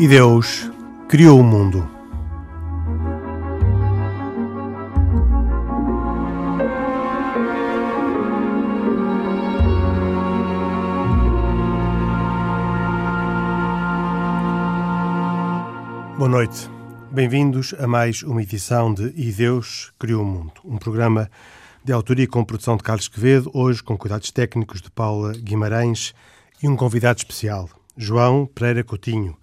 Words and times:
E 0.00 0.08
Deus 0.08 0.70
criou 1.06 1.38
o 1.38 1.44
mundo. 1.44 1.86
Boa 16.16 16.30
noite. 16.30 16.70
Bem-vindos 17.10 17.74
a 17.78 17.86
mais 17.86 18.22
uma 18.22 18.42
edição 18.42 18.94
de 18.94 19.12
E 19.14 19.30
Deus 19.30 19.92
Criou 19.98 20.22
o 20.22 20.26
Mundo, 20.26 20.62
um 20.64 20.78
programa 20.78 21.30
de 21.84 21.92
autoria 21.92 22.26
com 22.26 22.42
produção 22.42 22.78
de 22.78 22.82
Carlos 22.82 23.06
Quevedo, 23.06 23.50
hoje 23.52 23.82
com 23.82 23.98
cuidados 23.98 24.30
técnicos 24.30 24.80
de 24.80 24.90
Paula 24.90 25.34
Guimarães 25.34 26.14
e 26.62 26.66
um 26.66 26.74
convidado 26.74 27.18
especial, 27.18 27.68
João 27.94 28.46
Pereira 28.46 28.82
Coutinho, 28.82 29.36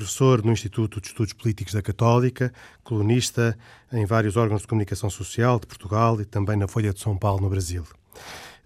professor 0.00 0.42
no 0.42 0.50
Instituto 0.50 0.98
de 0.98 1.08
Estudos 1.08 1.34
Políticos 1.34 1.74
da 1.74 1.82
Católica, 1.82 2.50
colunista 2.82 3.56
em 3.92 4.06
vários 4.06 4.34
órgãos 4.34 4.62
de 4.62 4.66
comunicação 4.66 5.10
social 5.10 5.60
de 5.60 5.66
Portugal 5.66 6.18
e 6.18 6.24
também 6.24 6.56
na 6.56 6.66
Folha 6.66 6.90
de 6.90 6.98
São 6.98 7.18
Paulo, 7.18 7.42
no 7.42 7.50
Brasil. 7.50 7.84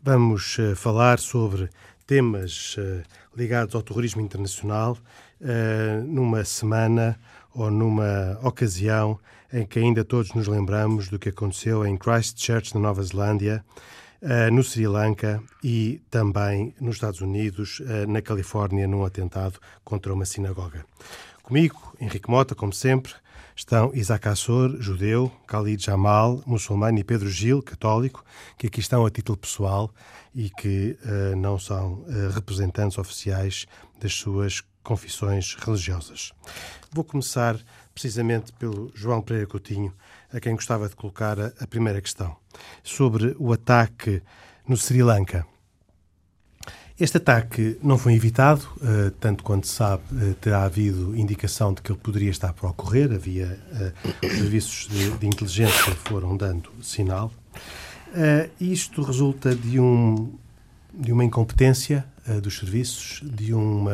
Vamos 0.01 0.57
uh, 0.59 0.77
falar 0.77 1.19
sobre 1.19 1.69
temas 2.07 2.77
uh, 2.79 3.03
ligados 3.37 3.75
ao 3.75 3.83
terrorismo 3.83 4.21
internacional 4.21 4.97
uh, 5.41 6.05
numa 6.07 6.45
semana 6.45 7.19
ou 7.53 7.69
numa 7.69 8.39
ocasião 8.41 9.19
em 9.53 9.67
que 9.67 9.81
ainda 9.81 10.05
todos 10.05 10.33
nos 10.35 10.47
lembramos 10.47 11.09
do 11.09 11.19
que 11.19 11.31
aconteceu 11.31 11.85
em 11.85 11.97
Christchurch, 11.97 12.75
na 12.75 12.81
Nova 12.81 13.03
Zelândia, 13.03 13.65
no 14.51 14.63
Sri 14.63 14.87
Lanka 14.87 15.43
e 15.63 16.01
também 16.11 16.75
nos 16.81 16.97
Estados 16.97 17.21
Unidos, 17.21 17.81
uh, 17.81 18.11
na 18.11 18.23
Califórnia, 18.23 18.89
num 18.89 19.05
atentado 19.05 19.59
contra 19.85 20.13
uma 20.13 20.25
sinagoga. 20.25 20.85
Comigo, 21.43 21.95
Henrique 22.01 22.31
Mota, 22.31 22.55
como 22.55 22.73
sempre, 22.73 23.13
estão 23.55 23.91
Isaac 23.95 24.27
Assor, 24.29 24.81
judeu, 24.81 25.31
Khalid 25.47 25.85
Jamal, 25.85 26.43
muçulmano 26.47 26.99
e 26.99 27.05
Pedro 27.05 27.29
Gil, 27.29 27.63
católico, 27.63 28.25
que 28.57 28.69
aqui 28.69 28.81
estão 28.81 29.05
a 29.05 29.11
título 29.11 29.37
pessoal 29.37 29.91
e 30.35 30.49
que 30.49 30.99
uh, 31.05 31.37
não 31.37 31.59
são 31.59 32.05
representantes 32.35 32.97
oficiais 32.97 33.67
das 34.01 34.15
suas 34.15 34.63
confissões 34.83 35.55
religiosas. 35.55 36.33
Vou 36.93 37.03
começar 37.03 37.59
precisamente 37.95 38.53
pelo 38.53 38.91
João 38.95 39.23
Pereira 39.23 39.47
Coutinho, 39.47 39.93
a 40.35 40.41
quem 40.41 40.55
gostava 40.55 40.89
de 40.89 40.97
colocar 40.97 41.39
a, 41.41 41.67
primeira 41.67 42.01
questão, 42.01 42.37
sobre 42.83 43.37
o 43.39 43.53
ataque 43.53 44.21
no 44.67 44.77
Sri 44.77 45.03
Lanka. 45.03 45.47
Este 46.99 47.17
ataque 47.17 47.79
não 47.83 47.99
foi 47.99 48.15
evitado, 48.15 48.69
uh, 48.77 49.11
tanto 49.21 49.43
quanto 49.43 49.67
se 49.67 49.75
sabe, 49.75 50.03
uh, 50.13 50.35
terá 50.35 50.65
havido 50.65 51.17
indicação 51.17 51.73
de 51.73 51.83
que 51.83 51.91
ele 51.91 51.99
poderia 51.99 52.31
estar 52.31 52.53
para 52.53 52.69
ocorrer, 52.69 53.13
havia 53.13 53.59
uh, 53.73 54.27
os 54.27 54.33
serviços 54.33 54.89
de, 54.89 55.11
de, 55.19 55.27
inteligência 55.27 55.93
foram 56.05 56.37
dando 56.37 56.71
sinal. 56.83 57.33
isto 58.61 59.03
resulta 59.03 59.55
de, 59.55 59.81
um, 59.81 60.33
de 60.93 61.13
uma 61.13 61.25
incompetência 61.25 62.05
dos 62.43 62.59
serviços, 62.59 63.21
de 63.25 63.53
um 63.53 63.87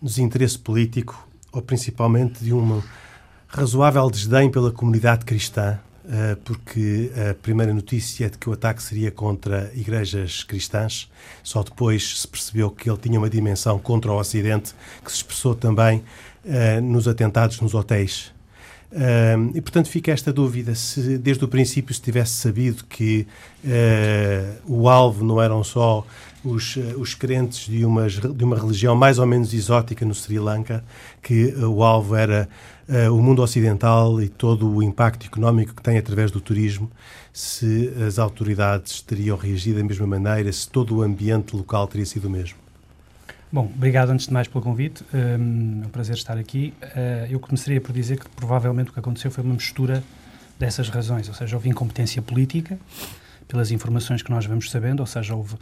desinteresse 0.00 0.58
político, 0.58 1.28
ou 1.52 1.60
principalmente 1.60 2.42
de 2.42 2.52
uma 2.52 2.82
razoável 3.54 4.10
desdém 4.10 4.50
pela 4.50 4.72
comunidade 4.72 5.24
cristã, 5.24 5.78
eh, 6.10 6.36
porque 6.44 7.12
a 7.30 7.34
primeira 7.34 7.72
notícia 7.72 8.28
de 8.28 8.36
que 8.36 8.50
o 8.50 8.52
ataque 8.52 8.82
seria 8.82 9.12
contra 9.12 9.70
igrejas 9.74 10.42
cristãs. 10.42 11.08
Só 11.42 11.62
depois 11.62 12.20
se 12.20 12.26
percebeu 12.26 12.68
que 12.68 12.90
ele 12.90 12.98
tinha 12.98 13.16
uma 13.16 13.30
dimensão 13.30 13.78
contra 13.78 14.10
o 14.10 14.18
Ocidente, 14.18 14.74
que 15.04 15.10
se 15.10 15.18
expressou 15.18 15.54
também 15.54 16.02
eh, 16.44 16.80
nos 16.80 17.06
atentados 17.06 17.60
nos 17.60 17.74
hotéis. 17.74 18.32
Eh, 18.90 19.36
e, 19.54 19.60
portanto, 19.60 19.88
fica 19.88 20.10
esta 20.10 20.32
dúvida 20.32 20.74
se 20.74 21.16
desde 21.16 21.44
o 21.44 21.48
princípio 21.48 21.94
se 21.94 22.02
tivesse 22.02 22.32
sabido 22.32 22.84
que 22.84 23.24
o 24.66 24.88
alvo 24.88 25.24
não 25.24 25.40
eram 25.40 25.62
só 25.62 26.04
os, 26.44 26.76
os 26.98 27.14
crentes 27.14 27.66
de 27.66 27.84
uma, 27.84 28.08
de 28.08 28.44
uma 28.44 28.58
religião 28.58 28.94
mais 28.94 29.18
ou 29.18 29.26
menos 29.26 29.54
exótica 29.54 30.04
no 30.04 30.14
Sri 30.14 30.38
Lanka, 30.38 30.84
que 31.22 31.54
o 31.54 31.82
alvo 31.82 32.14
era 32.14 32.48
uh, 32.88 33.14
o 33.14 33.22
mundo 33.22 33.42
ocidental 33.42 34.20
e 34.20 34.28
todo 34.28 34.68
o 34.70 34.82
impacto 34.82 35.26
económico 35.26 35.74
que 35.74 35.82
tem 35.82 35.98
através 35.98 36.30
do 36.30 36.40
turismo, 36.40 36.90
se 37.32 37.92
as 38.06 38.18
autoridades 38.18 39.00
teriam 39.00 39.36
reagido 39.36 39.78
da 39.78 39.84
mesma 39.84 40.06
maneira, 40.06 40.52
se 40.52 40.68
todo 40.68 40.96
o 40.96 41.02
ambiente 41.02 41.56
local 41.56 41.86
teria 41.86 42.06
sido 42.06 42.26
o 42.26 42.30
mesmo. 42.30 42.64
Bom, 43.52 43.70
obrigado 43.72 44.10
antes 44.10 44.26
de 44.26 44.32
mais 44.32 44.48
pelo 44.48 44.64
convite. 44.64 45.04
Um, 45.14 45.82
é 45.84 45.86
um 45.86 45.90
prazer 45.90 46.16
estar 46.16 46.36
aqui. 46.36 46.74
Uh, 46.82 47.30
eu 47.30 47.38
começaria 47.38 47.80
por 47.80 47.92
dizer 47.92 48.18
que 48.18 48.28
provavelmente 48.30 48.90
o 48.90 48.92
que 48.92 48.98
aconteceu 48.98 49.30
foi 49.30 49.44
uma 49.44 49.54
mistura 49.54 50.02
dessas 50.58 50.88
razões, 50.88 51.28
ou 51.28 51.34
seja, 51.34 51.54
houve 51.54 51.68
incompetência 51.68 52.20
política, 52.20 52.78
pelas 53.46 53.70
informações 53.70 54.22
que 54.22 54.30
nós 54.30 54.44
vamos 54.46 54.70
sabendo, 54.70 55.00
ou 55.00 55.06
seja, 55.06 55.34
houve, 55.36 55.54
uh, 55.54 55.58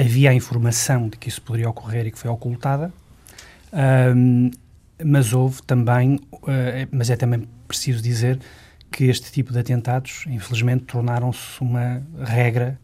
havia 0.00 0.30
a 0.30 0.34
informação 0.34 1.08
de 1.08 1.16
que 1.16 1.28
isso 1.28 1.40
poderia 1.40 1.68
ocorrer 1.68 2.06
e 2.06 2.10
que 2.10 2.18
foi 2.18 2.30
ocultada. 2.30 2.92
Um, 3.72 4.50
mas 5.04 5.32
houve 5.32 5.62
também, 5.62 6.16
uh, 6.32 6.48
mas 6.90 7.10
é 7.10 7.16
também 7.16 7.48
preciso 7.66 8.02
dizer 8.02 8.38
que 8.90 9.04
este 9.04 9.30
tipo 9.30 9.52
de 9.52 9.58
atentados, 9.58 10.24
infelizmente, 10.26 10.84
tornaram-se 10.84 11.60
uma 11.60 12.02
regra 12.20 12.78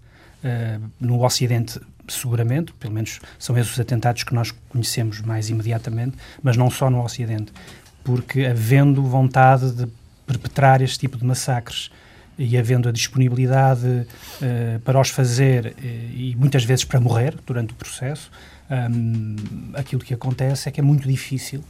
uh, 0.45 0.91
no 1.01 1.25
Ocidente, 1.25 1.81
seguramente, 2.07 2.73
pelo 2.75 2.93
menos 2.93 3.21
são 3.39 3.57
esses 3.57 3.73
os 3.73 3.81
atentados 3.81 4.23
que 4.23 4.35
nós 4.35 4.51
conhecemos 4.69 5.21
mais 5.21 5.49
imediatamente, 5.49 6.17
mas 6.43 6.57
não 6.57 6.71
só 6.71 6.91
no 6.91 7.03
Ocidente, 7.03 7.53
porque 8.03 8.45
havendo 8.45 9.03
vontade 9.03 9.73
de 9.73 9.89
perpetrar 10.27 10.83
este 10.83 10.99
tipo 10.99 11.17
de 11.17 11.25
massacres 11.25 11.91
e 12.37 12.59
havendo 12.59 12.89
a 12.89 12.93
disponibilidade 12.93 13.87
uh, 13.87 14.81
para 14.81 15.01
os 15.01 15.09
fazer 15.09 15.75
e 15.83 16.35
muitas 16.37 16.65
vezes 16.65 16.85
para 16.85 17.01
morrer 17.01 17.37
durante 17.47 17.73
o 17.73 17.77
processo, 17.77 18.31
um, 18.71 19.37
aquilo 19.75 20.03
que 20.03 20.15
acontece 20.15 20.69
é 20.69 20.73
que 20.73 20.81
é 20.81 20.83
muito 20.83 21.07
difícil 21.07 21.63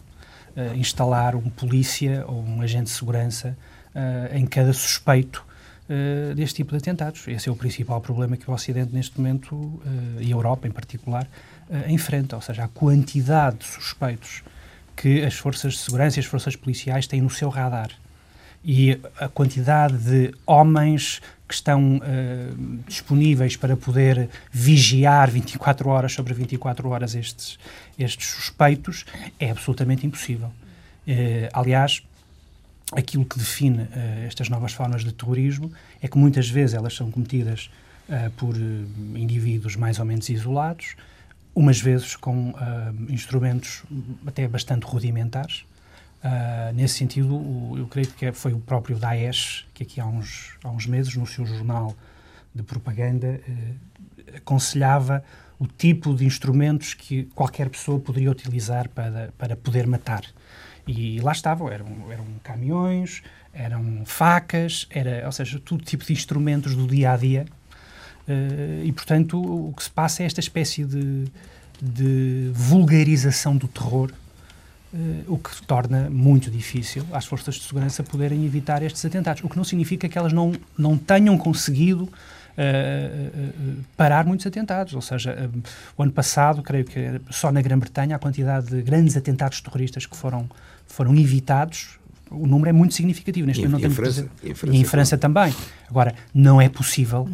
uh, 0.57 0.77
instalar 0.77 1.35
um 1.35 1.49
polícia 1.51 2.25
ou 2.27 2.43
um 2.43 2.61
agente 2.61 2.85
de 2.85 2.91
segurança 2.91 3.57
uh, 3.95 4.37
em 4.37 4.47
cada 4.47 4.73
suspeito 4.73 5.45
uh, 5.89 6.35
deste 6.35 6.57
tipo 6.57 6.71
de 6.71 6.79
atentados. 6.79 7.27
Esse 7.29 7.49
é 7.49 7.53
o 7.53 7.57
principal 7.57 8.01
problema 8.01 8.37
que 8.37 8.51
o 8.51 8.55
Ocidente, 8.55 8.95
neste 8.95 9.19
momento, 9.19 9.81
e 10.21 10.27
a 10.27 10.31
Europa 10.31 10.67
em 10.67 10.71
particular, 10.71 11.29
enfrenta. 11.89 12.37
Ou 12.37 12.43
seja, 12.43 12.65
a 12.65 12.69
quantidade 12.69 13.59
de 13.59 13.65
suspeitos 13.65 14.43
que 14.97 15.25
as 15.25 15.35
forças 15.35 15.75
de 15.75 15.79
segurança 15.81 16.19
e 16.19 16.21
as 16.21 16.27
forças 16.27 16.55
policiais 16.55 17.07
têm 17.07 17.21
no 17.21 17.31
seu 17.31 17.49
radar 17.49 17.91
e 18.65 18.99
a 19.19 19.29
quantidade 19.29 19.99
de 19.99 20.35
homens 20.47 21.21
que 21.47 21.55
estão 21.55 21.97
uh, 21.97 22.83
disponíveis 22.89 23.57
para 23.57 23.77
poder 23.77 24.31
vigiar 24.51 25.31
24 25.31 25.89
horas 25.89 26.13
sobre 26.13 26.33
24 26.33 26.89
horas 26.89 27.15
estes, 27.15 27.59
estes 27.99 28.29
suspeitos 28.29 29.05
é 29.39 29.51
absolutamente 29.51 30.07
impossível. 30.07 30.49
Uh, 31.07 31.49
aliás, 31.53 32.03
aquilo 32.93 33.25
que 33.27 33.39
define 33.39 33.83
uh, 33.83 33.89
estas 34.27 34.49
novas 34.49 34.73
formas 34.73 35.05
de 35.05 35.13
terrorismo 35.13 35.71
é 36.01 36.09
que 36.09 36.17
muitas 36.17 36.49
vezes 36.49 36.75
elas 36.75 36.95
são 36.95 37.11
cometidas 37.11 37.71
por 38.37 38.55
indivíduos 39.17 39.77
mais 39.77 39.99
ou 39.99 40.05
menos 40.05 40.29
isolados, 40.29 40.95
umas 41.55 41.81
vezes 41.81 42.15
com 42.17 42.53
instrumentos 43.09 43.83
até 44.27 44.47
bastante 44.47 44.85
rudimentares, 44.85 45.65
Uh, 46.25 46.73
nesse 46.73 46.95
sentido, 46.95 47.37
o, 47.37 47.75
eu 47.77 47.87
creio 47.87 48.09
que 48.09 48.33
foi 48.33 48.55
o 48.55 48.59
próprio 48.59 48.97
Daesh 48.97 49.67
que 49.75 49.83
aqui 49.83 50.01
há 50.01 50.07
uns, 50.07 50.55
há 50.65 50.71
uns 50.71 50.87
meses, 50.87 51.15
no 51.17 51.27
seu 51.27 51.45
jornal 51.45 51.95
de 52.55 52.63
propaganda, 52.63 53.43
uh, 53.47 54.37
aconselhava 54.37 55.23
o 55.59 55.67
tipo 55.67 56.15
de 56.15 56.25
instrumentos 56.25 56.95
que 56.95 57.25
qualquer 57.35 57.69
pessoa 57.69 58.01
poderia 58.01 58.31
utilizar 58.31 58.89
para, 58.89 59.35
para 59.37 59.55
poder 59.55 59.87
matar. 59.87 60.25
E 60.89 61.21
lá 61.21 61.33
estavam, 61.33 61.71
eram, 61.71 62.11
eram 62.11 62.25
caminhões, 62.43 63.23
eram 63.53 64.05
facas, 64.07 64.87
era, 64.89 65.27
ou 65.27 65.33
seja, 65.33 65.61
todo 65.61 65.85
tipo 65.85 66.07
de 66.07 66.15
instrumentos 66.15 66.75
do 66.75 66.87
dia 66.87 67.13
a 67.13 67.17
dia. 67.19 67.45
Uh, 68.27 68.83
e, 68.83 68.93
portanto, 68.93 69.39
o 69.39 69.75
que 69.75 69.85
se 69.85 69.91
passa 69.91 70.23
é 70.23 70.27
esta 70.27 70.41
espécie 70.41 70.87
de, 70.87 71.27
de 71.83 72.51
vulgarização 72.55 73.59
do 73.59 73.69
terror 73.69 74.11
Uh, 74.95 75.25
o 75.27 75.37
que 75.37 75.61
torna 75.63 76.09
muito 76.09 76.49
difícil 76.49 77.05
às 77.11 77.27
forças 77.27 77.57
de 77.57 77.63
segurança 77.63 78.01
poderem 78.05 78.45
evitar 78.45 78.81
estes 78.81 79.05
atentados. 79.05 79.43
O 79.43 79.49
que 79.49 79.57
não 79.57 79.65
significa 79.65 80.09
que 80.09 80.17
elas 80.17 80.33
não, 80.33 80.53
não 80.79 80.97
tenham 80.97 81.37
conseguido 81.37 82.05
uh, 82.05 82.09
uh, 82.09 83.85
parar 83.97 84.25
muitos 84.25 84.47
atentados. 84.47 84.95
Ou 84.95 85.03
seja, 85.03 85.51
o 85.99 86.03
ano 86.05 86.13
passado, 86.13 86.63
creio 86.63 86.85
que 86.85 87.21
só 87.29 87.51
na 87.51 87.61
Grã-Bretanha, 87.61 88.15
a 88.15 88.21
quantidade 88.21 88.69
de 88.69 88.83
grandes 88.83 89.17
atentados 89.17 89.61
terroristas 89.61 90.07
que 90.07 90.17
foram, 90.17 90.49
foram 90.87 91.13
evitados. 91.17 91.99
O 92.31 92.47
número 92.47 92.71
é 92.71 92.73
muito 92.73 92.95
significativo. 92.95 93.49
Neste 93.49 93.67
momento 93.67 93.89
não 93.89 93.91
França, 93.91 94.29
e 94.45 94.51
em 94.51 94.55
França, 94.55 94.77
e 94.77 94.81
em 94.81 94.85
França 94.85 95.19
também. 95.19 95.53
Agora, 95.91 96.15
não 96.33 96.61
é 96.61 96.69
possível 96.69 97.29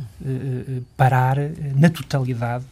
parar 0.96 1.36
na 1.76 1.90
totalidade 1.90 2.64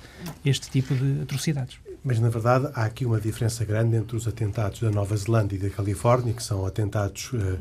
este 0.42 0.70
tipo 0.70 0.94
de 0.94 1.24
atrocidades. 1.24 1.76
Mas, 2.08 2.18
na 2.20 2.30
verdade, 2.30 2.70
há 2.72 2.86
aqui 2.86 3.04
uma 3.04 3.20
diferença 3.20 3.66
grande 3.66 3.94
entre 3.94 4.16
os 4.16 4.26
atentados 4.26 4.80
da 4.80 4.90
Nova 4.90 5.14
Zelândia 5.14 5.56
e 5.56 5.58
da 5.58 5.68
Califórnia, 5.68 6.32
que 6.32 6.42
são 6.42 6.64
atentados 6.64 7.30
uh, 7.34 7.58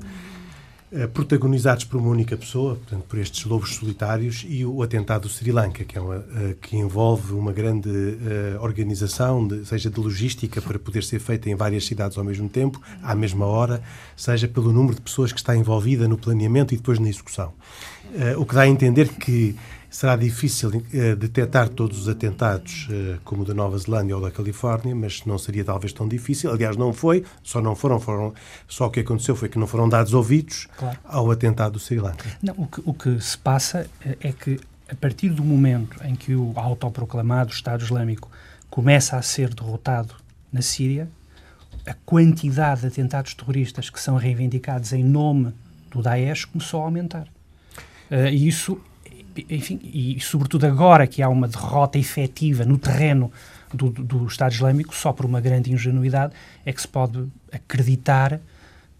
uh, 0.93 1.07
protagonizados 1.09 1.83
por 1.83 1.97
uma 1.97 2.07
única 2.07 2.37
pessoa, 2.37 2.75
portanto, 2.77 3.03
por 3.09 3.19
estes 3.19 3.43
lobos 3.43 3.75
solitários, 3.75 4.45
e 4.47 4.63
o 4.63 4.81
atentado 4.81 5.23
do 5.23 5.27
Sri 5.27 5.51
Lanka, 5.51 5.83
que, 5.83 5.97
é 5.97 6.01
uma, 6.01 6.19
uh, 6.19 6.55
que 6.61 6.77
envolve 6.77 7.33
uma 7.33 7.51
grande 7.51 7.89
organização, 8.61 9.45
de, 9.45 9.65
seja 9.65 9.89
de 9.89 9.99
logística, 9.99 10.61
para 10.61 10.79
poder 10.79 11.03
ser 11.03 11.19
feita 11.19 11.49
em 11.49 11.55
várias 11.55 11.85
cidades 11.85 12.17
ao 12.17 12.23
mesmo 12.23 12.47
tempo, 12.47 12.81
à 13.03 13.13
mesma 13.13 13.45
hora, 13.45 13.83
seja 14.15 14.47
pelo 14.47 14.71
número 14.71 14.95
de 14.95 15.01
pessoas 15.01 15.33
que 15.33 15.39
está 15.39 15.57
envolvida 15.57 16.07
no 16.07 16.17
planeamento 16.17 16.73
e 16.73 16.77
depois 16.77 16.99
na 16.99 17.09
execução. 17.09 17.53
o 18.37 18.45
que 18.45 18.55
dá 18.55 18.61
a 18.61 18.67
entender 18.69 19.09
que 19.09 19.57
Será 19.89 20.15
difícil 20.15 20.69
uh, 20.69 21.15
detectar 21.15 21.69
todos 21.69 22.01
os 22.01 22.09
atentados, 22.09 22.87
uh, 22.89 23.19
como 23.23 23.43
o 23.43 23.45
da 23.45 23.53
Nova 23.53 23.77
Zelândia 23.77 24.15
ou 24.15 24.21
da 24.21 24.29
Califórnia, 24.29 24.95
mas 24.95 25.25
não 25.25 25.37
seria 25.37 25.63
talvez 25.63 25.93
tão 25.93 26.07
difícil. 26.07 26.51
Aliás, 26.51 26.75
não 26.75 26.91
foi, 26.91 27.23
só 27.41 27.61
não 27.61 27.75
foram, 27.75 27.99
foram 27.99 28.33
só 28.67 28.87
o 28.87 28.89
que 28.89 28.99
aconteceu 28.99 29.35
foi 29.35 29.49
que 29.49 29.57
não 29.57 29.67
foram 29.67 29.87
dados 29.87 30.13
ouvidos 30.13 30.67
claro. 30.77 30.97
ao 31.05 31.31
atentado 31.31 31.73
do 31.73 31.79
Sri 31.79 31.99
Lanka. 31.99 32.25
Não, 32.41 32.53
o 32.57 32.67
que, 32.67 32.81
o 32.85 32.93
que 32.93 33.19
se 33.21 33.37
passa 33.37 33.89
eh, 34.05 34.17
é 34.21 34.31
que 34.31 34.59
a 34.89 34.95
partir 34.95 35.29
do 35.29 35.43
momento 35.43 35.99
em 36.03 36.15
que 36.15 36.35
o 36.35 36.53
autoproclamado 36.55 37.51
Estado 37.51 37.83
Islâmico 37.83 38.29
começa 38.69 39.17
a 39.17 39.21
ser 39.21 39.53
derrotado 39.53 40.15
na 40.51 40.61
Síria, 40.61 41.09
a 41.85 41.93
quantidade 42.05 42.81
de 42.81 42.87
atentados 42.87 43.33
terroristas 43.33 43.89
que 43.89 43.99
são 43.99 44.17
reivindicados 44.17 44.93
em 44.93 45.03
nome 45.03 45.53
do 45.89 46.01
Daesh 46.01 46.45
começou 46.45 46.81
a 46.81 46.85
aumentar. 46.85 47.27
Uh, 48.11 48.27
e 48.31 48.47
isso 48.47 48.79
enfim, 49.49 49.79
e 49.83 50.19
sobretudo 50.19 50.65
agora 50.65 51.05
que 51.05 51.21
há 51.21 51.29
uma 51.29 51.47
derrota 51.47 51.97
efetiva 51.97 52.65
no 52.65 52.77
terreno 52.77 53.31
do, 53.73 53.89
do, 53.89 54.25
Estado 54.25 54.53
Islâmico, 54.53 54.95
só 54.95 55.11
por 55.11 55.25
uma 55.25 55.41
grande 55.41 55.71
ingenuidade 55.71 56.33
é 56.65 56.71
que 56.71 56.81
se 56.81 56.87
pode 56.87 57.27
acreditar 57.51 58.39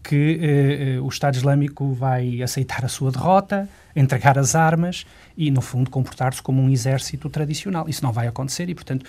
que 0.02 0.38
eh, 0.40 0.94
eh, 0.94 1.00
o 1.00 1.08
Estado 1.08 1.36
Islâmico 1.36 1.92
vai 1.92 2.40
aceitar 2.42 2.84
a 2.84 2.88
sua 2.88 3.10
derrota, 3.10 3.68
entregar 3.94 4.38
as 4.38 4.54
armas 4.54 5.04
e, 5.36 5.50
no 5.50 5.60
fundo, 5.60 5.90
comportar-se 5.90 6.40
como 6.42 6.62
um 6.62 6.70
exército 6.70 7.28
tradicional. 7.28 7.88
Isso 7.88 8.02
não 8.02 8.12
vai 8.12 8.26
acontecer 8.26 8.68
e, 8.68 8.74
portanto, 8.74 9.04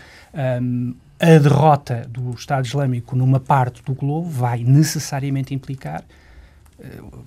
um, 0.61 0.93
a 1.19 1.37
derrota 1.37 2.05
do 2.09 2.31
Estado 2.31 2.65
Islâmico 2.65 3.15
numa 3.15 3.39
parte 3.39 3.83
do 3.83 3.93
globo 3.93 4.29
vai 4.29 4.63
necessariamente 4.63 5.53
implicar 5.53 6.03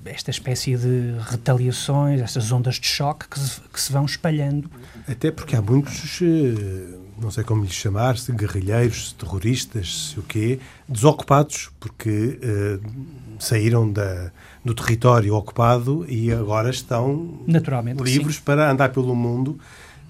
esta 0.04 0.30
espécie 0.30 0.76
de 0.76 1.14
retaliações, 1.20 2.20
estas 2.20 2.50
ondas 2.50 2.76
de 2.76 2.86
choque 2.86 3.28
que 3.28 3.38
se, 3.38 3.60
que 3.60 3.80
se 3.80 3.92
vão 3.92 4.04
espalhando. 4.04 4.70
Até 5.06 5.30
porque 5.30 5.54
há 5.54 5.62
muitos, 5.62 6.20
eh, 6.22 6.98
não 7.20 7.30
sei 7.30 7.44
como 7.44 7.62
lhes 7.62 7.72
chamar, 7.72 8.16
se 8.16 8.32
guerrilheiros, 8.32 9.12
terroristas, 9.12 10.10
se 10.10 10.18
o 10.18 10.22
quê, 10.22 10.58
desocupados, 10.88 11.70
porque 11.78 12.38
uh, 12.42 12.90
saíram 13.38 13.90
da, 13.90 14.32
do 14.64 14.74
território 14.74 15.34
ocupado 15.34 16.04
e 16.08 16.32
agora 16.32 16.70
estão 16.70 17.40
Naturalmente 17.46 18.02
livres 18.02 18.38
para 18.38 18.70
andar 18.70 18.90
pelo 18.90 19.14
mundo 19.14 19.58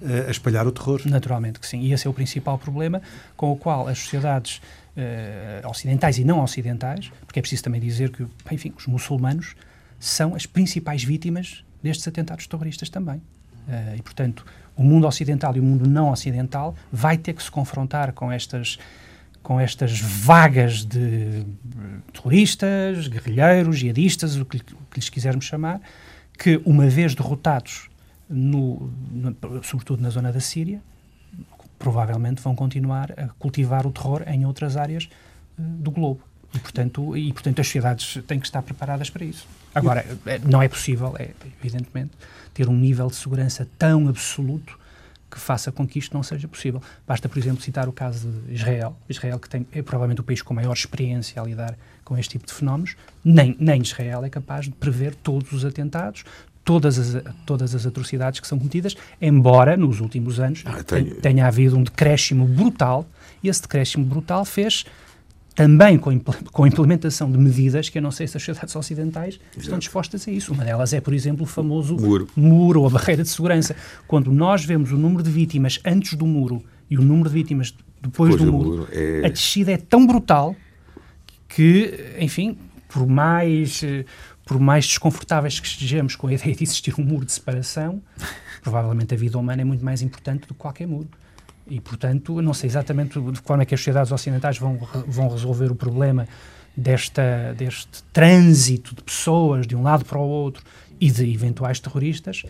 uh, 0.01 0.27
a 0.27 0.31
espalhar 0.31 0.65
o 0.65 0.71
terror. 0.71 1.01
Naturalmente 1.05 1.59
que 1.59 1.67
sim. 1.67 1.81
E 1.81 1.93
esse 1.93 2.07
é 2.07 2.09
o 2.09 2.13
principal 2.13 2.57
problema 2.57 3.01
com 3.35 3.51
o 3.51 3.55
qual 3.55 3.87
as 3.87 3.99
sociedades 3.99 4.61
uh, 4.97 5.67
ocidentais 5.69 6.17
e 6.17 6.23
não 6.23 6.41
ocidentais, 6.41 7.11
porque 7.25 7.39
é 7.39 7.41
preciso 7.41 7.63
também 7.63 7.81
dizer 7.81 8.11
que, 8.11 8.25
enfim, 8.51 8.73
os 8.77 8.87
muçulmanos 8.87 9.55
são 9.99 10.35
as 10.35 10.45
principais 10.45 11.03
vítimas 11.03 11.63
destes 11.81 12.07
atentados 12.07 12.47
terroristas 12.47 12.89
também. 12.89 13.17
Uh, 13.67 13.95
e, 13.97 14.01
portanto, 14.01 14.45
o 14.75 14.83
mundo 14.83 15.07
ocidental 15.07 15.55
e 15.55 15.59
o 15.59 15.63
mundo 15.63 15.87
não 15.87 16.09
ocidental 16.09 16.75
vai 16.91 17.17
ter 17.17 17.33
que 17.33 17.43
se 17.43 17.51
confrontar 17.51 18.13
com 18.13 18.31
estas 18.31 18.77
com 19.41 19.59
estas 19.59 19.99
vagas 19.99 20.85
de 20.85 21.45
terroristas, 22.13 23.09
guerrilheiros, 23.09 23.77
jihadistas, 23.77 24.37
o 24.37 24.45
que, 24.45 24.55
o 24.55 24.85
que 24.89 24.95
lhes 24.95 25.09
quisermos 25.09 25.43
chamar, 25.43 25.81
que, 26.39 26.61
uma 26.63 26.87
vez 26.87 27.13
derrotados, 27.13 27.89
no, 28.29 28.89
no, 29.11 29.35
sobretudo 29.61 30.01
na 30.01 30.09
zona 30.09 30.31
da 30.31 30.39
Síria, 30.39 30.81
provavelmente 31.83 32.41
vão 32.41 32.55
continuar 32.55 33.11
a 33.11 33.27
cultivar 33.37 33.85
o 33.85 33.91
terror 33.91 34.23
em 34.25 34.45
outras 34.45 34.77
áreas 34.77 35.09
uh, 35.59 35.61
do 35.61 35.91
globo. 35.91 36.21
E 36.53 36.59
portanto, 36.59 37.17
e, 37.17 37.33
portanto, 37.33 37.59
as 37.59 37.67
sociedades 37.67 38.23
têm 38.25 38.39
que 38.39 38.45
estar 38.45 38.61
preparadas 38.61 39.09
para 39.09 39.25
isso. 39.25 39.45
Agora, 39.75 40.05
eh, 40.25 40.39
não 40.45 40.61
é 40.61 40.67
possível, 40.67 41.13
é, 41.17 41.31
evidentemente, 41.59 42.11
ter 42.53 42.69
um 42.69 42.75
nível 42.75 43.07
de 43.07 43.15
segurança 43.15 43.67
tão 43.77 44.07
absoluto 44.07 44.79
que 45.31 45.39
faça 45.39 45.71
com 45.71 45.85
que 45.87 45.97
isto 45.97 46.13
não 46.13 46.21
seja 46.21 46.47
possível. 46.47 46.79
Basta, 47.07 47.27
por 47.27 47.39
exemplo, 47.39 47.63
citar 47.63 47.89
o 47.89 47.91
caso 47.91 48.29
de 48.29 48.53
Israel. 48.53 48.95
Israel, 49.09 49.39
que 49.39 49.49
tem, 49.49 49.65
é 49.71 49.81
provavelmente 49.81 50.21
o 50.21 50.23
país 50.23 50.43
com 50.43 50.53
maior 50.53 50.73
experiência 50.73 51.41
a 51.41 51.45
lidar 51.45 51.75
com 52.05 52.15
este 52.15 52.37
tipo 52.37 52.45
de 52.45 52.53
fenómenos, 52.53 52.95
nem, 53.25 53.57
nem 53.59 53.81
Israel 53.81 54.23
é 54.23 54.29
capaz 54.29 54.65
de 54.65 54.71
prever 54.71 55.15
todos 55.15 55.51
os 55.51 55.65
atentados, 55.65 56.23
todas 56.63 56.97
as, 56.97 57.23
todas 57.45 57.75
as 57.75 57.85
atrocidades 57.85 58.39
que 58.39 58.47
são 58.47 58.57
cometidas, 58.57 58.95
embora 59.21 59.75
nos 59.75 59.99
últimos 59.99 60.39
anos 60.39 60.63
ah, 60.65 60.83
tenho... 60.83 61.15
tenha 61.15 61.47
havido 61.47 61.77
um 61.77 61.83
decréscimo 61.83 62.45
brutal, 62.45 63.05
e 63.43 63.49
esse 63.49 63.61
decréscimo 63.61 64.05
brutal 64.05 64.45
fez 64.45 64.85
também 65.55 65.97
com, 65.99 66.19
com 66.19 66.63
a 66.63 66.67
implementação 66.67 67.31
de 67.31 67.37
medidas 67.37 67.89
que 67.89 67.97
eu 67.97 68.01
não 68.01 68.11
sei 68.11 68.27
se 68.27 68.37
as 68.37 68.43
sociedades 68.43 68.75
ocidentais 68.75 69.35
Exato. 69.35 69.59
estão 69.59 69.79
dispostas 69.79 70.27
a 70.27 70.31
isso. 70.31 70.51
Uma 70.53 70.65
delas 70.65 70.93
é, 70.93 71.01
por 71.01 71.13
exemplo, 71.13 71.43
o 71.43 71.45
famoso 71.45 71.95
muro. 71.95 72.27
muro 72.35 72.81
ou 72.81 72.87
a 72.87 72.89
barreira 72.89 73.21
de 73.21 73.29
segurança. 73.29 73.75
Quando 74.07 74.31
nós 74.31 74.65
vemos 74.65 74.91
o 74.91 74.97
número 74.97 75.21
de 75.21 75.29
vítimas 75.29 75.79
antes 75.85 76.15
do 76.15 76.25
muro 76.25 76.63
e 76.89 76.97
o 76.97 77.01
número 77.01 77.29
de 77.29 77.35
vítimas 77.35 77.73
depois, 78.01 78.31
depois 78.31 78.35
do, 78.37 78.45
do, 78.45 78.51
muro, 78.51 78.69
muro 78.69 78.87
é... 78.91 79.25
a 79.25 79.29
descida 79.29 79.71
é 79.71 79.77
tão 79.77 80.07
brutal 80.07 80.55
que, 81.47 82.15
enfim, 82.19 82.57
por 82.89 83.07
mais 83.07 83.81
eh, 83.83 84.05
por 84.45 84.59
mais 84.59 84.85
desconfortáveis 84.85 85.59
que 85.59 85.67
estejamos 85.67 86.15
com 86.15 86.27
a 86.27 86.33
ideia 86.33 86.55
de 86.55 86.63
existir 86.63 86.93
um 86.99 87.03
muro 87.03 87.25
de 87.25 87.31
separação, 87.31 88.01
provavelmente 88.61 89.13
a 89.13 89.17
vida 89.17 89.37
humana 89.37 89.61
é 89.61 89.65
muito 89.65 89.83
mais 89.83 90.01
importante 90.01 90.41
do 90.41 90.53
que 90.53 90.59
qualquer 90.59 90.87
muro. 90.87 91.09
E, 91.67 91.79
portanto, 91.79 92.41
não 92.41 92.53
sei 92.53 92.69
exatamente 92.69 93.19
de 93.19 93.41
que 93.41 93.47
forma 93.47 93.63
é 93.63 93.65
que 93.65 93.73
as 93.73 93.79
sociedades 93.79 94.11
ocidentais 94.11 94.57
vão, 94.57 94.77
vão 95.07 95.29
resolver 95.29 95.71
o 95.71 95.75
problema 95.75 96.27
desta, 96.75 97.53
deste 97.57 98.03
trânsito 98.11 98.95
de 98.95 99.01
pessoas 99.01 99.65
de 99.65 99.75
um 99.75 99.83
lado 99.83 100.03
para 100.03 100.17
o 100.17 100.27
outro 100.27 100.63
e 100.99 101.09
de 101.09 101.31
eventuais 101.33 101.79
terroristas, 101.79 102.43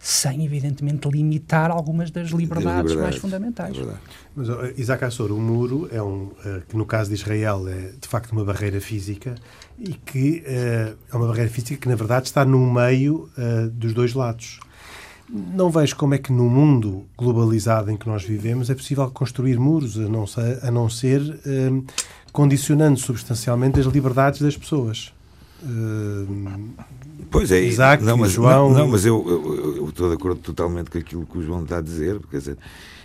sem, 0.00 0.44
evidentemente, 0.44 1.08
limitar 1.08 1.70
algumas 1.70 2.10
das 2.10 2.30
liberdades, 2.30 2.94
mais 2.94 3.16
fundamentais. 3.16 3.76
É 3.76 3.94
Mas, 4.34 4.48
Isaac 4.78 5.04
Assor, 5.04 5.32
o 5.32 5.38
muro 5.38 5.88
é 5.92 6.00
um, 6.00 6.26
uh, 6.26 6.62
que 6.68 6.76
no 6.76 6.86
caso 6.86 7.10
de 7.10 7.16
Israel 7.16 7.66
é 7.68 7.92
de 8.00 8.06
facto 8.08 8.32
uma 8.32 8.44
barreira 8.44 8.80
física 8.80 9.34
e 9.78 9.94
que 9.94 10.44
uh, 10.46 10.96
é 11.12 11.16
uma 11.16 11.26
barreira 11.26 11.50
física 11.50 11.80
que, 11.80 11.88
na 11.88 11.96
verdade, 11.96 12.26
está 12.26 12.44
no 12.44 12.72
meio 12.72 13.28
uh, 13.36 13.68
dos 13.70 13.92
dois 13.92 14.14
lados. 14.14 14.60
Não 15.28 15.68
vejo 15.68 15.94
como 15.96 16.14
é 16.14 16.18
que 16.18 16.32
no 16.32 16.48
mundo 16.48 17.04
globalizado 17.16 17.90
em 17.90 17.96
que 17.96 18.08
nós 18.08 18.24
vivemos 18.24 18.70
é 18.70 18.74
possível 18.74 19.10
construir 19.10 19.58
muros, 19.58 19.98
a 19.98 20.08
não 20.08 20.26
ser, 20.26 20.58
a 20.62 20.70
não 20.70 20.88
ser 20.88 21.20
condicionando 22.32 22.98
substancialmente 22.98 23.78
as 23.78 23.84
liberdades 23.84 24.40
das 24.40 24.56
pessoas. 24.56 25.12
Uh, 25.62 26.70
pois 27.30 27.50
é, 27.50 27.60
Isaac, 27.60 28.02
não, 28.04 28.16
mas, 28.16 28.32
João... 28.32 28.72
não, 28.72 28.88
mas 28.88 29.04
eu, 29.04 29.24
eu, 29.28 29.76
eu, 29.76 29.88
estou 29.88 30.08
de 30.08 30.14
acordo 30.14 30.40
totalmente 30.40 30.90
com 30.90 30.98
aquilo 30.98 31.26
que 31.26 31.38
o 31.38 31.42
João 31.42 31.64
está 31.64 31.78
a 31.78 31.82
dizer, 31.82 32.20
quer 32.30 32.38
dizer, 32.38 32.58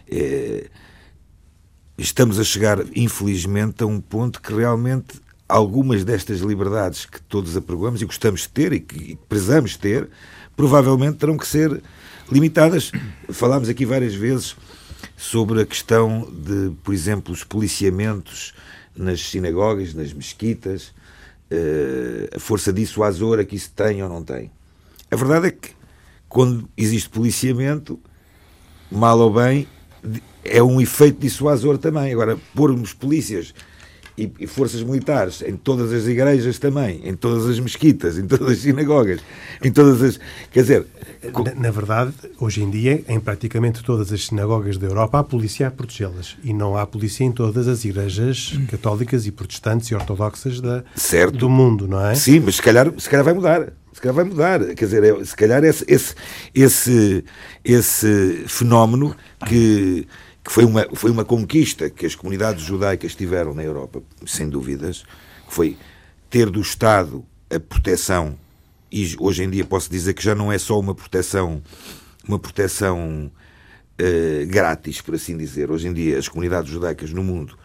é, 0.07 0.69
estamos 1.97 2.39
a 2.39 2.43
chegar, 2.43 2.79
infelizmente, 2.95 3.83
a 3.83 3.87
um 3.87 3.99
ponto 3.99 4.39
que 4.39 4.53
realmente 4.53 5.21
algumas 5.47 6.03
destas 6.03 6.39
liberdades 6.39 7.05
que 7.05 7.21
todos 7.21 7.57
apregamos 7.57 8.01
e 8.01 8.05
gostamos 8.05 8.41
de 8.41 8.49
ter 8.49 8.73
e 8.73 8.79
que 8.79 9.17
prezamos 9.27 9.75
ter, 9.75 10.09
provavelmente 10.55 11.17
terão 11.17 11.37
que 11.37 11.47
ser 11.47 11.81
limitadas. 12.31 12.91
Falámos 13.29 13.69
aqui 13.69 13.85
várias 13.85 14.13
vezes 14.13 14.55
sobre 15.17 15.61
a 15.61 15.65
questão 15.65 16.27
de, 16.31 16.71
por 16.83 16.93
exemplo, 16.93 17.33
os 17.33 17.43
policiamentos 17.43 18.53
nas 18.95 19.21
sinagogas, 19.21 19.93
nas 19.93 20.13
mesquitas, 20.13 20.93
a 22.35 22.39
força 22.39 22.71
dissuasora 22.71 23.45
que 23.45 23.55
isso 23.55 23.71
tem 23.75 24.01
ou 24.01 24.09
não 24.09 24.23
tem. 24.23 24.51
A 25.09 25.15
verdade 25.15 25.47
é 25.47 25.51
que 25.51 25.71
quando 26.27 26.67
existe 26.75 27.09
policiamento, 27.09 27.99
mal 28.91 29.19
ou 29.19 29.31
bem, 29.31 29.67
é 30.43 30.61
um 30.61 30.81
efeito 30.81 31.19
dissuasor 31.19 31.77
também. 31.77 32.11
Agora, 32.11 32.37
pormos 32.55 32.93
polícias 32.93 33.53
e, 34.17 34.31
e, 34.39 34.47
forças 34.47 34.83
militares 34.83 35.41
em 35.41 35.55
todas 35.55 35.91
as 35.91 36.05
igrejas 36.05 36.59
também, 36.59 37.01
em 37.03 37.15
todas 37.15 37.47
as 37.47 37.59
mesquitas, 37.59 38.17
em 38.17 38.27
todas 38.27 38.49
as 38.49 38.59
sinagogas, 38.59 39.19
em 39.63 39.71
todas 39.71 40.01
as. 40.01 40.19
Quer 40.51 40.61
dizer. 40.61 40.85
Na, 41.23 41.55
na 41.55 41.71
verdade, 41.71 42.13
hoje 42.37 42.61
em 42.61 42.69
dia, 42.69 43.03
em 43.07 43.19
praticamente 43.19 43.81
todas 43.81 44.11
as 44.11 44.25
sinagogas 44.25 44.77
da 44.77 44.87
Europa, 44.87 45.19
há 45.19 45.23
polícia 45.23 45.67
a 45.67 45.71
protegê-las. 45.71 46.37
E 46.43 46.53
não 46.53 46.77
há 46.77 46.85
polícia 46.85 47.23
em 47.23 47.31
todas 47.31 47.67
as 47.67 47.85
igrejas 47.85 48.59
católicas 48.69 49.25
e 49.25 49.31
protestantes 49.31 49.87
e 49.89 49.95
ortodoxas 49.95 50.59
da, 50.59 50.83
certo. 50.95 51.37
do 51.37 51.49
mundo, 51.49 51.87
não 51.87 52.05
é? 52.05 52.13
Sim, 52.15 52.41
mas 52.41 52.55
se 52.55 52.61
calhar, 52.61 52.91
se 52.97 53.09
calhar 53.09 53.23
vai 53.23 53.33
mudar. 53.33 53.73
Se 53.93 54.01
calhar 54.01 54.15
vai 54.15 54.25
mudar. 54.25 54.59
Quer 54.75 54.85
dizer, 54.85 55.03
é, 55.03 55.23
se 55.23 55.35
calhar 55.35 55.63
esse, 55.63 55.85
esse, 55.87 56.15
esse, 56.53 57.23
esse 57.63 58.43
fenómeno 58.47 59.15
que 59.47 60.07
que 60.43 60.51
foi 60.51 60.65
uma, 60.65 60.87
foi 60.93 61.09
uma 61.09 61.23
conquista 61.23 61.89
que 61.89 62.05
as 62.05 62.15
comunidades 62.15 62.63
judaicas 62.63 63.15
tiveram 63.15 63.53
na 63.53 63.63
Europa, 63.63 64.03
sem 64.25 64.49
dúvidas, 64.49 65.03
que 65.47 65.53
foi 65.53 65.77
ter 66.29 66.49
do 66.49 66.59
Estado 66.59 67.23
a 67.49 67.59
proteção, 67.59 68.37
e 68.91 69.15
hoje 69.19 69.43
em 69.43 69.49
dia 69.49 69.63
posso 69.65 69.89
dizer 69.89 70.13
que 70.13 70.23
já 70.23 70.35
não 70.35 70.51
é 70.51 70.57
só 70.57 70.79
uma 70.79 70.93
proteção, 70.93 71.63
uma 72.27 72.37
proteção 72.37 73.31
uh, 73.99 74.47
grátis, 74.47 75.01
por 75.01 75.15
assim 75.15 75.37
dizer. 75.37 75.71
Hoje 75.71 75.87
em 75.87 75.93
dia 75.93 76.17
as 76.19 76.27
comunidades 76.27 76.69
judaicas 76.69 77.11
no 77.11 77.23
mundo 77.23 77.57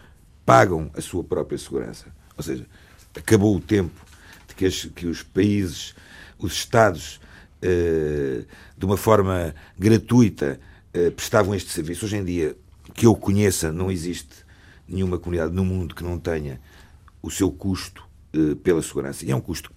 pagam 0.46 0.90
a 0.94 1.00
sua 1.00 1.24
própria 1.24 1.58
segurança. 1.58 2.06
Ou 2.36 2.42
seja, 2.42 2.66
acabou 3.14 3.56
o 3.56 3.60
tempo 3.60 4.06
de 4.46 4.54
que, 4.54 4.64
as, 4.64 4.84
que 4.84 5.06
os 5.06 5.22
países, 5.22 5.94
os 6.38 6.52
Estados, 6.52 7.20
uh, 7.62 8.46
de 8.76 8.84
uma 8.86 8.96
forma 8.96 9.54
gratuita, 9.78 10.58
uh, 10.94 11.10
prestavam 11.12 11.54
este 11.54 11.70
serviço. 11.70 12.06
Hoje 12.06 12.16
em 12.16 12.24
dia, 12.24 12.56
que 12.98 13.06
eu 13.06 13.14
conheça, 13.14 13.70
não 13.70 13.92
existe 13.92 14.44
nenhuma 14.88 15.18
comunidade 15.18 15.54
no 15.54 15.64
mundo 15.64 15.94
que 15.94 16.02
não 16.02 16.18
tenha 16.18 16.60
o 17.22 17.30
seu 17.30 17.48
custo 17.48 18.04
uh, 18.34 18.56
pela 18.56 18.82
segurança. 18.82 19.24
E 19.24 19.30
é 19.30 19.36
um 19.36 19.40
custo 19.40 19.70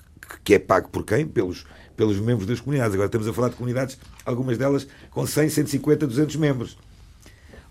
que 0.43 0.55
é 0.55 0.59
pago 0.59 0.89
por 0.89 1.05
quem? 1.05 1.27
Pelos, 1.27 1.67
pelos 1.95 2.17
membros 2.17 2.47
das 2.47 2.59
comunidades. 2.59 2.95
Agora 2.95 3.05
estamos 3.05 3.27
a 3.27 3.33
falar 3.33 3.49
de 3.49 3.57
comunidades, 3.57 3.99
algumas 4.25 4.57
delas 4.57 4.87
com 5.11 5.23
100, 5.27 5.49
150, 5.49 6.07
200 6.07 6.35
membros. 6.37 6.79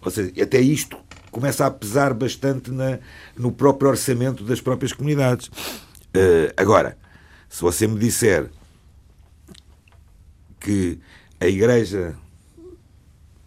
Ou 0.01 0.09
seja, 0.09 0.31
até 0.41 0.61
isto 0.61 0.97
começa 1.33 1.67
a 1.67 1.71
pesar 1.71 2.15
bastante 2.15 2.71
na, 2.71 3.01
no 3.37 3.51
próprio 3.51 3.91
orçamento 3.91 4.45
das 4.45 4.61
próprias 4.61 4.93
comunidades. 4.93 5.49
Uh, 5.49 6.55
agora, 6.57 6.97
se 7.49 7.61
você 7.61 7.89
me 7.89 7.99
disser 7.99 8.49
que 10.61 11.01
a 11.41 11.49
Igreja, 11.49 12.15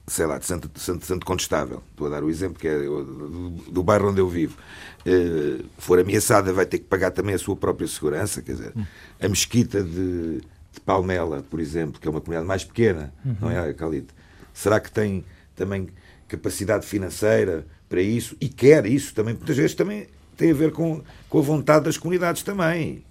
sei 0.06 0.26
lá, 0.26 0.38
de 0.38 0.46
Santo, 0.46 0.70
Santo, 0.80 1.06
Santo 1.06 1.26
Condestável, 1.26 1.82
estou 1.92 2.08
a 2.08 2.10
dar 2.10 2.24
o 2.24 2.30
exemplo 2.30 2.60
que 2.60 2.68
é 2.68 2.78
do, 2.78 3.50
do 3.72 3.84
bairro 3.84 4.10
onde 4.10 4.20
eu 4.20 4.28
vivo, 4.28 4.58
uh, 5.06 5.66
for 5.78 6.00
ameaçada, 6.00 6.52
vai 6.52 6.66
ter 6.66 6.80
que 6.80 6.86
pagar 6.86 7.12
também 7.12 7.34
a 7.34 7.40
sua 7.40 7.56
própria 7.56 7.88
segurança. 7.88 8.42
Quer 8.42 8.54
dizer, 8.54 8.74
a 9.20 9.30
mesquita 9.30 9.82
de, 9.82 10.42
de 10.42 10.82
Palmela, 10.86 11.44
por 11.50 11.60
exemplo, 11.60 12.00
que 12.02 12.08
é 12.08 12.12
uma 12.12 12.20
comunidade 12.20 12.48
mais 12.48 12.64
pequena, 12.64 13.14
uhum. 13.26 13.36
não 13.42 13.52
é, 13.52 13.74
Calite? 13.74 14.14
Será 14.54 14.80
que 14.80 14.92
tem 14.92 15.24
também 15.56 15.88
capacidade 16.28 16.86
financeira 16.86 17.66
para 17.88 18.02
isso 18.02 18.36
e 18.42 18.50
quer 18.50 18.86
isso 18.86 19.14
também, 19.14 19.36
muitas 19.36 19.56
vezes 19.56 19.76
também 19.76 20.08
tem 20.36 20.52
a 20.52 20.54
ver 20.54 20.72
com, 20.72 21.02
com 21.30 21.40
a 21.40 21.42
vontade 21.42 21.86
das 21.86 21.98
comunidades 21.98 22.44
também. 22.44 23.04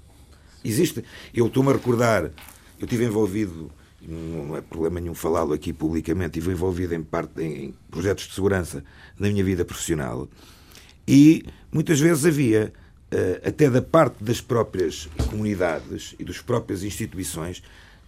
Existe. 0.64 1.04
Eu 1.34 1.46
estou-me 1.46 1.70
a 1.70 1.72
recordar, 1.72 2.24
eu 2.24 2.84
estive 2.84 3.04
envolvido, 3.04 3.70
não 4.06 4.56
é 4.56 4.60
problema 4.60 5.00
nenhum 5.00 5.14
falá-lo 5.14 5.52
aqui 5.52 5.72
publicamente, 5.72 6.38
estive 6.38 6.52
envolvido 6.52 6.94
em, 6.94 7.02
parte, 7.02 7.40
em 7.42 7.74
projetos 7.90 8.26
de 8.26 8.34
segurança 8.34 8.84
na 9.18 9.28
minha 9.28 9.44
vida 9.44 9.64
profissional 9.64 10.28
e 11.06 11.44
muitas 11.70 12.00
vezes 12.00 12.26
havia, 12.26 12.72
eh, 13.10 13.40
até 13.44 13.68
da 13.68 13.82
parte 13.82 14.22
das 14.22 14.40
próprias 14.40 15.08
comunidades 15.28 16.14
e 16.18 16.24
das 16.24 16.40
próprias 16.40 16.84
instituições, 16.84 17.62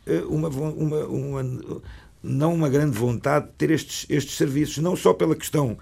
eh, 0.07 0.23
uma, 0.29 0.49
uma, 0.49 1.05
uma, 1.07 1.83
não 2.23 2.55
uma 2.55 2.69
grande 2.69 2.97
vontade 2.97 3.47
de 3.47 3.53
ter 3.53 3.71
estes, 3.71 4.07
estes 4.09 4.37
serviços, 4.37 4.79
não 4.79 4.97
só 4.97 5.13
pela 5.13 5.35
questão 5.35 5.77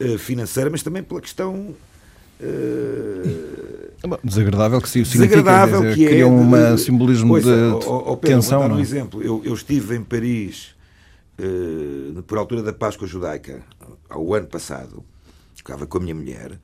uh, 0.00 0.18
financeira, 0.18 0.70
mas 0.70 0.82
também 0.82 1.02
pela 1.02 1.20
questão. 1.20 1.74
Uh, 2.40 4.18
desagradável 4.22 4.80
que 4.80 4.88
sim, 4.88 5.02
desagradável 5.02 5.78
significa, 5.78 5.94
que 5.96 6.06
é, 6.06 6.08
cria 6.08 6.28
um 6.28 6.78
simbolismo 6.78 7.40
de, 7.40 7.48
oh, 7.48 8.12
oh, 8.12 8.16
Pedro, 8.16 8.36
tensão. 8.36 8.60
Vou 8.60 8.68
dar 8.68 8.74
um 8.76 8.78
é? 8.78 8.82
exemplo. 8.82 9.22
Eu, 9.22 9.42
eu, 9.44 9.54
estive 9.54 9.96
em 9.96 10.04
Paris 10.04 10.76
uh, 11.38 12.22
por 12.22 12.38
altura 12.38 12.62
da 12.62 12.72
Páscoa 12.72 13.08
Judaica, 13.08 13.62
ao 14.08 14.32
ano 14.34 14.46
passado, 14.46 15.04
ficava 15.54 15.86
com 15.86 15.98
a 15.98 16.00
minha 16.00 16.14
mulher, 16.14 16.60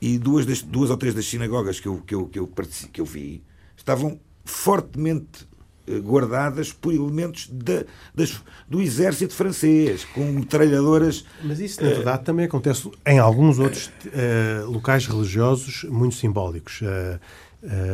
e 0.00 0.18
duas, 0.18 0.46
das, 0.46 0.62
duas 0.62 0.90
ou 0.90 0.96
três 0.96 1.14
das 1.14 1.26
sinagogas 1.26 1.80
que 1.80 1.88
eu, 1.88 2.02
que 2.06 2.14
eu, 2.14 2.26
que 2.26 2.38
eu, 2.38 2.50
que 2.92 3.00
eu 3.00 3.04
vi 3.04 3.42
estavam 3.76 4.20
fortemente 4.44 5.46
eh, 5.49 5.49
guardadas 5.98 6.72
por 6.72 6.94
elementos 6.94 7.48
de, 7.50 7.86
das, 8.14 8.42
do 8.68 8.80
exército 8.80 9.34
francês, 9.34 10.04
com 10.04 10.24
metralhadoras. 10.32 11.24
Mas 11.42 11.60
isso, 11.60 11.82
na 11.82 11.88
verdade, 11.88 12.22
uh, 12.22 12.24
também 12.24 12.46
acontece 12.46 12.90
em 13.06 13.18
alguns 13.18 13.58
outros 13.58 13.86
uh, 13.86 14.70
locais 14.70 15.06
religiosos 15.06 15.84
muito 15.84 16.14
simbólicos. 16.14 16.80
Uh, 16.82 17.18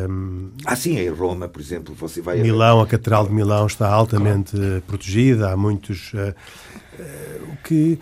um, 0.08 0.52
ah, 0.64 0.76
sim, 0.76 0.96
em 0.96 1.08
Roma, 1.08 1.48
por 1.48 1.60
exemplo, 1.60 1.94
você 1.94 2.20
vai. 2.20 2.40
Milão, 2.40 2.80
a, 2.80 2.84
a 2.84 2.86
Catedral 2.86 3.26
de 3.26 3.32
Milão 3.32 3.66
está 3.66 3.88
altamente 3.88 4.56
claro. 4.56 4.82
protegida, 4.86 5.50
há 5.50 5.56
muitos. 5.56 6.12
o, 6.14 7.56
que, 7.64 7.98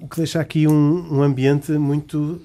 o 0.00 0.08
que 0.08 0.16
deixa 0.16 0.40
aqui 0.40 0.68
um, 0.68 1.18
um 1.18 1.22
ambiente 1.22 1.72
muito 1.72 2.40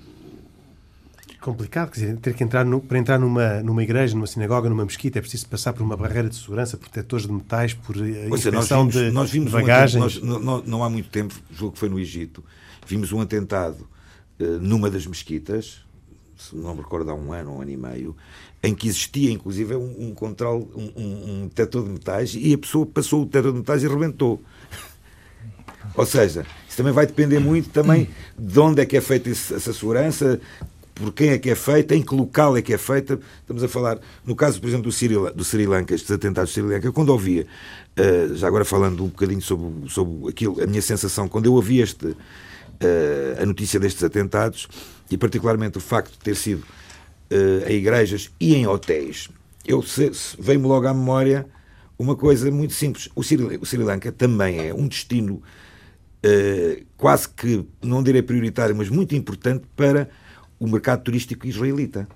complicado, 1.43 1.91
quer 1.91 1.99
dizer, 1.99 2.17
ter 2.17 2.33
que 2.33 2.43
entrar 2.43 2.63
no, 2.63 2.79
para 2.79 2.97
entrar 2.97 3.19
numa, 3.19 3.61
numa 3.61 3.83
igreja, 3.83 4.15
numa 4.15 4.25
sinagoga, 4.25 4.69
numa 4.69 4.85
mesquita, 4.85 5.19
é 5.19 5.21
preciso 5.21 5.47
passar 5.47 5.73
por 5.73 5.83
uma 5.83 5.97
barreira 5.97 6.29
de 6.29 6.35
segurança, 6.35 6.77
protetores 6.77 7.27
de 7.27 7.33
metais, 7.33 7.73
por 7.73 7.95
eh, 7.97 8.27
nós 8.29 8.69
vimos, 8.69 8.93
de 8.93 9.11
nós 9.11 9.29
vimos 9.29 9.51
bagagens. 9.51 10.17
Um 10.17 10.25
nós, 10.25 10.43
não, 10.43 10.61
não, 10.61 10.83
há 10.83 10.89
muito 10.89 11.09
tempo, 11.09 11.35
julgo 11.51 11.73
que 11.73 11.79
foi 11.79 11.89
no 11.89 11.99
Egito, 11.99 12.43
vimos 12.87 13.11
um 13.11 13.19
atentado 13.19 13.87
uh, 14.39 14.43
numa 14.61 14.89
das 14.89 15.05
mesquitas, 15.05 15.81
se 16.37 16.55
não 16.55 16.73
me 16.75 16.81
recordo 16.81 17.11
há 17.11 17.13
um 17.13 17.33
ano, 17.33 17.57
um 17.57 17.61
ano 17.61 17.71
e 17.71 17.77
meio, 17.77 18.15
em 18.63 18.73
que 18.73 18.87
existia 18.87 19.29
inclusive 19.29 19.75
um, 19.75 20.07
um 20.07 20.13
controle, 20.13 20.67
um, 20.73 20.91
um, 20.95 21.33
um 21.33 21.47
detector 21.47 21.83
de 21.83 21.89
metais 21.89 22.33
e 22.35 22.53
a 22.53 22.57
pessoa 22.57 22.85
passou 22.85 23.23
o 23.23 23.25
detector 23.25 23.51
de 23.51 23.59
metais 23.59 23.83
e 23.83 23.87
rebentou. 23.87 24.41
Ou 25.95 26.05
seja, 26.05 26.45
isso 26.67 26.77
também 26.77 26.93
vai 26.93 27.05
depender 27.05 27.39
muito 27.39 27.69
também 27.69 28.09
de 28.37 28.59
onde 28.59 28.81
é 28.81 28.85
que 28.85 28.97
é 28.97 29.01
feita 29.01 29.29
essa 29.29 29.73
segurança, 29.73 30.39
por 30.93 31.11
quem 31.11 31.29
é 31.29 31.37
que 31.37 31.49
é 31.49 31.55
feita, 31.55 31.95
em 31.95 32.01
que 32.01 32.13
local 32.13 32.55
é 32.55 32.61
que 32.61 32.73
é 32.73 32.77
feita. 32.77 33.19
Estamos 33.41 33.63
a 33.63 33.67
falar, 33.67 33.99
no 34.25 34.35
caso, 34.35 34.59
por 34.59 34.67
exemplo, 34.67 34.83
do 34.83 34.91
Sri, 34.91 35.15
do 35.33 35.43
Sri 35.43 35.65
Lanka, 35.65 35.93
estes 35.93 36.11
atentados 36.11 36.51
do 36.51 36.53
Sri 36.53 36.63
Lanka, 36.63 36.91
quando 36.91 37.09
ouvia, 37.09 37.47
uh, 37.97 38.35
já 38.35 38.47
agora 38.47 38.63
falando 38.63 39.03
um 39.03 39.07
bocadinho 39.07 39.41
sobre, 39.41 39.89
sobre 39.89 40.29
aquilo, 40.29 40.61
a 40.61 40.67
minha 40.67 40.81
sensação, 40.81 41.27
quando 41.27 41.47
eu 41.47 41.53
ouvi 41.53 41.79
este, 41.79 42.05
uh, 42.07 42.17
a 43.41 43.45
notícia 43.45 43.79
destes 43.79 44.03
atentados, 44.03 44.67
e 45.09 45.17
particularmente 45.17 45.77
o 45.77 45.81
facto 45.81 46.11
de 46.11 46.19
ter 46.19 46.35
sido 46.35 46.59
uh, 46.59 47.67
em 47.67 47.77
igrejas 47.77 48.31
e 48.39 48.55
em 48.55 48.67
hotéis, 48.67 49.29
eu 49.65 49.83
veio-me 50.37 50.67
logo 50.67 50.87
à 50.87 50.93
memória 50.93 51.45
uma 51.97 52.15
coisa 52.15 52.51
muito 52.51 52.73
simples. 52.73 53.09
O 53.15 53.23
Sri, 53.23 53.57
o 53.57 53.65
Sri 53.65 53.81
Lanka 53.81 54.11
também 54.11 54.67
é 54.67 54.73
um 54.73 54.87
destino 54.87 55.41
quase 56.95 57.27
que, 57.27 57.65
não 57.81 58.01
direi 58.01 58.21
prioritário, 58.21 58.73
mas 58.73 58.87
muito 58.87 59.13
importante 59.13 59.65
para 59.75 60.09
o 60.59 60.67
mercado 60.67 61.03
turístico 61.03 61.47
israelita. 61.47 62.07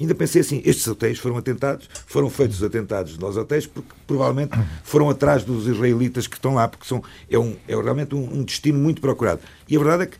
Ainda 0.00 0.14
pensei 0.14 0.40
assim, 0.40 0.62
estes 0.64 0.86
hotéis 0.86 1.18
foram 1.18 1.36
atentados, 1.36 1.88
foram 2.06 2.30
feitos 2.30 2.58
os 2.58 2.62
atentados 2.62 3.18
nos 3.18 3.36
hotéis 3.36 3.66
porque 3.66 3.88
provavelmente 4.06 4.52
foram 4.84 5.10
atrás 5.10 5.42
dos 5.42 5.66
israelitas 5.66 6.28
que 6.28 6.36
estão 6.36 6.54
lá, 6.54 6.68
porque 6.68 6.86
são, 6.86 7.02
é, 7.28 7.36
um, 7.36 7.56
é 7.66 7.74
realmente 7.74 8.14
um, 8.14 8.38
um 8.38 8.44
destino 8.44 8.78
muito 8.78 9.00
procurado. 9.00 9.40
E 9.68 9.76
a 9.76 9.78
verdade 9.78 10.04
é 10.04 10.06
que 10.06 10.16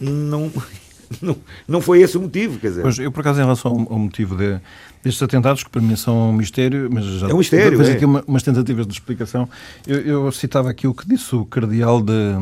não, 0.00 0.50
não, 1.22 1.36
não 1.68 1.80
foi 1.80 2.00
esse 2.00 2.18
o 2.18 2.20
motivo, 2.20 2.58
quer 2.58 2.68
dizer. 2.68 2.82
Pois, 2.82 2.98
eu 2.98 3.12
por 3.12 3.20
acaso 3.20 3.38
em 3.38 3.44
relação 3.44 3.70
ao, 3.70 3.92
ao 3.92 3.98
motivo 3.98 4.34
de, 4.34 4.60
destes 5.04 5.22
atentados, 5.22 5.62
que 5.62 5.70
para 5.70 5.80
mim 5.80 5.94
são 5.94 6.30
um 6.30 6.32
mistério, 6.32 6.88
mas 6.92 7.04
já 7.04 7.28
é 7.28 7.34
um 7.34 7.38
mistério, 7.38 7.80
é. 7.80 7.92
aqui 7.92 8.04
uma, 8.04 8.24
umas 8.26 8.42
tentativas 8.42 8.86
de 8.88 8.92
explicação. 8.92 9.48
Eu, 9.86 10.00
eu, 10.00 10.32
citava 10.32 10.68
aqui 10.68 10.88
o 10.88 10.92
que 10.92 11.08
disse 11.08 11.34
o 11.36 11.44
cardeal 11.44 12.02
de, 12.02 12.32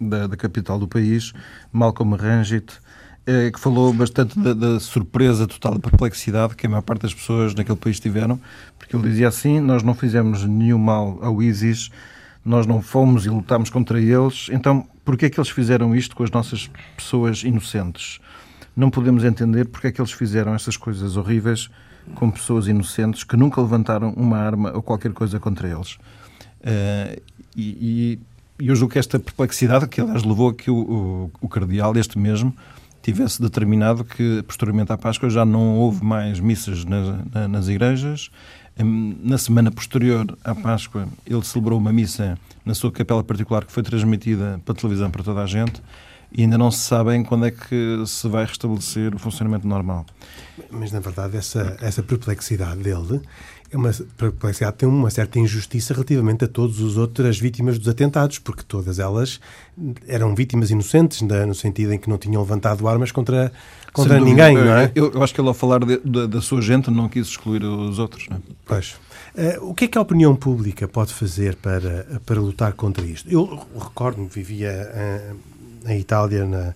da, 0.00 0.26
da 0.26 0.36
capital 0.38 0.78
do 0.78 0.88
país, 0.88 1.34
Malcolm 1.70 2.16
Rangit, 2.16 2.72
eh, 3.30 3.50
que 3.50 3.60
falou 3.60 3.92
bastante 3.92 4.38
da, 4.38 4.54
da, 4.54 4.80
surpresa 4.80 5.46
total, 5.46 5.74
da 5.74 5.90
perplexidade 5.90 6.56
que 6.56 6.66
a 6.66 6.70
maior 6.70 6.80
parte 6.80 7.02
das 7.02 7.12
pessoas 7.12 7.54
naquele 7.54 7.76
país 7.76 8.00
tiveram, 8.00 8.40
porque 8.78 8.96
ele 8.96 9.06
dizia 9.06 9.28
assim: 9.28 9.60
Nós 9.60 9.82
não 9.82 9.94
fizemos 9.94 10.44
nenhum 10.44 10.78
mal 10.78 11.18
ao 11.20 11.42
ISIS, 11.42 11.90
nós 12.42 12.66
não 12.66 12.80
fomos 12.80 13.26
e 13.26 13.28
lutámos 13.28 13.68
contra 13.68 14.00
eles, 14.00 14.48
então 14.50 14.88
por 15.04 15.14
que 15.18 15.26
é 15.26 15.30
que 15.30 15.38
eles 15.38 15.50
fizeram 15.50 15.94
isto 15.94 16.16
com 16.16 16.24
as 16.24 16.30
nossas 16.30 16.70
pessoas 16.96 17.42
inocentes? 17.42 18.18
Não 18.74 18.88
podemos 18.88 19.22
entender 19.24 19.66
porque 19.66 19.88
é 19.88 19.92
que 19.92 20.00
eles 20.00 20.12
fizeram 20.12 20.54
essas 20.54 20.78
coisas 20.78 21.18
horríveis 21.18 21.68
com 22.14 22.30
pessoas 22.30 22.66
inocentes 22.66 23.24
que 23.24 23.36
nunca 23.36 23.60
levantaram 23.60 24.10
uma 24.16 24.38
arma 24.38 24.72
ou 24.72 24.80
qualquer 24.80 25.12
coisa 25.12 25.38
contra 25.38 25.68
eles. 25.68 25.98
Uh, 26.62 27.20
e, 27.54 28.18
e, 28.58 28.66
eu 28.66 28.74
julgo 28.74 28.94
que 28.94 28.98
esta 28.98 29.18
perplexidade, 29.18 29.86
que 29.86 30.00
aliás 30.00 30.24
levou 30.24 30.54
que 30.54 30.70
o, 30.70 30.76
o, 30.76 31.30
o 31.42 31.48
cardeal, 31.48 31.94
este 31.94 32.18
mesmo, 32.18 32.56
tivesse 33.12 33.40
determinado 33.40 34.04
que, 34.04 34.42
posteriormente 34.42 34.92
à 34.92 34.98
Páscoa, 34.98 35.30
já 35.30 35.44
não 35.44 35.76
houve 35.76 36.04
mais 36.04 36.38
missas 36.40 36.84
nas, 36.84 37.48
nas 37.48 37.68
igrejas. 37.68 38.30
Na 38.78 39.38
semana 39.38 39.70
posterior 39.70 40.38
à 40.44 40.54
Páscoa, 40.54 41.08
ele 41.26 41.42
celebrou 41.42 41.78
uma 41.78 41.92
missa 41.92 42.38
na 42.64 42.74
sua 42.74 42.92
capela 42.92 43.24
particular 43.24 43.64
que 43.64 43.72
foi 43.72 43.82
transmitida 43.82 44.60
para 44.64 44.74
televisão 44.74 45.10
para 45.10 45.22
toda 45.22 45.42
a 45.42 45.46
gente 45.46 45.82
e 46.30 46.42
ainda 46.42 46.58
não 46.58 46.70
se 46.70 46.80
sabem 46.80 47.22
quando 47.24 47.46
é 47.46 47.50
que 47.50 48.02
se 48.06 48.28
vai 48.28 48.44
restabelecer 48.44 49.14
o 49.14 49.18
funcionamento 49.18 49.66
normal. 49.66 50.04
Mas, 50.70 50.92
na 50.92 51.00
verdade, 51.00 51.36
essa, 51.36 51.76
essa 51.80 52.02
perplexidade 52.02 52.82
dele 52.82 53.20
é 53.70 53.76
uma 53.76 53.90
perplexidade, 54.16 54.76
tem 54.76 54.88
uma 54.88 55.10
certa 55.10 55.38
injustiça 55.38 55.92
relativamente 55.92 56.44
a 56.44 56.48
todas 56.48 56.80
as 56.80 56.96
outras 56.96 57.38
vítimas 57.38 57.78
dos 57.78 57.86
atentados, 57.86 58.38
porque 58.38 58.62
todas 58.62 58.98
elas 58.98 59.40
eram 60.06 60.34
vítimas 60.34 60.70
inocentes, 60.70 61.20
no 61.20 61.54
sentido 61.54 61.92
em 61.92 61.98
que 61.98 62.08
não 62.08 62.16
tinham 62.16 62.40
levantado 62.40 62.88
armas 62.88 63.12
contra, 63.12 63.52
contra 63.92 64.18
ninguém, 64.20 64.54
não 64.54 64.72
é? 64.72 64.90
Eu, 64.94 65.12
eu, 65.12 65.22
acho 65.22 65.34
que 65.34 65.40
ele, 65.40 65.48
ao 65.48 65.54
falar 65.54 65.84
de, 65.84 65.98
de, 65.98 66.26
da 66.26 66.40
sua 66.40 66.62
gente, 66.62 66.90
não 66.90 67.08
quis 67.08 67.26
excluir 67.26 67.62
os 67.62 67.98
outros, 67.98 68.26
não 68.28 68.38
é? 68.38 68.40
Pois. 68.64 68.96
Uh, 69.34 69.70
o 69.70 69.74
que 69.74 69.84
é 69.84 69.88
que 69.88 69.98
a 69.98 70.00
opinião 70.00 70.34
pública 70.34 70.88
pode 70.88 71.12
fazer 71.12 71.54
para, 71.56 72.20
para 72.24 72.40
lutar 72.40 72.72
contra 72.72 73.04
isto? 73.04 73.30
Eu 73.30 73.66
recordo-me, 73.78 74.28
vivia 74.28 74.90
uh, 75.32 75.36
em 75.86 75.98
Itália 75.98 76.44
na, 76.44 76.74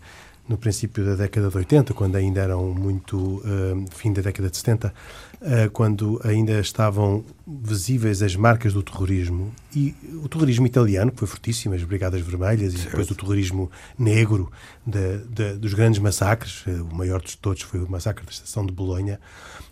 no 0.48 0.58
princípio 0.58 1.04
da 1.04 1.14
década 1.14 1.48
de 1.48 1.56
80, 1.56 1.94
quando 1.94 2.16
ainda 2.16 2.40
eram 2.40 2.72
muito. 2.74 3.16
Uh, 3.16 3.84
fim 3.90 4.12
da 4.12 4.22
década 4.22 4.50
de 4.50 4.56
70, 4.56 4.88
uh, 4.88 5.70
quando 5.70 6.20
ainda 6.24 6.58
estavam 6.60 7.24
visíveis 7.46 8.22
as 8.22 8.34
marcas 8.34 8.72
do 8.72 8.82
terrorismo. 8.82 9.52
E 9.74 9.94
o 10.22 10.28
terrorismo 10.28 10.66
italiano, 10.66 11.10
que 11.12 11.18
foi 11.18 11.28
fortíssimo, 11.28 11.74
as 11.74 11.82
Brigadas 11.84 12.20
Vermelhas, 12.20 12.72
certo. 12.72 12.86
e 12.86 12.90
depois 12.90 13.10
o 13.10 13.14
terrorismo 13.14 13.70
negro 13.98 14.50
de, 14.86 15.18
de, 15.28 15.54
dos 15.54 15.74
grandes 15.74 16.00
massacres, 16.00 16.64
uh, 16.66 16.86
o 16.90 16.94
maior 16.94 17.22
de 17.22 17.36
todos 17.38 17.62
foi 17.62 17.80
o 17.80 17.90
massacre 17.90 18.24
da 18.24 18.32
estação 18.32 18.66
de 18.66 18.72
Bolonha, 18.72 19.20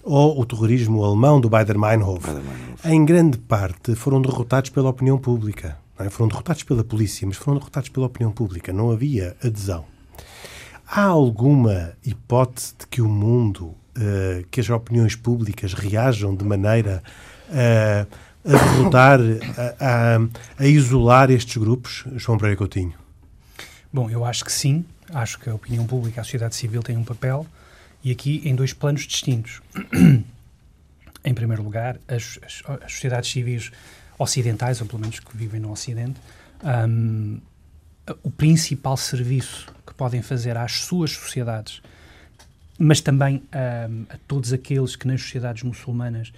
ou 0.02 0.40
o 0.40 0.46
terrorismo 0.46 1.04
alemão 1.04 1.40
do 1.40 1.50
Baader-Meinhof. 1.50 2.24
Em 2.84 3.04
grande 3.04 3.36
parte 3.36 3.94
foram 3.94 4.22
derrotados 4.22 4.70
pela 4.70 4.88
opinião 4.88 5.18
pública. 5.18 5.76
É? 6.04 6.10
Foram 6.10 6.28
derrotados 6.28 6.62
pela 6.62 6.82
polícia, 6.82 7.26
mas 7.26 7.36
foram 7.36 7.58
derrotados 7.58 7.88
pela 7.88 8.06
opinião 8.06 8.32
pública. 8.32 8.72
Não 8.72 8.90
havia 8.90 9.36
adesão. 9.42 9.84
Há 10.86 11.04
alguma 11.04 11.92
hipótese 12.04 12.74
de 12.78 12.86
que 12.86 13.00
o 13.00 13.08
mundo, 13.08 13.66
uh, 13.66 14.44
que 14.50 14.60
as 14.60 14.68
opiniões 14.68 15.14
públicas 15.14 15.72
reajam 15.72 16.34
de 16.34 16.44
maneira 16.44 17.02
uh, 17.48 18.16
a 18.44 18.50
derrotar, 18.50 19.20
a, 19.20 20.16
a, 20.16 20.64
a, 20.64 20.66
isolar 20.66 21.30
estes 21.30 21.56
grupos, 21.56 22.04
João 22.16 22.38
Pereira 22.38 22.56
Coutinho? 22.56 22.94
Bom, 23.92 24.10
eu 24.10 24.24
acho 24.24 24.44
que 24.44 24.52
sim. 24.52 24.84
Acho 25.12 25.38
que 25.38 25.50
a 25.50 25.54
opinião 25.54 25.86
pública, 25.86 26.20
a 26.20 26.24
sociedade 26.24 26.54
civil 26.54 26.82
tem 26.82 26.96
um 26.96 27.04
papel 27.04 27.46
e 28.02 28.10
aqui 28.10 28.40
em 28.44 28.54
dois 28.54 28.72
planos 28.72 29.02
distintos. 29.02 29.60
Em 31.24 31.34
primeiro 31.34 31.62
lugar, 31.62 31.98
as, 32.08 32.38
as, 32.44 32.62
as, 32.82 32.92
sociedades 32.92 33.30
civis 33.30 33.70
ocidentais, 34.18 34.80
ou 34.80 34.86
pelo 34.86 35.00
menos 35.00 35.20
que 35.20 35.36
vivem 35.36 35.60
no 35.60 35.70
Ocidente, 35.70 36.20
um, 36.62 37.40
o 38.22 38.30
principal 38.30 38.96
serviço 38.96 39.72
que 39.86 39.94
podem 39.94 40.22
fazer 40.22 40.56
às 40.56 40.72
suas 40.72 41.12
sociedades, 41.12 41.82
mas 42.78 43.00
também 43.00 43.42
a, 43.52 44.14
a 44.14 44.18
todos 44.26 44.52
aqueles 44.52 44.96
que 44.96 45.06
nas 45.06 45.22
sociedades 45.22 45.62
muçulmanas 45.62 46.32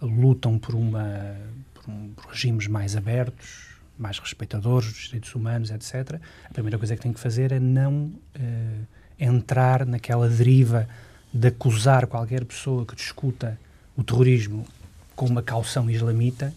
lutam 0.00 0.58
por, 0.58 0.74
uma, 0.74 1.36
por, 1.74 1.90
um, 1.90 2.12
por 2.14 2.26
regimes 2.30 2.66
mais 2.66 2.96
abertos, 2.96 3.68
mais 3.98 4.18
respeitadores 4.18 4.92
dos 4.92 5.04
direitos 5.06 5.34
humanos, 5.34 5.70
etc., 5.70 6.20
a 6.44 6.52
primeira 6.52 6.78
coisa 6.78 6.94
que 6.94 7.02
tem 7.02 7.12
que 7.12 7.18
fazer 7.18 7.50
é 7.50 7.58
não 7.58 8.04
uh, 8.04 8.86
entrar 9.18 9.84
naquela 9.84 10.28
deriva 10.28 10.88
de 11.32 11.48
acusar 11.48 12.06
qualquer 12.06 12.44
pessoa 12.44 12.86
que 12.86 12.94
discuta 12.94 13.58
o 13.98 14.02
terrorismo 14.02 14.66
com 15.14 15.26
uma 15.26 15.42
caução 15.42 15.90
islamita, 15.90 16.54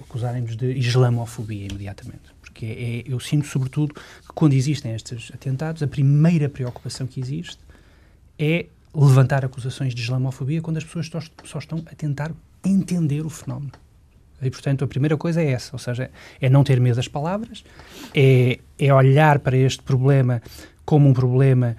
acusarem-nos 0.00 0.56
de 0.56 0.72
islamofobia 0.72 1.66
imediatamente 1.66 2.36
porque 2.56 3.04
é, 3.06 3.12
eu 3.12 3.20
sinto, 3.20 3.46
sobretudo, 3.46 3.92
que 3.94 4.32
quando 4.34 4.54
existem 4.54 4.94
estes 4.94 5.30
atentados, 5.34 5.82
a 5.82 5.86
primeira 5.86 6.48
preocupação 6.48 7.06
que 7.06 7.20
existe 7.20 7.58
é 8.38 8.64
levantar 8.94 9.44
acusações 9.44 9.94
de 9.94 10.00
islamofobia 10.00 10.62
quando 10.62 10.78
as 10.78 10.84
pessoas 10.84 11.06
só, 11.08 11.20
só 11.44 11.58
estão 11.58 11.84
a 11.84 11.94
tentar 11.94 12.32
entender 12.64 13.26
o 13.26 13.28
fenómeno. 13.28 13.72
E, 14.40 14.50
portanto, 14.50 14.84
a 14.84 14.88
primeira 14.88 15.18
coisa 15.18 15.42
é 15.42 15.50
essa, 15.50 15.70
ou 15.74 15.78
seja, 15.78 16.10
é 16.40 16.48
não 16.48 16.64
ter 16.64 16.80
medo 16.80 16.96
das 16.96 17.08
palavras, 17.08 17.62
é, 18.14 18.58
é 18.78 18.92
olhar 18.92 19.38
para 19.38 19.56
este 19.56 19.82
problema 19.82 20.40
como 20.84 21.08
um 21.08 21.12
problema 21.12 21.76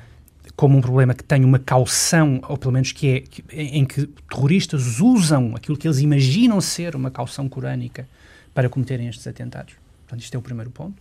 como 0.58 0.76
um 0.76 0.82
problema 0.82 1.14
que 1.14 1.24
tem 1.24 1.46
uma 1.46 1.60
caução, 1.60 2.42
ou 2.50 2.58
pelo 2.58 2.74
menos 2.74 2.92
que 2.92 3.24
é 3.48 3.62
em 3.62 3.86
que 3.86 4.08
terroristas 4.28 5.00
usam 5.00 5.56
aquilo 5.56 5.78
que 5.78 5.88
eles 5.88 6.00
imaginam 6.00 6.60
ser 6.60 6.96
uma 6.96 7.12
caução 7.12 7.48
corânica 7.48 8.08
para 8.56 8.68
cometerem 8.68 9.08
estes 9.08 9.28
atentados. 9.28 9.76
Portanto, 10.02 10.24
isto 10.24 10.34
é 10.34 10.38
o 10.38 10.42
primeiro 10.42 10.72
ponto. 10.72 10.96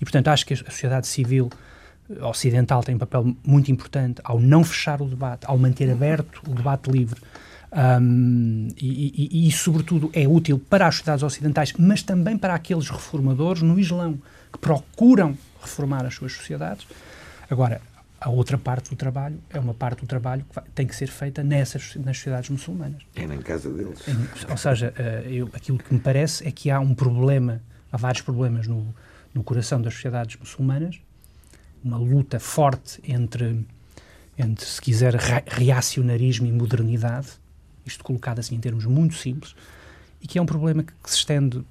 E, 0.00 0.04
portanto, 0.04 0.28
acho 0.28 0.46
que 0.46 0.54
a 0.54 0.56
sociedade 0.56 1.08
civil 1.08 1.50
eh, 2.08 2.24
ocidental 2.24 2.84
tem 2.84 2.94
um 2.94 2.98
papel 2.98 3.34
muito 3.44 3.72
importante 3.72 4.20
ao 4.22 4.38
não 4.38 4.62
fechar 4.62 5.02
o 5.02 5.06
debate, 5.06 5.44
ao 5.44 5.58
manter 5.58 5.90
aberto 5.90 6.40
o 6.48 6.54
debate 6.54 6.88
livre. 6.88 7.20
Um, 7.72 8.68
e, 8.80 9.28
e, 9.32 9.48
e, 9.48 9.50
sobretudo, 9.50 10.08
é 10.12 10.28
útil 10.28 10.60
para 10.70 10.86
as 10.86 10.96
sociedades 10.96 11.24
ocidentais, 11.24 11.72
mas 11.76 12.00
também 12.02 12.38
para 12.38 12.54
aqueles 12.54 12.88
reformadores 12.88 13.60
no 13.60 13.78
Islão 13.78 14.20
que 14.52 14.58
procuram 14.60 15.36
reformar 15.60 16.06
as 16.06 16.14
suas 16.14 16.32
sociedades. 16.32 16.86
Agora, 17.50 17.80
a 18.20 18.28
outra 18.28 18.58
parte 18.58 18.90
do 18.90 18.96
trabalho 18.96 19.40
é 19.48 19.58
uma 19.58 19.72
parte 19.72 20.00
do 20.00 20.06
trabalho 20.06 20.44
que 20.48 20.54
vai, 20.54 20.64
tem 20.74 20.86
que 20.86 20.94
ser 20.94 21.08
feita 21.08 21.42
nessas 21.42 21.96
nas 21.96 22.16
sociedades 22.18 22.50
muçulmanas. 22.50 23.02
É 23.16 23.26
na 23.26 23.38
casa 23.38 23.72
deles. 23.72 24.00
ou 24.48 24.56
seja, 24.56 24.92
uh, 24.98 25.28
eu, 25.28 25.48
aquilo 25.54 25.78
que 25.78 25.94
me 25.94 26.00
parece 26.00 26.46
é 26.46 26.52
que 26.52 26.70
há 26.70 26.78
um 26.78 26.94
problema 26.94 27.62
há 27.90 27.96
vários 27.96 28.22
problemas 28.22 28.66
no, 28.66 28.94
no 29.34 29.42
coração 29.42 29.80
das 29.80 29.94
sociedades 29.94 30.36
muçulmanas, 30.36 31.00
uma 31.82 31.96
luta 31.96 32.38
forte 32.38 33.00
entre, 33.04 33.66
entre 34.38 34.64
se 34.64 34.80
quiser, 34.80 35.14
reacionarismo 35.46 36.46
e 36.46 36.52
modernidade, 36.52 37.28
isto 37.84 38.04
colocado 38.04 38.38
assim 38.38 38.54
em 38.54 38.60
termos 38.60 38.84
muito 38.84 39.14
simples, 39.14 39.54
e 40.20 40.26
que 40.26 40.38
é 40.38 40.42
um 40.42 40.46
problema 40.46 40.82
que, 40.82 40.92
que 41.02 41.10
se 41.10 41.16
estende 41.16 41.64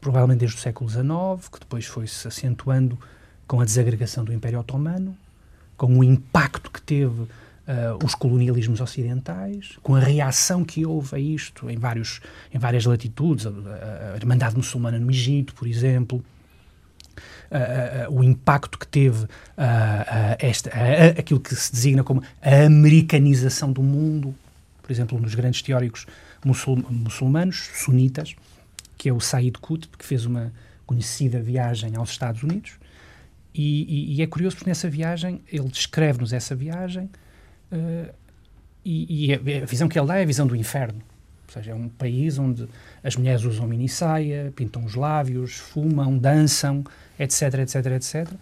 provavelmente 0.00 0.40
desde 0.40 0.56
o 0.56 0.60
século 0.60 0.88
XIX, 0.88 1.48
que 1.52 1.60
depois 1.60 1.84
foi-se 1.86 2.26
acentuando 2.26 2.98
com 3.46 3.60
a 3.60 3.64
desagregação 3.64 4.24
do 4.24 4.32
Império 4.32 4.58
Otomano, 4.60 5.16
com 5.76 5.98
o 5.98 6.04
impacto 6.04 6.70
que 6.70 6.82
teve 6.82 7.26
Uh, 7.66 7.96
os 8.04 8.14
colonialismos 8.14 8.78
ocidentais, 8.78 9.78
com 9.82 9.94
a 9.94 9.98
reação 9.98 10.62
que 10.62 10.84
houve 10.84 11.16
a 11.16 11.18
isto 11.18 11.70
em, 11.70 11.78
vários, 11.78 12.20
em 12.52 12.58
várias 12.58 12.84
latitudes, 12.84 13.46
a, 13.46 14.12
a, 14.12 14.16
Irmandade 14.18 14.54
Muçulmana 14.54 14.98
no 14.98 15.10
Egito, 15.10 15.54
por 15.54 15.66
exemplo, 15.66 16.22
uh, 17.16 18.10
uh, 18.10 18.18
o 18.18 18.22
impacto 18.22 18.78
que 18.78 18.86
teve 18.86 19.26
esta, 20.38 20.70
aquilo 21.18 21.40
que 21.40 21.54
se 21.56 21.72
designa 21.72 22.04
como 22.04 22.22
a 22.42 22.66
americanização 22.66 23.72
do 23.72 23.82
mundo, 23.82 24.34
por 24.82 24.92
exemplo, 24.92 25.18
nos 25.18 25.34
grandes 25.34 25.62
teóricos 25.62 26.04
muçul 26.44 26.76
muçulmanos, 26.90 27.70
sunitas, 27.74 28.36
que 28.98 29.08
é 29.08 29.12
o 29.12 29.20
Said 29.20 29.58
Qutb, 29.58 29.96
que 29.96 30.04
fez 30.04 30.26
uma 30.26 30.52
conhecida 30.84 31.40
viagem 31.40 31.96
aos 31.96 32.10
Estados 32.10 32.42
Unidos, 32.42 32.72
e, 33.54 34.14
e, 34.14 34.16
e 34.16 34.22
é 34.22 34.26
curioso 34.26 34.56
porque 34.56 34.68
nessa 34.68 34.90
viagem, 34.90 35.40
ele 35.50 35.68
descreve-nos 35.68 36.32
essa 36.32 36.54
viagem, 36.54 37.08
Uh, 37.74 38.12
e, 38.84 39.26
e 39.26 39.34
a, 39.34 39.62
a, 39.62 39.66
visão 39.66 39.88
que 39.88 39.98
ele 39.98 40.06
dá 40.06 40.16
é 40.16 40.22
a 40.22 40.26
visão 40.26 40.46
do 40.46 40.54
inferno. 40.54 41.00
Ou 41.48 41.52
seja, 41.52 41.72
é 41.72 41.74
um 41.74 41.88
país 41.88 42.38
onde 42.38 42.68
as 43.02 43.16
mulheres 43.16 43.44
usam 43.44 43.66
minissaia, 43.66 44.52
pintam 44.54 44.84
os 44.84 44.94
lábios, 44.94 45.54
fumam, 45.54 46.16
dançam, 46.16 46.84
etc, 47.18 47.54
etc, 47.60 47.86
etc. 47.86 48.32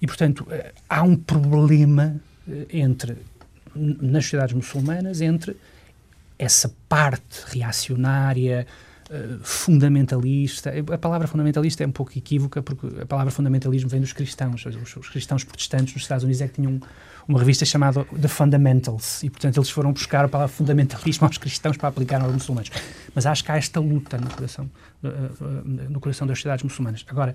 E, 0.00 0.06
portanto, 0.06 0.40
uh, 0.42 0.72
há 0.88 1.02
um 1.02 1.16
problema 1.16 2.20
uh, 2.46 2.66
entre, 2.70 3.16
nas 3.74 4.24
sociedades 4.24 4.54
muçulmanas, 4.54 5.20
entre 5.20 5.56
essa 6.38 6.74
parte 6.88 7.44
reacionária, 7.46 8.66
fundamentalista. 9.42 10.72
A 10.92 10.98
palavra 10.98 11.26
fundamentalista 11.26 11.84
é 11.84 11.86
um 11.86 11.92
pouco 11.92 12.16
equívoca, 12.16 12.62
porque 12.62 12.86
a 13.00 13.06
palavra 13.06 13.30
fundamentalismo 13.30 13.88
vem 13.88 14.00
dos 14.00 14.12
cristãos. 14.12 14.64
Os, 14.66 14.96
os 14.96 15.08
cristãos 15.08 15.44
protestantes 15.44 15.94
nos 15.94 16.02
Estados 16.02 16.24
Unidos 16.24 16.40
é 16.40 16.48
que 16.48 16.54
tinham 16.54 16.80
uma 17.26 17.38
revista 17.38 17.64
chamada 17.64 18.04
The 18.04 18.28
Fundamentals, 18.28 19.22
e 19.22 19.30
portanto 19.30 19.56
eles 19.56 19.70
foram 19.70 19.92
buscar 19.92 20.24
a 20.24 20.28
palavra 20.28 20.54
fundamentalismo 20.54 21.26
aos 21.26 21.38
cristãos 21.38 21.76
para 21.76 21.88
aplicar 21.88 22.20
aos 22.20 22.32
muçulmanos. 22.32 22.70
Mas 23.14 23.26
acho 23.26 23.42
que 23.44 23.50
há 23.50 23.56
esta 23.56 23.80
luta 23.80 24.18
no 24.18 24.28
coração, 24.30 24.70
eh, 25.02 25.08
eh, 25.08 25.88
no 25.88 26.00
coração 26.00 26.26
das 26.26 26.38
sociedades 26.38 26.62
muçulmanas. 26.62 27.04
Agora, 27.08 27.34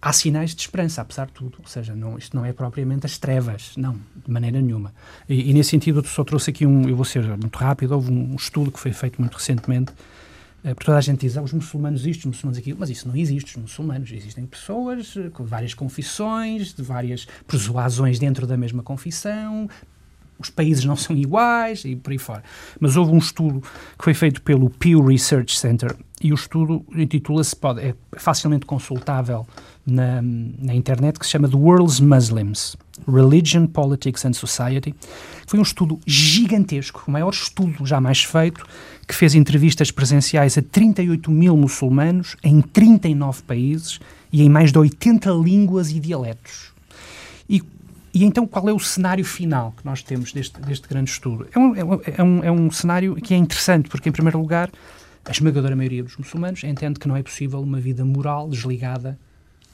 há 0.00 0.12
sinais 0.12 0.54
de 0.54 0.60
esperança, 0.60 1.00
apesar 1.00 1.26
de 1.26 1.32
tudo. 1.32 1.58
Ou 1.60 1.66
seja, 1.66 1.94
não, 1.94 2.18
isto 2.18 2.36
não 2.36 2.44
é 2.44 2.52
propriamente 2.52 3.06
as 3.06 3.16
trevas, 3.16 3.72
não, 3.76 3.94
de 3.94 4.30
maneira 4.30 4.60
nenhuma. 4.60 4.92
E, 5.28 5.50
e 5.50 5.54
nesse 5.54 5.70
sentido, 5.70 6.00
eu 6.00 6.04
só 6.04 6.24
trouxe 6.24 6.50
aqui 6.50 6.66
um, 6.66 6.88
eu 6.88 6.96
vou 6.96 7.04
ser 7.04 7.22
muito 7.22 7.56
rápido, 7.56 7.92
houve 7.92 8.12
um 8.12 8.34
estudo 8.34 8.70
que 8.70 8.78
foi 8.78 8.92
feito 8.92 9.20
muito 9.20 9.34
recentemente 9.34 9.92
eh, 9.92 9.94
porque 10.68 10.84
toda 10.86 10.98
a 10.98 11.00
gente 11.00 11.20
diz, 11.20 11.36
ah, 11.36 11.42
os 11.42 11.52
muçulmanos 11.52 12.06
isto, 12.06 12.20
os 12.20 12.26
muçulmanos 12.26 12.58
aquilo, 12.58 12.78
mas 12.78 12.88
isso 12.88 13.08
não 13.08 13.16
existe, 13.16 13.56
os 13.56 13.62
muçulmanos 13.62 14.12
existem 14.12 14.46
pessoas 14.46 15.14
eh, 15.16 15.28
com 15.30 15.44
várias 15.44 15.74
confissões, 15.74 16.72
de 16.72 16.82
várias 16.82 17.26
persuasões 17.46 18.18
dentro 18.18 18.46
da 18.46 18.56
mesma 18.56 18.82
confissão, 18.82 19.68
os 20.38 20.50
países 20.50 20.84
não 20.84 20.96
são 20.96 21.16
iguais 21.16 21.84
e 21.84 21.96
por 21.96 22.10
aí 22.10 22.18
fora. 22.18 22.42
Mas 22.78 22.96
houve 22.96 23.12
um 23.12 23.18
estudo 23.18 23.60
que 23.60 24.04
foi 24.04 24.14
feito 24.14 24.42
pelo 24.42 24.68
Pew 24.70 25.04
Research 25.04 25.58
Center 25.58 25.96
e 26.20 26.32
o 26.32 26.34
estudo 26.34 26.84
intitula-se, 26.94 27.56
é 27.80 27.94
facilmente 28.18 28.66
consultável 28.66 29.46
na, 29.86 30.20
na 30.22 30.74
internet, 30.74 31.18
que 31.18 31.24
se 31.24 31.32
chama 31.32 31.48
The 31.48 31.56
World's 31.56 32.00
Muslims. 32.00 32.76
Religion, 33.06 33.66
Politics 33.66 34.24
and 34.24 34.32
Society. 34.32 34.94
Foi 35.46 35.58
um 35.58 35.62
estudo 35.62 35.98
gigantesco, 36.06 37.04
o 37.06 37.10
maior 37.10 37.30
estudo 37.30 37.84
jamais 37.84 38.22
feito, 38.22 38.64
que 39.06 39.14
fez 39.14 39.34
entrevistas 39.34 39.90
presenciais 39.90 40.56
a 40.56 40.62
38 40.62 41.30
mil 41.30 41.56
muçulmanos 41.56 42.36
em 42.42 42.60
39 42.60 43.42
países 43.42 44.00
e 44.32 44.42
em 44.42 44.48
mais 44.48 44.72
de 44.72 44.78
80 44.78 45.30
línguas 45.32 45.90
e 45.90 46.00
dialetos. 46.00 46.72
E, 47.48 47.62
e 48.14 48.24
então 48.24 48.46
qual 48.46 48.68
é 48.68 48.72
o 48.72 48.78
cenário 48.78 49.24
final 49.24 49.74
que 49.76 49.84
nós 49.84 50.02
temos 50.02 50.32
deste, 50.32 50.60
deste 50.60 50.88
grande 50.88 51.10
estudo? 51.10 51.46
É 51.52 51.58
um, 51.58 51.74
é, 51.74 52.22
um, 52.22 52.44
é 52.44 52.52
um 52.52 52.70
cenário 52.70 53.16
que 53.16 53.34
é 53.34 53.36
interessante, 53.36 53.88
porque, 53.88 54.08
em 54.08 54.12
primeiro 54.12 54.38
lugar, 54.38 54.70
a 55.24 55.30
esmagadora 55.30 55.76
maioria 55.76 56.02
dos 56.02 56.16
muçulmanos 56.16 56.64
entende 56.64 56.98
que 56.98 57.06
não 57.06 57.16
é 57.16 57.22
possível 57.22 57.60
uma 57.60 57.80
vida 57.80 58.04
moral 58.04 58.48
desligada 58.48 59.18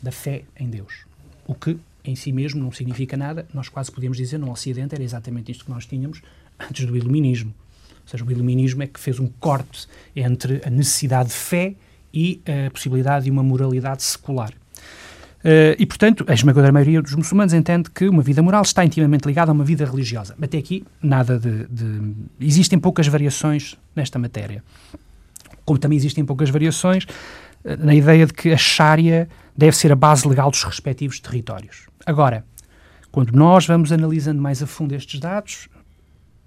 da 0.03 0.13
fé 0.13 0.43
em 0.59 0.69
Deus. 0.69 1.07
O 1.47 1.55
que 1.55 1.79
em 2.05 2.15
si 2.15 2.33
mesmo 2.33 2.63
não 2.63 2.73
significa 2.73 3.17
nada. 3.17 3.47
Nós 3.53 3.69
quase 3.69 3.91
podemos 3.91 4.17
dizer 4.17 4.39
no 4.39 4.51
Ocidente 4.51 4.95
era 4.95 5.05
exatamente 5.05 5.53
isto 5.53 5.65
que 5.65 5.71
nós 5.71 5.87
tínhamos 5.87 6.23
antes 6.59 6.85
do 6.87 6.97
Iluminismo. 6.97 7.55
Ou 8.03 8.09
seja, 8.09 8.25
o 8.25 8.31
Iluminismo 8.31 8.83
é 8.83 8.87
que 8.87 8.99
fez 8.99 9.21
um 9.21 9.27
corte 9.39 9.87
entre 10.17 10.63
a 10.65 10.71
necessidade 10.71 11.29
de 11.29 11.35
fé 11.35 11.75
e 12.13 12.41
a 12.67 12.71
possibilidade 12.71 13.27
de 13.27 13.31
uma 13.31 13.43
moralidade 13.43 14.03
secular. 14.03 14.53
Uh, 15.39 15.77
e, 15.79 15.87
portanto, 15.87 16.25
a 16.27 16.35
esmagadora 16.35 16.73
maioria 16.73 17.01
dos 17.01 17.15
muçulmanos 17.15 17.53
entende 17.55 17.89
que 17.91 18.09
uma 18.09 18.23
vida 18.23 18.43
moral 18.43 18.63
está 18.63 18.85
intimamente 18.85 19.25
ligada 19.25 19.53
a 19.53 19.55
uma 19.55 19.65
vida 19.65 19.85
religiosa. 19.85 20.35
Até 20.41 20.59
aqui, 20.59 20.85
nada 21.01 21.39
de, 21.39 21.67
de. 21.69 22.13
Existem 22.41 22.79
poucas 22.79 23.07
variações 23.07 23.77
nesta 23.95 24.19
matéria. 24.19 24.65
Como 25.65 25.79
também 25.79 25.97
existem 25.97 26.25
poucas 26.25 26.51
variações 26.51 27.05
uh, 27.05 27.09
na 27.79 27.95
ideia 27.95 28.27
de 28.27 28.33
que 28.33 28.51
a 28.51 28.57
Sharia 28.57 29.29
deve 29.59 29.77
ser 29.77 29.91
a 29.91 29.97
base 29.97 30.27
legal 30.27 30.53
dos 30.53 30.63
respectivos 30.63 31.19
territórios. 31.19 31.89
Agora, 32.07 32.45
quando 33.11 33.33
nós 33.33 33.67
vamos 33.67 33.91
analisando 33.91 34.41
mais 34.41 34.63
a 34.63 34.67
fundo 34.69 34.95
estes 34.95 35.19
dados, 35.19 35.69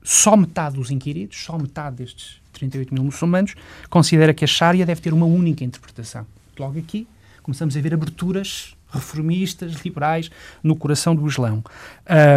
só 0.01 0.37
metade 0.37 0.77
dos 0.77 0.89
inquiridos, 0.89 1.43
só 1.43 1.57
metade 1.57 1.97
destes 1.97 2.41
38 2.53 2.93
mil 2.93 3.03
muçulmanos, 3.03 3.53
considera 3.89 4.33
que 4.33 4.45
a 4.45 4.47
Sharia 4.47 4.85
deve 4.85 5.01
ter 5.01 5.13
uma 5.13 5.25
única 5.25 5.61
interpretação. 5.65 6.25
Logo 6.57 6.79
aqui, 6.79 7.05
começamos 7.43 7.75
a 7.75 7.81
ver 7.81 7.93
aberturas 7.93 8.77
reformistas, 8.89 9.73
liberais, 9.83 10.31
no 10.63 10.75
coração 10.75 11.13
do 11.13 11.27
Islão. 11.27 11.63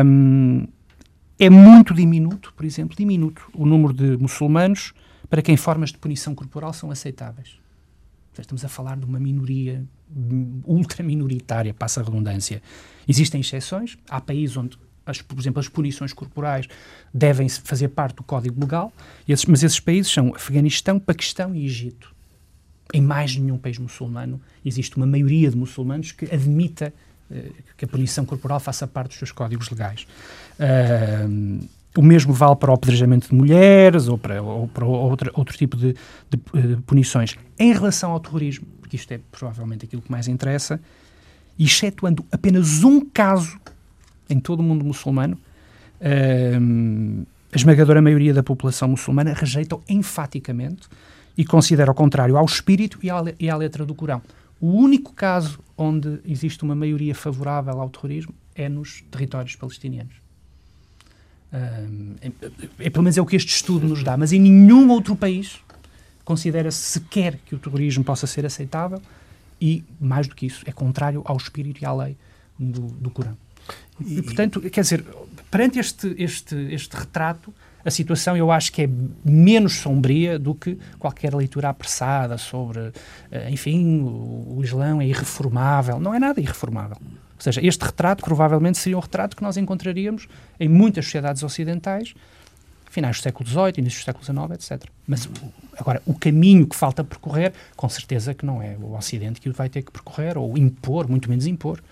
Um, 0.05 0.67
é 1.39 1.51
muito 1.51 1.95
diminuto, 1.95 2.53
por 2.57 2.65
exemplo, 2.65 2.97
diminuto 2.97 3.49
o 3.55 3.65
número 3.65 3.93
de 3.93 4.17
muçulmanos 4.17 4.93
para 5.31 5.41
quem 5.41 5.57
formas 5.57 5.91
de 5.91 5.99
punição 5.99 6.35
corporal 6.35 6.73
são 6.73 6.91
aceitáveis. 6.91 7.63
Estamos 8.42 8.64
a 8.64 8.68
falar 8.68 8.97
de 8.97 9.05
uma 9.05 9.18
minoria 9.18 9.85
ultra 10.64 11.03
minoritária, 11.03 11.73
passa 11.75 12.01
a 12.01 12.05
redundância. 12.05 12.62
Existem 13.09 13.40
exceções, 13.40 13.99
há 14.09 14.20
países 14.20 14.57
onde 14.57 14.79
as, 15.07 15.20
por 15.20 15.38
exemplo, 15.38 15.61
as 15.61 15.68
punições 15.68 16.12
corporais 16.12 16.66
devem 17.12 17.49
fazer 17.49 17.88
parte 17.88 18.16
do 18.16 18.23
código 18.23 18.61
legal, 18.61 18.92
esses, 19.29 19.44
mas 19.44 19.62
esses 19.62 19.81
países 19.81 20.11
são 20.11 20.35
Afeganistão, 20.35 20.99
Paquistão 20.99 21.55
e 21.55 21.64
Egito. 21.64 22.14
Em 22.92 23.03
mais 23.03 23.37
nenhum 23.37 23.59
país 23.59 23.79
muçulmano 23.79 24.40
existe 24.64 24.97
uma 24.97 25.07
maioria 25.07 25.51
de 25.51 25.57
muçulmanos 25.57 26.12
que 26.12 26.27
admita 26.27 26.92
uh, 27.31 27.55
que 27.77 27.85
a 27.85 27.88
punição 27.88 28.25
corporal 28.25 28.61
faça 28.61 28.87
parte 28.87 29.11
dos 29.11 29.18
seus 29.18 29.33
códigos 29.33 29.68
legais. 29.68 30.07
Uh, 30.59 31.66
o 31.97 32.03
mesmo 32.03 32.33
vale 32.33 32.57
para 32.57 32.71
o 32.71 32.75
apedrejamento 32.75 33.29
de 33.29 33.35
mulheres 33.35 34.09
ou 34.09 34.19
para, 34.19 34.43
ou 34.43 34.67
para 34.69 34.85
outro, 34.85 35.57
tipo 35.57 35.77
de, 35.77 35.95
de, 36.29 36.37
de, 36.37 36.75
eh, 36.75 36.79
punições. 36.87 37.37
Em 37.59 37.73
relação 37.73 38.11
ao 38.11 38.21
terrorismo, 38.21 38.67
porque 38.81 38.97
isto 38.97 39.13
é 39.13 39.21
provavelmente 39.31 39.85
aquilo 39.85 40.03
que 40.03 40.11
mais 40.11 40.27
interessa, 40.27 40.81
excetuando 41.59 42.25
apenas 42.33 42.83
um 42.83 43.01
caso 43.01 43.59
em 44.29 44.41
todo 44.41 44.61
o 44.61 44.63
mundo 44.63 44.85
muçulmano, 44.85 45.39
uh, 46.01 47.27
a 47.53 47.57
esmagadora 47.57 48.03
maioria 48.03 48.35
da 48.35 48.43
população 48.43 48.89
muçulmana 48.89 49.33
rejeita 49.33 49.79
enfaticamente 49.89 50.89
e 51.37 51.45
considera 51.45 51.91
ao 51.91 51.95
contrário 51.95 52.37
ao 52.37 52.45
espírito 52.45 52.99
e 53.03 53.11
à, 53.11 53.23
e 53.39 53.49
à 53.49 53.57
letra 53.57 53.85
do 53.85 53.95
Corão. 53.95 54.21
O 54.61 54.73
único 54.73 55.13
caso 55.13 55.61
onde 55.77 56.21
existe 56.27 56.63
uma 56.65 56.75
maioria 56.75 57.15
favorável 57.15 57.81
ao 57.81 57.91
terrorismo 57.91 58.35
é 58.55 58.69
nos 58.69 59.03
territórios 59.11 59.55
palestinianos. 59.57 60.24
É, 62.21 62.33
é, 62.81 62.90
pelo 62.90 63.05
menos 63.05 63.17
é 63.17 63.23
o 63.23 63.27
que 63.27 63.37
este 63.37 63.55
estudo 63.55 63.87
nos 63.87 64.03
dá, 64.03 64.17
mas 64.17 64.33
em 64.33 64.40
nenhum 64.40 64.90
outro 64.90 65.14
país 65.14 65.61
considera-se 66.25 66.79
sequer 66.79 67.38
que 67.47 67.55
o 67.55 67.59
terrorismo 67.59 68.03
possa 68.03 68.27
ser 68.27 68.45
aceitável 68.45 69.01
e, 69.61 69.85
mais 70.01 70.27
do 70.27 70.35
que 70.35 70.47
isso, 70.47 70.62
é 70.67 70.73
contrário 70.73 71.23
ao 71.25 71.37
espírito 71.37 71.83
e 71.83 71.87
à 71.87 71.93
lei 71.93 72.17
do, 72.59 72.83
do 72.83 73.11
Corão. 73.11 73.37
E, 74.05 74.21
portanto, 74.23 74.61
quer 74.61 74.81
dizer, 74.81 75.05
perante 75.51 75.79
este, 75.79 76.14
este, 76.19 76.57
este 76.73 76.97
retrato, 76.97 77.55
a 77.85 77.90
situação 77.90 78.37
eu 78.37 78.51
acho 78.51 78.73
que 78.73 78.83
é 78.83 78.88
menos 79.25 79.75
sombria 79.75 80.38
do 80.38 80.55
que 80.55 80.79
qualquer 80.99 81.35
leitura 81.35 81.69
apressada 81.69 82.38
sobre, 82.38 82.93
eh, 83.31 83.51
enfim, 83.51 84.01
o, 84.01 84.57
o 84.57 84.64
Islão 84.64 85.01
é 85.01 85.07
irreformável. 85.07 86.01
Não 86.01 86.14
é 86.14 86.19
nada 86.19 86.40
irreformável. 86.40 86.97
Ou 87.37 87.42
seja, 87.42 87.61
este 87.64 87.85
retrato 87.85 88.25
provavelmente 88.25 88.79
seria 88.79 88.97
um 88.97 89.01
retrato 89.01 89.37
que 89.37 89.42
nós 89.42 89.57
encontraríamos 89.57 90.29
em 90.59 90.68
muitas 90.68 91.05
sociedades 91.05 91.42
ocidentais, 91.42 92.14
finais 92.88 93.18
do 93.18 93.23
século 93.23 93.49
XVIII, 93.49 93.73
início 93.79 94.01
do 94.01 94.05
século 94.05 94.25
XIX, 94.25 94.73
etc. 94.73 94.88
Mas 95.07 95.29
agora, 95.77 96.01
o 96.07 96.14
caminho 96.14 96.66
que 96.66 96.77
falta 96.77 97.03
percorrer, 97.03 97.53
com 97.77 97.88
certeza 97.88 98.33
que 98.33 98.47
não 98.47 98.62
é 98.62 98.77
o 98.81 98.94
Ocidente 98.94 99.40
que 99.40 99.49
o 99.49 99.53
vai 99.53 99.68
ter 99.68 99.83
que 99.83 99.90
percorrer, 99.90 100.38
ou 100.38 100.57
impor, 100.57 101.09
muito 101.09 101.29
menos 101.29 101.47
impor. 101.47 101.83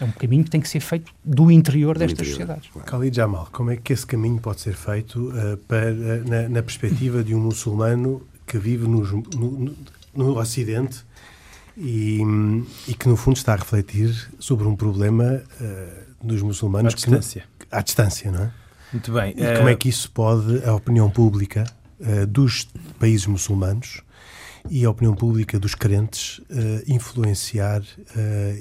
É 0.00 0.04
um 0.04 0.10
caminho 0.10 0.42
que 0.42 0.50
tem 0.50 0.60
que 0.60 0.68
ser 0.68 0.80
feito 0.80 1.12
do 1.22 1.50
interior 1.50 1.98
destas 1.98 2.26
interior, 2.26 2.32
sociedades. 2.32 2.70
Claro. 2.70 2.90
Khalid 2.90 3.14
Jamal, 3.14 3.48
como 3.52 3.70
é 3.70 3.76
que 3.76 3.92
esse 3.92 4.06
caminho 4.06 4.40
pode 4.40 4.62
ser 4.62 4.74
feito 4.74 5.28
uh, 5.28 5.56
para, 5.68 5.92
na, 6.24 6.48
na, 6.48 6.62
perspectiva 6.62 7.22
de 7.22 7.34
um 7.34 7.40
muçulmano 7.40 8.26
que 8.46 8.58
vive 8.58 8.88
no, 8.88 9.02
no, 9.02 9.76
no 10.14 10.38
Ocidente 10.38 11.04
e, 11.76 12.20
e, 12.88 12.94
que, 12.94 13.08
no 13.08 13.16
fundo, 13.16 13.36
está 13.36 13.52
a 13.54 13.56
refletir 13.56 14.30
sobre 14.38 14.66
um 14.66 14.76
problema 14.76 15.42
uh, 15.60 16.26
dos 16.26 16.42
muçulmanos 16.42 16.92
à 16.92 16.96
distância. 16.96 17.44
Que, 17.58 17.66
à 17.70 17.80
distância, 17.80 18.30
não 18.30 18.44
é? 18.44 18.50
Muito 18.92 19.12
bem. 19.12 19.34
E 19.36 19.56
como 19.56 19.68
é 19.68 19.74
que 19.74 19.88
isso 19.88 20.10
pode, 20.10 20.64
a 20.64 20.74
opinião 20.74 21.10
pública 21.10 21.64
uh, 22.00 22.26
dos 22.26 22.68
países 22.98 23.26
muçulmanos 23.26 24.02
e 24.70 24.84
a 24.84 24.90
opinião 24.90 25.14
pública 25.14 25.58
dos 25.58 25.74
crentes 25.74 26.38
uh, 26.38 26.42
influenciar 26.86 27.80
uh, 27.80 27.84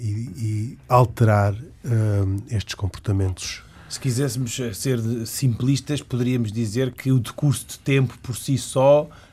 e, 0.01 0.29
e, 0.37 0.77
alterar 0.87 1.53
uh, 1.53 2.43
estes 2.49 2.75
comportamentos. 2.75 3.63
Se 3.87 3.99
quiséssemos 3.99 4.57
ser 4.73 4.99
simplistas, 5.25 6.01
poderíamos 6.01 6.51
dizer 6.51 6.93
que 6.93 7.11
o 7.11 7.19
decurso 7.19 7.65
de 7.67 7.79
tempo 7.79 8.17
por 8.23 8.37
si 8.37 8.57
só 8.57 9.09
eh, 9.09 9.30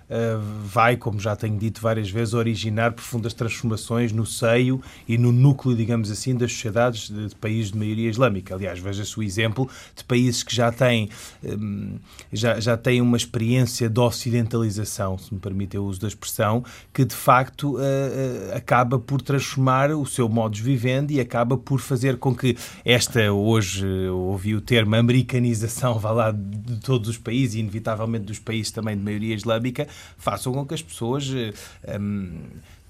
vai, 0.64 0.96
como 0.96 1.20
já 1.20 1.36
tenho 1.36 1.58
dito 1.58 1.80
várias 1.80 2.10
vezes, 2.10 2.32
originar 2.32 2.92
profundas 2.92 3.34
transformações 3.34 4.12
no 4.12 4.24
seio 4.24 4.80
e 5.06 5.18
no 5.18 5.32
núcleo, 5.32 5.76
digamos 5.76 6.10
assim, 6.10 6.34
das 6.34 6.52
sociedades 6.52 7.10
de, 7.10 7.34
países 7.36 7.72
de 7.72 7.78
maioria 7.78 8.08
islâmica. 8.08 8.54
Aliás, 8.54 8.78
veja-se 8.78 9.18
o 9.18 9.22
exemplo 9.22 9.68
de 9.94 10.04
países 10.04 10.42
que 10.42 10.54
já 10.54 10.72
têm, 10.72 11.10
um, 11.44 11.96
já, 12.32 12.58
já 12.58 12.76
têm 12.76 13.00
uma 13.00 13.16
experiência 13.16 13.88
de 13.88 14.00
ocidentalização, 14.00 15.18
se 15.18 15.32
me 15.32 15.40
permite 15.40 15.76
o 15.76 15.84
uso 15.84 16.00
da 16.00 16.08
expressão, 16.08 16.64
que 16.92 17.04
de 17.04 17.14
facto 17.14 17.76
uh, 17.76 17.78
uh, 17.78 18.56
acaba 18.56 18.98
por 18.98 19.20
transformar 19.20 19.90
o 19.90 20.06
seu 20.06 20.28
modo 20.28 20.54
de 20.54 20.62
vivendo 20.62 21.10
e 21.10 21.20
acaba 21.20 21.56
por 21.56 21.80
fazer 21.80 22.16
com 22.16 22.34
que 22.34 22.56
esta, 22.84 23.30
hoje 23.32 23.86
ouvi 24.08 24.54
o 24.54 24.60
termo 24.60 24.96
americanização, 24.96 25.94
vá 26.00 26.10
lá, 26.10 26.30
de 26.30 26.80
todos 26.80 27.08
os 27.08 27.18
países, 27.18 27.56
e 27.56 27.60
inevitavelmente 27.60 28.24
dos 28.24 28.38
países 28.38 28.72
também 28.72 28.96
de 28.96 29.02
maioria 29.02 29.34
islâmica, 29.34 29.86
façam 30.16 30.52
com 30.52 30.66
que 30.66 30.74
as 30.74 30.82
pessoas 30.82 31.28
um, 31.28 31.52
ehm, 31.84 32.40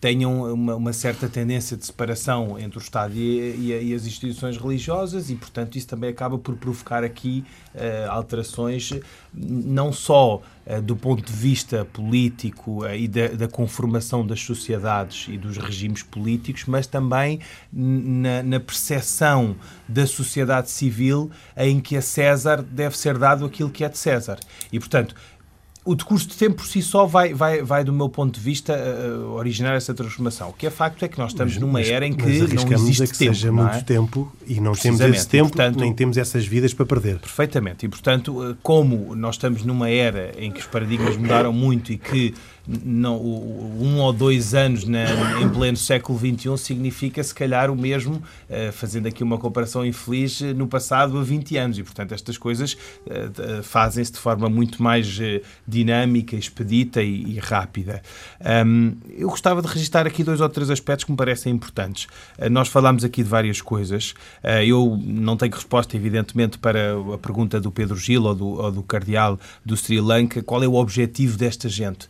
tenham 0.01 0.53
uma, 0.53 0.77
uma, 0.77 0.93
certa 0.93 1.29
tendência 1.29 1.77
de 1.77 1.85
separação 1.85 2.59
entre 2.59 2.79
o 2.79 2.81
Estado 2.81 3.15
e, 3.15 3.39
e, 3.57 3.91
e, 3.91 3.95
as 3.95 4.07
instituições 4.07 4.57
religiosas 4.57 5.29
e, 5.29 5.35
portanto, 5.35 5.77
isso 5.77 5.89
também 5.89 6.11
acaba 6.11 6.39
por 6.39 6.57
provocar 6.57 7.03
aqui 7.03 7.45
uh, 7.75 8.11
alterações, 8.11 8.93
não 9.35 9.93
só 9.93 10.37
uh, 10.37 10.83
do 10.83 10.95
ponto 10.95 11.25
de 11.25 11.33
vista 11.33 11.85
político 11.85 12.85
uh, 12.85 12.95
e 12.95 13.09
da, 13.09 13.29
da, 13.29 13.49
conformação 13.49 14.25
das 14.25 14.41
sociedades 14.41 15.27
e 15.29 15.37
dos 15.37 15.57
regimes 15.57 16.03
políticos, 16.03 16.65
mas 16.67 16.87
também 16.87 17.41
na, 17.73 18.43
na 18.45 18.61
percepção 18.61 19.57
da 19.89 20.07
sociedade 20.07 20.71
civil 20.71 21.29
em 21.57 21.81
que 21.81 21.97
a 21.97 22.03
César 22.03 22.63
deve 22.63 22.97
ser 22.97 23.19
dado 23.19 23.45
aquilo 23.45 23.71
que 23.71 23.83
é 23.83 23.89
de 23.89 23.99
César. 23.99 24.39
E, 24.73 24.79
portanto, 24.79 25.15
o 25.89 25.95
decurso 25.95 26.29
de 26.29 26.37
tempo 26.37 26.57
por 26.57 26.67
si 26.67 26.83
só 26.83 27.07
vai, 27.07 27.33
vai, 27.33 27.63
vai 27.63 27.83
do 27.83 27.95
meu 27.95 28.11
ponto 28.11 28.35
de 28.35 28.41
vista, 28.45 28.75
uh, 28.75 29.33
originar 29.33 29.75
essa 29.75 29.95
transformação. 29.95 30.51
O 30.51 30.53
que 30.53 30.67
é 30.67 30.71
facto 30.71 31.03
é 31.03 31.09
que 31.09 31.19
nós 31.19 31.33
estamos 31.33 31.55
mas, 31.55 31.63
numa 31.63 31.81
era 31.81 32.07
em 32.07 32.13
que 32.13 32.23
não 32.23 32.73
existe 32.73 33.05
a 33.05 33.07
que 33.07 33.17
tempo. 33.17 33.35
seja 33.35 33.51
muito 33.51 33.77
é? 33.77 33.81
tempo 33.81 34.31
e 34.47 34.61
não 34.61 34.73
temos 34.73 35.01
esse 35.01 35.27
tempo, 35.27 35.49
portanto, 35.49 35.81
nem 35.81 35.95
temos 35.95 36.19
essas 36.19 36.45
vidas 36.45 36.75
para 36.75 36.85
perder. 36.85 37.19
Perfeitamente. 37.21 37.87
E, 37.87 37.89
portanto, 37.89 38.55
como 38.63 39.17
nós 39.17 39.37
estamos 39.37 39.65
numa 39.65 39.89
era 39.89 40.35
em 40.39 40.53
que 40.53 40.61
os 40.61 40.67
paradigmas 40.67 41.17
mudaram 41.17 41.55
muito 41.55 41.91
e 41.91 41.97
que 41.97 42.35
não, 42.85 43.17
um 43.19 43.99
ou 43.99 44.13
dois 44.13 44.53
anos 44.53 44.85
na, 44.85 45.41
em 45.41 45.49
pleno 45.49 45.77
século 45.79 46.19
XXI 46.19 46.59
significa, 46.59 47.23
se 47.23 47.35
calhar, 47.35 47.71
o 47.71 47.75
mesmo, 47.75 48.23
fazendo 48.73 49.09
aqui 49.09 49.23
uma 49.23 49.39
comparação 49.39 49.87
infeliz, 49.87 50.43
no 50.55 50.67
passado 50.67 51.17
a 51.17 51.23
20 51.23 51.57
anos. 51.57 51.79
E, 51.79 51.83
portanto, 51.83 52.13
estas 52.13 52.37
coisas 52.37 52.77
fazem-se 53.63 54.13
de 54.13 54.19
forma 54.19 54.51
muito 54.51 54.83
mais 54.83 55.19
uh, 55.19 55.41
dinâmica, 55.79 56.37
expedita 56.37 57.03
e, 57.03 57.37
e 57.37 57.39
rápida. 57.39 58.03
Um, 58.67 58.95
eu 59.17 59.29
gostava 59.29 59.63
de 59.63 59.69
registrar 59.69 60.07
aqui 60.07 60.23
dois 60.23 60.41
ou 60.41 60.49
três 60.49 60.71
aspectos 60.71 61.05
que 61.05 61.11
me 61.11 61.17
parecem 61.17 61.53
importantes. 61.53 62.07
nós 62.51 62.69
falámos 62.69 63.05
aqui 63.05 63.23
de 63.23 63.29
várias 63.29 63.61
coisas. 63.61 64.15
eu 64.67 64.99
não 65.03 65.37
tenho 65.37 65.53
resposta, 65.53 65.97
evidentemente, 65.97 66.59
para 66.59 66.95
a 67.15 67.19
pergunta 67.19 67.61
do 67.61 67.71
Pedro 67.71 67.97
Gil 67.97 68.25
ou 68.25 68.35
do, 68.35 68.47
ou 68.47 68.73
do 68.73 68.83
Cardeal 68.83 69.39
do 69.65 69.77
Sri 69.77 70.01
Lanka, 70.01 70.43
qual 70.43 70.63
é 70.63 70.69
o 70.69 70.75
objetivo 70.75 71.37
desta 71.37 71.69
gente? 71.69 72.09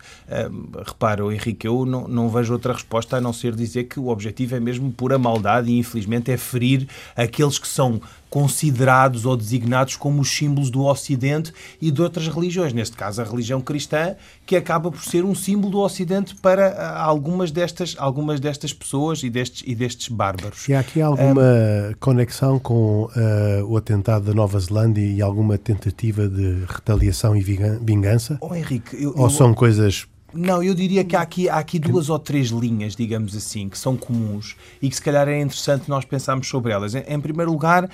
repara, 0.84 1.22
Henrique, 1.32 1.66
eu 1.66 1.84
não, 1.84 2.06
não 2.08 2.28
vejo 2.28 2.52
outra 2.52 2.72
resposta 2.72 3.16
a 3.16 3.20
não 3.20 3.32
ser 3.32 3.54
dizer 3.54 3.84
que 3.84 3.98
o 3.98 4.08
objetivo 4.08 4.56
é 4.56 4.60
mesmo 4.60 4.92
pura 4.92 5.18
maldade 5.18 5.70
e, 5.70 5.78
infelizmente, 5.78 6.30
é 6.30 6.36
ferir 6.36 6.86
aqueles 7.16 7.58
que 7.58 7.68
são 7.68 8.00
considerados 8.30 9.24
ou 9.24 9.36
designados 9.36 9.96
como 9.96 10.20
os 10.20 10.30
símbolos 10.30 10.70
do 10.70 10.84
Ocidente 10.84 11.52
e 11.80 11.90
de 11.90 12.02
outras 12.02 12.28
religiões, 12.28 12.72
neste 12.72 12.96
caso 12.96 13.22
a 13.22 13.24
religião 13.24 13.60
cristã, 13.60 14.14
que 14.46 14.56
acaba 14.56 14.90
por 14.90 15.02
ser 15.02 15.24
um 15.24 15.34
símbolo 15.34 15.72
do 15.72 15.78
Ocidente 15.78 16.34
para 16.36 16.68
ah, 16.68 17.02
algumas 17.02 17.50
destas, 17.50 17.94
algumas 17.98 18.40
destas 18.40 18.72
pessoas 18.72 19.22
e 19.22 19.30
destes, 19.30 19.62
e 19.66 19.74
destes 19.74 20.08
bárbaros. 20.08 20.68
E 20.68 20.74
há 20.74 20.80
aqui 20.80 21.00
alguma 21.00 21.42
um, 21.42 21.94
conexão 21.98 22.58
com 22.58 23.04
uh, 23.04 23.64
o 23.66 23.76
atentado 23.76 24.26
da 24.26 24.34
Nova 24.34 24.58
Zelândia 24.58 25.02
e 25.02 25.22
alguma 25.22 25.56
tentativa 25.56 26.28
de 26.28 26.64
retaliação 26.68 27.36
e 27.36 27.40
vingança? 27.40 28.38
Oh, 28.40 28.54
Henrique, 28.54 29.02
eu, 29.02 29.14
ou 29.16 29.24
eu... 29.24 29.30
são 29.30 29.54
coisas 29.54 30.06
não, 30.32 30.62
eu 30.62 30.74
diria 30.74 31.04
que 31.04 31.16
há 31.16 31.22
aqui, 31.22 31.48
há 31.48 31.56
aqui 31.56 31.78
duas 31.78 32.10
ou 32.10 32.18
três 32.18 32.48
linhas, 32.48 32.94
digamos 32.94 33.34
assim, 33.34 33.66
que 33.68 33.78
são 33.78 33.96
comuns 33.96 34.56
e 34.80 34.88
que 34.90 34.94
se 34.94 35.00
calhar 35.00 35.26
é 35.26 35.40
interessante 35.40 35.88
nós 35.88 36.04
pensarmos 36.04 36.46
sobre 36.48 36.70
elas. 36.70 36.94
Em 36.94 37.20
primeiro 37.20 37.50
lugar, 37.50 37.88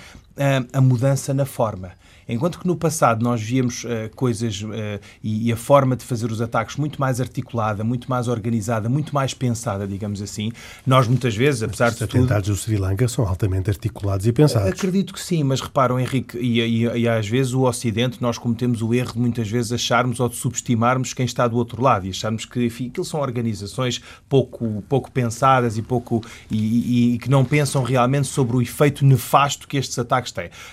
a 0.73 0.81
mudança 0.81 1.33
na 1.33 1.45
forma. 1.45 1.93
Enquanto 2.29 2.59
que 2.59 2.67
no 2.67 2.77
passado 2.77 3.23
nós 3.23 3.41
víamos 3.41 3.85
uh, 3.85 4.11
coisas 4.15 4.63
uh, 4.63 5.01
e, 5.23 5.49
e, 5.49 5.53
a 5.53 5.57
forma 5.57 5.95
de 5.95 6.05
fazer 6.05 6.31
os 6.31 6.41
ataques 6.41 6.77
muito 6.77 7.01
mais 7.01 7.21
articulada, 7.21 7.85
muito 7.85 8.09
mais 8.09 8.29
organizada, 8.29 8.89
muito 8.89 9.15
mais 9.15 9.35
pensada, 9.35 9.87
digamos 9.87 10.23
assim, 10.23 10.51
nós 10.87 11.07
muitas 11.07 11.37
vezes, 11.37 11.63
apesar 11.63 11.91
de 11.91 11.99
tudo... 11.99 12.09
Os 12.09 12.15
atentados 12.17 12.49
do 12.49 12.57
Sri 12.57 12.77
Lanka 12.77 13.07
são 13.09 13.27
altamente 13.27 13.69
articulados 13.71 14.27
e 14.27 14.33
pensados. 14.33 14.69
Acredito 14.69 15.13
que 15.13 15.21
sim, 15.21 15.45
mas 15.45 15.61
reparam, 15.61 16.01
Henrique, 16.01 16.39
e, 16.39 16.61
e, 16.61 16.85
e, 16.85 17.09
às 17.09 17.29
vezes 17.29 17.53
o 17.53 17.63
Ocidente, 17.63 18.23
nós 18.23 18.39
cometemos 18.39 18.81
o 18.81 18.95
erro 18.95 19.13
de 19.13 19.19
muitas 19.19 19.49
vezes 19.49 19.73
acharmos 19.73 20.19
ou 20.21 20.29
de 20.29 20.37
subestimarmos 20.37 21.13
quem 21.13 21.27
está 21.27 21.47
do 21.47 21.57
outro 21.57 21.83
lado 21.83 22.07
e 22.07 22.11
acharmos 22.11 22.45
que, 22.45 22.65
enfim, 22.65 22.89
aquilo 22.89 23.05
são 23.05 23.21
organizações 23.21 24.01
pouco, 24.29 24.83
pouco 24.89 25.11
pensadas 25.11 25.77
e 25.77 25.83
pouco 25.83 26.23
e 26.51 27.19
que 27.21 27.29
não 27.29 27.45
pensam 27.45 27.83
realmente 27.83 28.27
sobre 28.27 28.57
o 28.57 28.63
efeito 28.63 29.05
nefasto 29.05 29.69
que 29.69 29.77
estes 29.77 29.99
ataques 29.99 30.24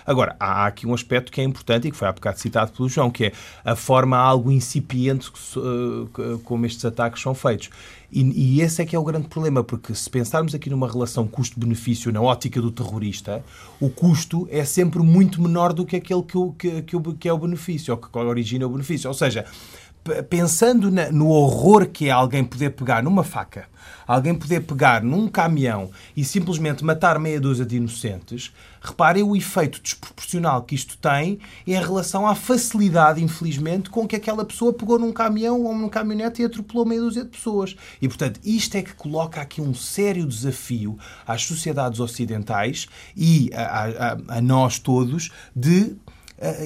Agora, 0.06 0.36
há 0.40 0.66
aqui 0.66 0.86
um 0.88 0.94
aspecto 0.94 1.32
que 1.32 1.42
é 1.42 1.44
importante 1.44 1.88
e 1.88 1.92
que 1.92 1.98
foi 1.98 2.08
há 2.08 2.12
bocado 2.12 2.40
citado 2.40 2.72
pelo 2.72 2.88
João, 2.88 3.10
que 3.10 3.26
é 3.26 3.32
a 3.64 3.76
forma 3.76 4.18
algo 4.18 4.52
incipiente 4.52 5.30
uh, 5.58 6.40
como 6.44 6.66
estes 6.66 6.86
ataques 6.86 7.22
são 7.22 7.34
feitos. 7.34 7.70
E, 8.12 8.58
e, 8.58 8.62
esse 8.62 8.82
é 8.82 8.86
que 8.86 8.94
é 8.94 9.00
o 9.00 9.04
grande 9.04 9.30
problema, 9.30 9.64
porque 9.64 9.96
se 9.96 10.10
pensarmos 10.10 10.54
aqui 10.54 10.70
numa 10.70 10.90
relação 10.90 11.26
custo-benefício 11.26 12.12
na 12.12 12.22
ótica 12.22 12.62
do 12.62 12.70
terrorista, 12.70 13.42
o 13.80 13.90
custo 13.90 14.46
é 14.52 14.66
sempre 14.66 15.02
muito 15.02 15.42
menor 15.42 15.72
do 15.72 15.86
que 15.86 15.96
aquele 15.96 16.22
que, 16.24 16.38
que, 16.58 16.82
que, 16.82 17.14
que 17.14 17.30
é 17.30 17.34
o 17.34 17.38
benefício, 17.38 17.94
ou 17.94 17.98
que 17.98 18.18
origina 18.18 18.68
o 18.68 18.70
benefício. 18.70 19.08
Ou 19.08 19.14
seja, 19.14 19.46
pensando 20.30 20.90
na, 20.90 21.12
no 21.12 21.28
horror 21.28 21.88
que 21.88 22.08
é 22.08 22.12
alguém 22.12 22.44
poder 22.44 22.72
pegar 22.72 23.04
numa 23.04 23.24
faca, 23.24 23.66
alguém 24.08 24.34
poder 24.34 24.62
pegar 24.62 25.04
num 25.04 25.28
caminhão 25.28 25.92
e 26.18 26.24
simplesmente 26.24 26.84
matar 26.84 27.20
meia 27.20 27.40
dúzia 27.40 27.66
de 27.66 27.78
inocentes, 27.78 28.52
reparem 28.82 29.24
o 29.24 29.36
efeito 29.36 29.80
desproporcional 29.80 30.64
que 30.64 30.74
isto 30.74 30.98
tem 30.98 31.40
em 31.68 31.74
relação 31.74 32.26
à 32.26 32.34
facilidade, 32.34 33.24
infelizmente, 33.24 33.90
com 33.90 34.08
que 34.08 34.16
aquela 34.16 34.44
pessoa 34.44 34.74
pegou 34.74 34.98
num 34.98 35.14
caminhão 35.14 35.62
ou 35.64 35.76
num 35.76 35.90
caminhonete 35.90 36.42
e 36.42 36.46
atropelou 36.46 36.86
meia 36.86 37.02
dúzia 37.02 37.24
de 37.24 37.30
pessoas. 37.30 37.76
E, 38.02 38.08
portanto, 38.08 38.40
isto 38.44 38.76
é 38.76 38.82
que 38.82 38.94
coloca 38.94 39.40
aqui 39.40 39.62
um 39.62 39.74
sério 39.74 40.26
desafio 40.26 40.98
às 41.28 41.44
sociedades 41.44 42.00
ocidentais 42.00 42.88
e 43.16 43.52
a, 43.54 44.14
a, 44.34 44.38
a 44.38 44.42
nós 44.42 44.80
todos 44.80 45.30
de 45.56 45.96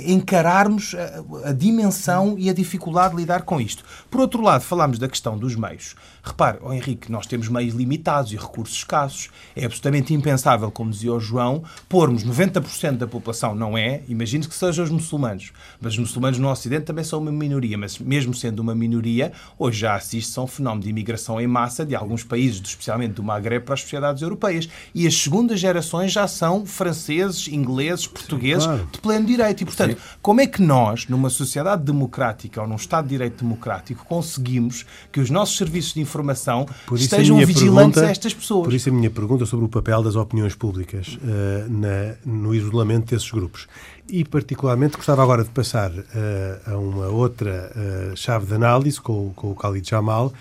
encararmos 0.06 0.96
a, 0.96 1.50
a, 1.50 1.52
dimensão 1.52 2.36
e 2.38 2.50
a 2.50 2.54
dificuldade 2.54 3.14
de 3.14 3.22
lidar 3.22 3.42
com 3.42 3.60
isto. 3.60 3.84
Por 4.10 4.22
outro 4.22 4.42
lado, 4.42 4.62
falamos 4.62 4.98
da 4.98 5.08
questão 5.08 5.38
dos 5.38 5.56
meios. 5.56 5.96
Repare, 6.24 6.58
oh 6.62 6.74
Henrique, 6.74 7.12
nós 7.12 7.28
temos 7.28 7.50
meios 7.50 7.76
limitados 7.76 8.32
e 8.32 8.38
recursos 8.38 8.78
escassos. 8.78 9.30
É 9.56 9.66
absolutamente 9.66 10.14
impensável, 10.14 10.72
como 10.72 10.92
dizia 10.92 11.14
o 11.14 11.20
João, 11.20 11.64
pormos 11.90 12.24
90% 12.24 12.98
da 12.98 13.08
população, 13.08 13.54
não 13.54 13.78
é? 13.78 14.02
Imagine 14.08 14.48
que 14.48 14.56
sejam 14.56 14.86
os 14.86 14.92
muçulmanos. 14.92 15.52
Mas 15.80 15.94
os 15.94 16.00
muçulmanos 16.00 16.40
no 16.40 16.50
Ocidente 16.50 16.86
também 16.86 17.04
são 17.04 17.20
uma 17.20 17.32
minoria, 17.32 17.78
mas 17.78 18.00
mesmo 18.00 18.34
sendo 18.34 18.60
uma 18.60 18.74
minoria, 18.74 19.34
hoje 19.60 19.82
já 19.82 19.96
assiste-se 19.96 20.40
a 20.40 20.44
um 20.44 20.48
fenómeno 20.48 20.84
de 20.84 20.90
imigração 20.90 21.40
em 21.40 21.48
massa 21.48 21.86
de 21.86 21.96
alguns 21.96 22.24
países, 22.24 22.62
especialmente 22.62 23.14
do 23.14 23.24
Maghreb, 23.24 23.64
para 23.66 23.74
as 23.74 23.82
sociedades 23.82 24.22
europeias. 24.22 24.70
E 24.94 25.06
as 25.06 25.16
segundas 25.16 25.60
gerações 25.60 26.12
já 26.12 26.28
são 26.28 26.66
franceses, 26.66 27.48
ingleses, 27.50 28.08
portugueses, 28.08 28.64
Sim, 28.64 28.70
claro. 28.70 28.90
de 28.92 29.00
pleno 29.00 29.26
direito. 29.26 29.65
E, 29.66 29.76
portanto, 29.76 29.98
Sim. 29.98 30.18
como 30.22 30.42
é 30.42 30.48
que 30.48 30.62
nós, 30.62 31.08
numa 31.08 31.30
sociedade 31.30 31.84
democrática 31.84 32.62
ou 32.62 32.68
num 32.68 32.76
Estado 32.76 33.06
de 33.06 33.10
Direito 33.10 33.44
democrático, 33.44 34.06
conseguimos 34.06 34.86
que 35.12 35.20
os 35.20 35.30
nossos 35.32 35.58
serviços 35.58 35.96
de 35.96 36.02
informação 36.02 36.68
estejam 36.94 37.38
vigilantes 37.38 37.96
pergunta, 37.96 38.06
a 38.06 38.12
estas 38.12 38.34
pessoas. 38.34 38.66
Por 38.66 38.74
isso 38.74 38.90
a 38.90 38.92
minha 38.92 39.10
pergunta 39.10 39.46
sobre 39.46 39.66
o 39.66 39.70
papel 39.70 40.04
das 40.04 40.16
opiniões 40.16 40.54
públicas 40.54 41.18
uh, 41.18 41.70
na, 41.70 42.16
no 42.24 42.54
isolamento 42.54 43.14
desses 43.14 43.32
grupos. 43.32 43.68
E, 44.08 44.24
particularmente, 44.24 44.98
gostava 44.98 45.24
agora 45.24 45.44
de 45.44 45.50
passar 45.50 45.90
uh, 45.90 46.04
a 46.68 46.78
uma 46.78 47.08
outra 47.08 47.72
uh, 47.76 48.16
chave 48.16 48.46
de 48.46 48.54
análise 48.54 49.02
com, 49.02 49.34
com 49.36 49.50
o 49.50 49.56
Khalid 49.56 49.90
Jamal, 49.90 50.32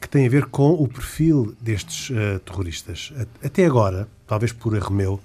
que 0.00 0.08
tem 0.08 0.26
a 0.26 0.28
ver 0.28 0.46
com 0.46 0.72
o 0.72 0.88
perfil 0.88 1.54
destes 1.60 2.10
terroristas. 2.44 3.12
Até 3.40 3.64
agora, 3.64 4.08
talvez 4.26 4.50
por 4.50 4.74
erro 4.74 4.92
meu, 4.92 5.20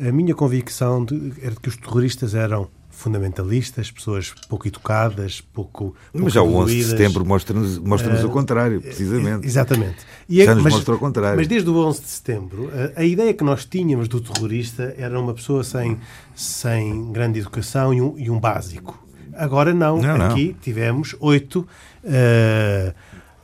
a 0.00 0.10
minha 0.10 0.34
convicção 0.34 1.04
de, 1.04 1.34
era 1.40 1.52
de 1.52 1.60
que 1.60 1.68
os 1.68 1.76
terroristas 1.76 2.34
eram 2.34 2.68
fundamentalistas, 2.98 3.92
pessoas 3.92 4.34
pouco 4.48 4.66
educadas, 4.66 5.40
pouco. 5.40 5.94
Mas 6.12 6.32
já 6.32 6.42
o 6.42 6.52
11 6.56 6.76
de 6.76 6.84
setembro 6.84 7.24
mostra-nos 7.24 7.78
mostra 7.78 8.12
uh, 8.12 8.26
o 8.26 8.30
contrário, 8.30 8.80
precisamente. 8.80 9.46
Exatamente. 9.46 9.98
E 10.28 10.44
já 10.44 10.50
é, 10.50 10.54
nos 10.54 10.64
mas, 10.64 10.74
mostra 10.74 10.94
o 10.96 10.98
contrário. 10.98 11.36
Mas 11.36 11.46
desde 11.46 11.70
o 11.70 11.76
11 11.76 12.00
de 12.00 12.08
setembro, 12.08 12.70
a, 12.96 13.00
a, 13.00 13.04
ideia 13.04 13.32
que 13.32 13.44
nós 13.44 13.64
tínhamos 13.64 14.08
do 14.08 14.20
terrorista 14.20 14.94
era 14.98 15.18
uma 15.18 15.32
pessoa 15.32 15.62
sem, 15.62 15.96
sem 16.34 17.12
grande 17.12 17.38
educação 17.38 17.94
e 17.94 18.02
um, 18.02 18.18
e 18.18 18.28
um 18.28 18.40
básico. 18.40 19.00
Agora 19.34 19.72
não. 19.72 20.02
não 20.02 20.26
Aqui 20.26 20.48
não. 20.48 20.54
tivemos 20.54 21.14
oito 21.20 21.60
uh, 22.02 22.94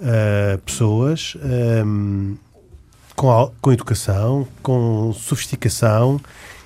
uh, 0.01 0.59
pessoas. 0.65 1.37
Um, 1.87 2.37
com, 3.15 3.53
com 3.61 3.73
educação, 3.73 4.49
com 4.61 5.13
sofisticação 5.13 6.21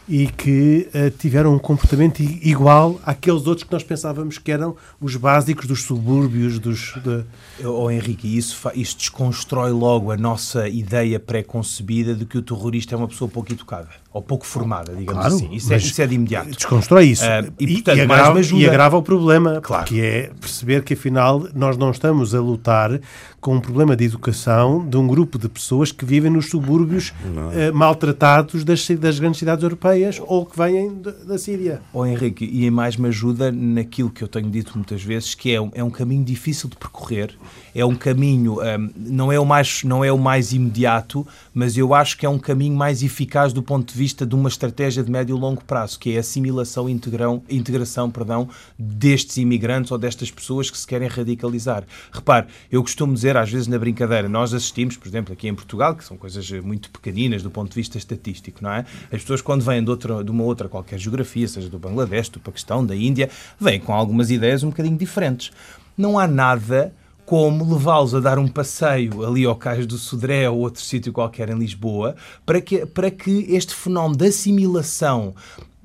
e 0.08 0.26
que 0.26 0.88
uh, 0.94 1.10
tiveram 1.10 1.54
um 1.54 1.58
comportamento 1.58 2.20
igual 2.20 2.98
àqueles 3.04 3.46
outros 3.46 3.64
que 3.64 3.72
nós 3.72 3.82
pensávamos 3.82 4.38
que 4.38 4.50
eram 4.50 4.74
os 5.00 5.16
básicos 5.16 5.66
dos 5.66 5.82
subúrbios 5.82 6.58
dos... 6.58 6.94
De... 7.04 7.24
Oh, 7.66 7.90
Henrique, 7.90 8.36
isso, 8.36 8.56
isso 8.74 8.96
desconstrói 8.96 9.70
logo 9.70 10.10
a 10.10 10.16
nossa 10.16 10.68
ideia 10.68 11.20
pré-concebida 11.20 12.14
de 12.14 12.24
que 12.24 12.38
o 12.38 12.42
terrorista 12.42 12.94
é 12.94 12.98
uma 12.98 13.08
pessoa 13.08 13.28
pouco 13.28 13.52
educada 13.52 13.88
ou 14.12 14.22
pouco 14.22 14.46
formada, 14.46 14.94
digamos 14.94 15.20
claro, 15.20 15.34
assim. 15.34 15.48
Isso 15.52 15.72
é, 15.72 15.76
isso 15.76 16.02
é 16.02 16.06
de 16.06 16.14
imediato. 16.14 16.50
Desconstrói 16.50 17.06
isso. 17.06 17.24
Uh, 17.24 17.52
e, 17.60 17.74
portanto, 17.74 17.98
e, 17.98 18.00
agrava, 18.00 18.38
ajuda... 18.38 18.62
e 18.62 18.68
agrava 18.68 18.96
o 18.96 19.02
problema, 19.02 19.60
claro. 19.60 19.84
que 19.84 20.00
é 20.00 20.30
perceber 20.40 20.82
que, 20.82 20.94
afinal, 20.94 21.46
nós 21.54 21.76
não 21.76 21.90
estamos 21.90 22.34
a 22.34 22.40
lutar 22.40 22.98
com 23.40 23.54
um 23.54 23.60
problema 23.60 23.94
de 23.94 24.04
educação 24.04 24.84
de 24.88 24.96
um 24.96 25.06
grupo 25.06 25.38
de 25.38 25.48
pessoas 25.48 25.92
que 25.92 26.04
vivem 26.04 26.30
nos 26.30 26.50
subúrbios 26.50 27.10
uh, 27.10 27.72
maltratados 27.72 28.64
das, 28.64 28.88
das 28.90 29.18
grandes 29.18 29.38
cidades 29.38 29.62
europeias 29.62 30.20
ou 30.26 30.44
que 30.44 30.58
vêm 30.58 31.00
da 31.24 31.38
Síria. 31.38 31.80
Ou 31.92 32.02
oh, 32.02 32.06
Henrique, 32.06 32.44
e 32.44 32.68
mais 32.70 32.96
me 32.96 33.08
ajuda 33.08 33.52
naquilo 33.52 34.10
que 34.10 34.24
eu 34.24 34.28
tenho 34.28 34.50
dito 34.50 34.72
muitas 34.74 35.02
vezes, 35.02 35.34
que 35.34 35.52
é 35.52 35.60
um, 35.60 35.70
é 35.74 35.84
um 35.84 35.90
caminho 35.90 36.24
difícil 36.24 36.68
de 36.68 36.76
percorrer, 36.76 37.36
é 37.74 37.84
um 37.84 37.94
caminho, 37.94 38.60
um, 38.60 38.90
não, 38.96 39.30
é 39.30 39.38
o 39.38 39.44
mais, 39.44 39.84
não 39.84 40.04
é 40.04 40.10
o 40.10 40.18
mais 40.18 40.52
imediato, 40.52 41.26
mas 41.54 41.76
eu 41.76 41.94
acho 41.94 42.16
que 42.18 42.26
é 42.26 42.28
um 42.28 42.38
caminho 42.38 42.74
mais 42.74 43.02
eficaz 43.02 43.52
do 43.52 43.62
ponto 43.62 43.92
de 43.92 43.98
vista 43.98 44.07
de 44.14 44.34
uma 44.34 44.48
estratégia 44.48 45.02
de 45.02 45.10
médio 45.10 45.36
e 45.36 45.40
longo 45.40 45.64
prazo, 45.64 45.98
que 45.98 46.12
é 46.12 46.16
a 46.16 46.20
assimilação 46.20 46.88
e 46.88 46.92
integrão, 46.92 47.42
integração 47.48 48.10
perdão, 48.10 48.48
destes 48.78 49.36
imigrantes 49.36 49.90
ou 49.90 49.98
destas 49.98 50.30
pessoas 50.30 50.70
que 50.70 50.78
se 50.78 50.86
querem 50.86 51.08
radicalizar. 51.08 51.84
Repare, 52.12 52.46
eu 52.70 52.82
costumo 52.82 53.14
dizer, 53.14 53.36
às 53.36 53.50
vezes 53.50 53.66
na 53.66 53.78
brincadeira, 53.78 54.28
nós 54.28 54.54
assistimos, 54.54 54.96
por 54.96 55.08
exemplo, 55.08 55.32
aqui 55.32 55.48
em 55.48 55.54
Portugal, 55.54 55.94
que 55.94 56.04
são 56.04 56.16
coisas 56.16 56.50
muito 56.62 56.90
pequeninas 56.90 57.42
do 57.42 57.50
ponto 57.50 57.70
de 57.70 57.74
vista 57.74 57.98
estatístico, 57.98 58.62
não 58.62 58.72
é? 58.72 58.84
As 59.12 59.20
pessoas, 59.20 59.40
quando 59.40 59.62
vêm 59.62 59.82
de, 59.82 59.90
outra, 59.90 60.22
de 60.22 60.30
uma 60.30 60.44
outra 60.44 60.68
qualquer 60.68 60.98
geografia, 60.98 61.46
seja 61.46 61.68
do 61.68 61.78
Bangladesh, 61.78 62.28
do 62.28 62.40
Paquistão, 62.40 62.84
da 62.84 62.94
Índia, 62.94 63.30
vêm 63.60 63.80
com 63.80 63.92
algumas 63.92 64.30
ideias 64.30 64.62
um 64.62 64.70
bocadinho 64.70 64.96
diferentes. 64.96 65.50
Não 65.96 66.18
há 66.18 66.26
nada 66.26 66.92
como 67.28 67.74
levá-los 67.74 68.14
a 68.14 68.20
dar 68.20 68.38
um 68.38 68.48
passeio 68.48 69.22
ali 69.22 69.44
ao 69.44 69.54
Cais 69.54 69.86
do 69.86 69.98
Sodré 69.98 70.48
ou 70.48 70.60
outro 70.60 70.80
sítio 70.80 71.12
qualquer 71.12 71.50
em 71.50 71.58
Lisboa, 71.58 72.16
para 72.46 72.58
que, 72.58 72.86
para 72.86 73.10
que 73.10 73.44
este 73.50 73.74
fenómeno 73.74 74.16
de 74.16 74.28
assimilação 74.28 75.34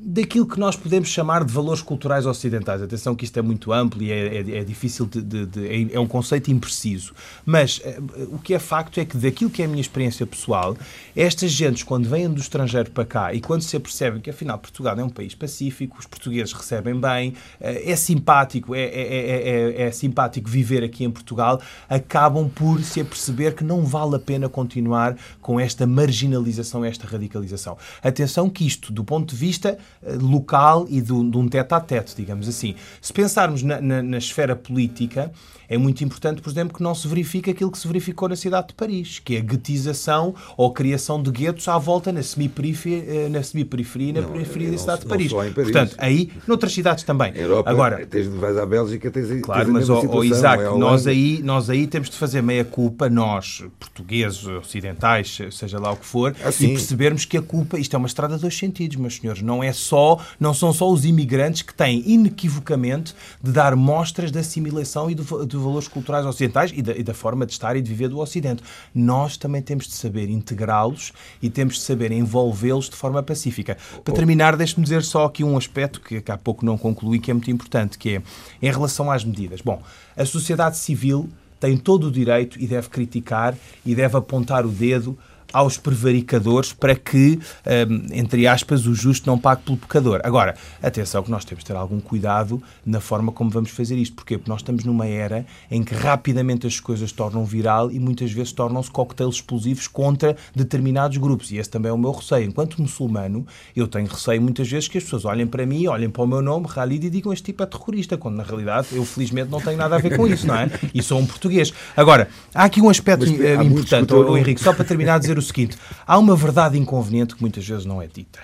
daquilo 0.05 0.45
que 0.45 0.59
nós 0.59 0.75
podemos 0.75 1.07
chamar 1.07 1.45
de 1.45 1.53
valores 1.53 1.81
culturais 1.81 2.25
ocidentais. 2.25 2.81
Atenção 2.81 3.15
que 3.15 3.23
isto 3.23 3.37
é 3.37 3.41
muito 3.41 3.71
amplo 3.71 4.03
e 4.03 4.11
é, 4.11 4.37
é, 4.37 4.57
é 4.57 4.63
difícil, 4.63 5.05
de, 5.05 5.21
de, 5.21 5.45
de, 5.45 5.67
é, 5.67 5.95
é 5.95 5.99
um 5.99 6.07
conceito 6.07 6.51
impreciso. 6.51 7.13
Mas 7.45 7.79
eh, 7.83 7.99
o 8.29 8.37
que 8.37 8.53
é 8.53 8.59
facto 8.59 8.99
é 8.99 9.05
que 9.05 9.15
daquilo 9.15 9.49
que 9.49 9.61
é 9.61 9.65
a 9.65 9.67
minha 9.67 9.79
experiência 9.79 10.25
pessoal, 10.25 10.75
estas 11.15 11.51
gentes, 11.51 11.83
quando 11.83 12.09
vêm 12.09 12.29
do 12.29 12.41
estrangeiro 12.41 12.91
para 12.91 13.05
cá 13.05 13.33
e 13.33 13.39
quando 13.39 13.61
se 13.61 13.77
apercebem 13.77 14.19
que 14.19 14.29
afinal 14.29 14.57
Portugal 14.57 14.99
é 14.99 15.03
um 15.03 15.09
país 15.09 15.33
pacífico, 15.33 15.97
os 15.97 16.05
portugueses 16.05 16.51
recebem 16.51 16.99
bem, 16.99 17.33
eh, 17.61 17.91
é 17.91 17.95
simpático, 17.95 18.75
é, 18.75 18.81
é, 18.83 19.81
é 19.83 19.91
simpático 19.91 20.49
viver 20.49 20.83
aqui 20.83 21.05
em 21.05 21.11
Portugal, 21.11 21.61
acabam 21.89 22.49
por 22.49 22.83
se 22.83 22.99
aperceber 22.99 23.55
que 23.55 23.63
não 23.63 23.85
vale 23.85 24.17
a 24.17 24.19
pena 24.19 24.49
continuar 24.49 25.15
com 25.41 25.59
esta 25.59 25.87
marginalização, 25.87 26.83
esta 26.83 27.07
radicalização. 27.07 27.77
Atenção 28.01 28.49
que 28.49 28.67
isto, 28.67 28.91
do 28.91 29.03
ponto 29.03 29.33
de 29.33 29.39
vista 29.39 29.77
local 30.21 30.85
e 30.89 31.01
de, 31.01 31.07
de 31.07 31.37
um 31.37 31.47
teto 31.47 31.73
a 31.73 31.79
teto, 31.79 32.13
digamos 32.15 32.47
assim. 32.47 32.75
Se 33.01 33.13
pensarmos 33.13 33.63
na, 33.63 33.79
na, 33.79 34.03
na 34.03 34.17
esfera 34.17 34.55
política, 34.55 35.31
é 35.73 35.77
muito 35.77 36.03
importante, 36.03 36.39
por 36.41 36.49
exemplo, 36.49 36.77
que 36.77 36.83
não 36.83 36.93
se 36.93 37.07
verifique 37.07 37.49
aquilo 37.49 37.71
que 37.71 37.79
se 37.79 37.87
verificou 37.87 38.29
na 38.29 38.35
cidade 38.35 38.67
de 38.67 38.73
Paris, 38.75 39.19
que 39.19 39.35
é 39.35 39.39
a 39.39 39.41
guetização 39.41 40.35
ou 40.55 40.69
a 40.69 40.73
criação 40.73 41.21
de 41.21 41.31
guetos 41.31 41.67
à 41.67 41.79
volta 41.79 42.11
na 42.11 42.21
semi-periferia, 42.21 43.25
eh, 43.25 43.29
na 43.29 43.41
semi-periferia 43.41 44.09
e 44.09 44.13
na 44.13 44.21
não, 44.21 44.29
periferia 44.29 44.69
da 44.69 44.77
cidade 44.77 45.01
de 45.01 45.07
Paris. 45.07 45.33
Paris. 45.33 45.53
Portanto, 45.53 45.95
aí, 45.97 46.31
noutras 46.47 46.73
cidades 46.73 47.03
também. 47.03 47.35
Europa, 47.35 47.69
Agora, 47.69 48.05
tens, 48.05 48.27
vais 48.27 48.55
à 48.55 48.65
Bélgica, 48.67 49.09
tens, 49.09 49.41
claro, 49.41 49.65
tens 49.65 49.73
mas, 49.73 49.89
a 49.89 49.99
oh, 49.99 50.23
Isaac, 50.23 50.63
é 50.63 50.77
nós 50.77 51.07
aí, 51.07 51.41
nós 51.41 51.69
aí 51.71 51.87
temos 51.87 52.09
de 52.09 52.17
fazer 52.17 52.43
meia 52.43 52.63
culpa, 52.63 53.09
nós, 53.09 53.63
portugueses, 53.79 54.45
ocidentais, 54.45 55.39
seja 55.51 55.79
lá 55.79 55.91
o 55.91 55.97
que 55.97 56.05
for, 56.05 56.35
assim. 56.43 56.67
e 56.67 56.69
percebermos 56.69 57.25
que 57.25 57.37
a 57.37 57.41
culpa, 57.41 57.79
isto 57.79 57.95
é 57.95 57.97
uma 57.97 58.07
estrada 58.07 58.35
de 58.35 58.41
dois 58.41 58.55
sentidos, 58.55 58.97
meus 58.97 59.15
senhores, 59.15 59.41
não 59.41 59.63
é 59.63 59.73
só, 59.73 60.19
não 60.39 60.53
são 60.53 60.71
só 60.71 60.91
os 60.91 61.03
imigrantes 61.03 61.63
que 61.63 61.73
têm 61.73 62.03
inequivocamente 62.05 63.15
de 63.41 63.51
dar 63.51 63.75
mostras 63.75 64.31
de 64.31 64.37
assimilação 64.37 65.09
e 65.09 65.15
de, 65.15 65.23
de 65.47 65.57
valores 65.63 65.87
culturais 65.87 66.25
ocidentais 66.25 66.71
e 66.75 66.81
da, 66.81 66.95
e 66.95 67.03
da, 67.03 67.13
forma 67.13 67.45
de 67.45 67.53
estar 67.53 67.75
e 67.75 67.81
de 67.81 67.89
viver 67.89 68.09
do 68.09 68.19
Ocidente. 68.19 68.63
Nós 68.93 69.37
também 69.37 69.61
temos 69.61 69.87
de 69.87 69.93
saber 69.93 70.29
integrá-los 70.29 71.13
e 71.41 71.49
temos 71.49 71.75
de 71.75 71.81
saber 71.81 72.11
envolvê-los 72.11 72.89
de 72.89 72.95
forma 72.95 73.23
pacífica. 73.23 73.77
Para 74.03 74.13
terminar, 74.13 74.55
deixe-me 74.55 74.83
dizer 74.83 75.03
só 75.03 75.25
aqui 75.25 75.43
um 75.43 75.57
aspecto 75.57 76.01
que 76.01 76.23
há 76.31 76.37
pouco 76.37 76.65
não 76.65 76.77
concluí, 76.77 77.19
que 77.19 77.31
é 77.31 77.33
muito 77.33 77.49
importante, 77.49 77.97
que 77.97 78.17
é 78.17 78.21
em 78.61 78.71
relação 78.71 79.09
às 79.11 79.23
medidas. 79.23 79.61
Bom, 79.61 79.81
a 80.15 80.25
sociedade 80.25 80.77
civil 80.77 81.29
tem 81.59 81.77
todo 81.77 82.07
o 82.07 82.11
direito 82.11 82.59
e 82.59 82.67
deve 82.67 82.89
criticar 82.89 83.55
e 83.85 83.95
deve 83.95 84.17
apontar 84.17 84.65
o 84.65 84.69
dedo 84.69 85.17
aos 85.53 85.77
prevaricadores 85.77 86.73
para 86.73 86.95
que, 86.95 87.39
hum, 87.87 88.07
entre 88.11 88.47
aspas, 88.47 88.85
o 88.87 88.95
justo 88.95 89.27
não 89.27 89.37
pague 89.37 89.61
pelo 89.61 89.77
pecador. 89.77 90.19
Agora, 90.23 90.55
atenção 90.81 91.21
que 91.21 91.31
nós 91.31 91.45
temos 91.45 91.63
de 91.63 91.67
ter 91.67 91.75
algum 91.75 91.99
cuidado 91.99 92.61
na 92.85 92.99
forma 92.99 93.31
como 93.31 93.49
vamos 93.49 93.69
fazer 93.69 93.95
isto. 93.95 94.15
Porquê? 94.15 94.37
Porque 94.37 94.49
nós 94.49 94.61
estamos 94.61 94.83
numa 94.83 95.05
era 95.05 95.45
em 95.69 95.83
que 95.83 95.93
rapidamente 95.93 96.65
as 96.65 96.79
coisas 96.79 97.11
tornam 97.11 97.45
viral 97.45 97.91
e 97.91 97.99
muitas 97.99 98.31
vezes 98.31 98.51
tornam-se 98.51 98.89
coquetéis 98.89 99.35
explosivos 99.35 99.87
contra 99.87 100.35
determinados 100.55 101.17
grupos. 101.17 101.51
E 101.51 101.57
esse 101.57 101.69
também 101.69 101.89
é 101.89 101.93
o 101.93 101.97
meu 101.97 102.11
receio. 102.11 102.47
Enquanto 102.47 102.81
muçulmano, 102.81 103.45
eu 103.75 103.87
tenho 103.87 104.07
receio 104.07 104.41
muitas 104.41 104.67
vezes 104.69 104.87
que 104.87 104.97
as 104.97 105.03
pessoas 105.03 105.25
olhem 105.25 105.45
para 105.45 105.65
mim, 105.65 105.87
olhem 105.87 106.09
para 106.09 106.23
o 106.23 106.27
meu 106.27 106.41
nome, 106.41 106.65
Khalid, 106.67 107.05
e 107.05 107.09
digam 107.09 107.31
este 107.31 107.45
tipo 107.45 107.61
é 107.61 107.65
terrorista, 107.65 108.17
quando 108.17 108.35
na 108.35 108.43
realidade 108.43 108.87
eu 108.91 109.05
felizmente 109.05 109.51
não 109.51 109.61
tenho 109.61 109.77
nada 109.77 109.95
a 109.95 109.99
ver 109.99 110.15
com 110.15 110.27
isso, 110.27 110.47
não 110.47 110.55
é? 110.55 110.69
E 110.93 111.03
sou 111.03 111.19
um 111.19 111.25
português. 111.25 111.73
Agora, 111.95 112.27
há 112.53 112.63
aqui 112.63 112.81
um 112.81 112.89
aspecto 112.89 113.25
Mas, 113.25 113.65
importante, 113.65 114.13
o, 114.13 114.37
Henrique, 114.37 114.61
só 114.61 114.73
para 114.73 114.83
terminar 114.83 115.15
a 115.15 115.19
dizer 115.19 115.37
o 115.37 115.41
seguinte: 115.43 115.77
há 116.05 116.17
uma 116.17 116.35
verdade 116.35 116.77
inconveniente 116.77 117.35
que 117.35 117.41
muitas 117.41 117.67
vezes 117.67 117.85
não 117.85 118.01
é 118.01 118.07
dita. 118.07 118.39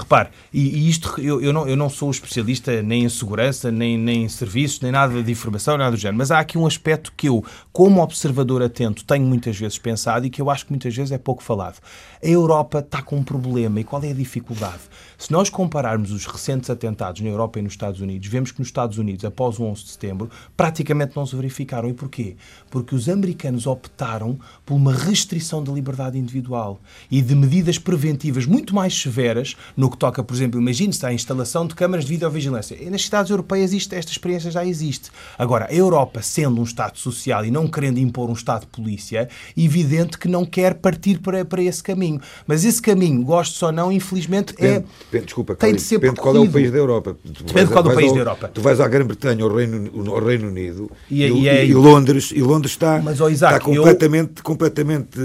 Repare, 0.00 0.30
e, 0.52 0.88
isto 0.88 1.20
eu, 1.20 1.42
eu, 1.42 1.52
não, 1.52 1.68
eu 1.68 1.76
não 1.76 1.90
sou 1.90 2.10
especialista 2.10 2.82
nem 2.82 3.04
em 3.04 3.08
segurança, 3.08 3.70
nem, 3.70 3.98
nem 3.98 4.24
em 4.24 4.28
serviços, 4.28 4.80
nem 4.80 4.90
nada 4.90 5.22
de 5.22 5.30
informação, 5.30 5.76
nada 5.76 5.90
do 5.90 5.96
género, 5.96 6.16
mas 6.16 6.30
há 6.30 6.38
aqui 6.38 6.56
um 6.56 6.66
aspecto 6.66 7.12
que 7.14 7.28
eu, 7.28 7.44
como 7.70 8.02
observador 8.02 8.62
atento, 8.62 9.04
tenho 9.04 9.26
muitas 9.26 9.58
vezes 9.58 9.78
pensado 9.78 10.24
e 10.24 10.30
que 10.30 10.40
eu 10.40 10.48
acho 10.48 10.64
que 10.64 10.72
muitas 10.72 10.94
vezes 10.94 11.12
é 11.12 11.18
pouco 11.18 11.42
falado. 11.42 11.78
A 12.22 12.26
Europa 12.26 12.78
está 12.78 13.02
com 13.02 13.16
um 13.16 13.22
problema 13.22 13.80
e 13.80 13.84
qual 13.84 14.02
é 14.02 14.10
a 14.10 14.14
dificuldade? 14.14 14.80
Se 15.20 15.30
nós 15.30 15.50
compararmos 15.50 16.12
os 16.12 16.24
recentes 16.24 16.70
atentados 16.70 17.20
na 17.20 17.28
Europa 17.28 17.58
e 17.58 17.62
nos 17.62 17.74
Estados 17.74 18.00
Unidos, 18.00 18.26
vemos 18.26 18.52
que 18.52 18.58
nos 18.58 18.68
Estados 18.68 18.96
Unidos, 18.96 19.22
após 19.22 19.58
o 19.58 19.64
11 19.64 19.84
de 19.84 19.90
setembro, 19.90 20.30
praticamente 20.56 21.14
não 21.14 21.26
se 21.26 21.36
verificaram. 21.36 21.90
E 21.90 21.92
porquê? 21.92 22.36
Porque 22.70 22.94
os 22.94 23.06
americanos 23.06 23.66
optaram 23.66 24.38
por 24.64 24.76
uma 24.76 24.94
restrição 24.94 25.62
da 25.62 25.70
liberdade 25.70 26.16
individual 26.16 26.80
e 27.10 27.20
de 27.20 27.34
medidas 27.34 27.78
preventivas 27.78 28.46
muito 28.46 28.74
mais 28.74 28.98
severas 28.98 29.56
no 29.76 29.90
que 29.90 29.98
toca, 29.98 30.24
por 30.24 30.34
exemplo, 30.34 30.58
imagine-se 30.58 31.04
a 31.04 31.12
instalação 31.12 31.66
de 31.66 31.74
câmaras 31.74 32.06
de 32.06 32.12
videovigilância. 32.12 32.82
E 32.82 32.88
nas 32.88 33.04
cidades 33.04 33.30
europeias 33.30 33.74
isto, 33.74 33.92
esta 33.92 34.10
experiência 34.10 34.50
já 34.50 34.64
existe. 34.64 35.10
Agora, 35.36 35.66
a 35.66 35.74
Europa, 35.74 36.22
sendo 36.22 36.62
um 36.62 36.64
Estado 36.64 36.98
social 36.98 37.44
e 37.44 37.50
não 37.50 37.68
querendo 37.68 37.98
impor 37.98 38.30
um 38.30 38.32
Estado 38.32 38.62
de 38.62 38.68
polícia, 38.68 39.28
evidente 39.54 40.16
que 40.16 40.28
não 40.28 40.46
quer 40.46 40.76
partir 40.76 41.18
para, 41.18 41.44
para 41.44 41.62
esse 41.62 41.82
caminho. 41.82 42.22
Mas 42.46 42.64
esse 42.64 42.80
caminho, 42.80 43.22
gosto 43.22 43.66
ou 43.66 43.70
não, 43.70 43.92
infelizmente, 43.92 44.54
é 44.58 44.82
Depende, 45.10 45.24
desculpa, 45.24 45.56
tem 45.56 45.74
de 45.74 45.82
ser 45.82 45.98
depende 45.98 46.20
qual 46.20 46.36
é 46.36 46.38
o 46.38 46.48
país 46.48 46.70
da 46.70 46.78
Europa. 46.78 47.16
Tu 47.34 47.42
depende 47.42 47.72
qual 47.72 47.84
é 47.84 47.88
o 47.88 47.94
país 47.94 48.08
ao, 48.08 48.14
da 48.14 48.20
Europa. 48.20 48.50
Tu 48.54 48.60
vais 48.60 48.80
à 48.80 48.86
Grã-Bretanha, 48.86 49.42
ao 49.42 49.52
Reino, 49.52 49.90
ao 50.08 50.24
Reino 50.24 50.46
Unido 50.46 50.88
e, 51.10 51.24
e, 51.24 51.32
e, 51.32 51.48
é, 51.48 51.66
e, 51.66 51.74
Londres, 51.74 52.30
e 52.32 52.40
Londres 52.40 52.72
está, 52.72 53.00
mas, 53.02 53.20
oh, 53.20 53.28
Isaac, 53.28 53.54
está 53.54 53.64
completamente, 53.64 54.34
eu... 54.36 54.44
completamente 54.44 55.18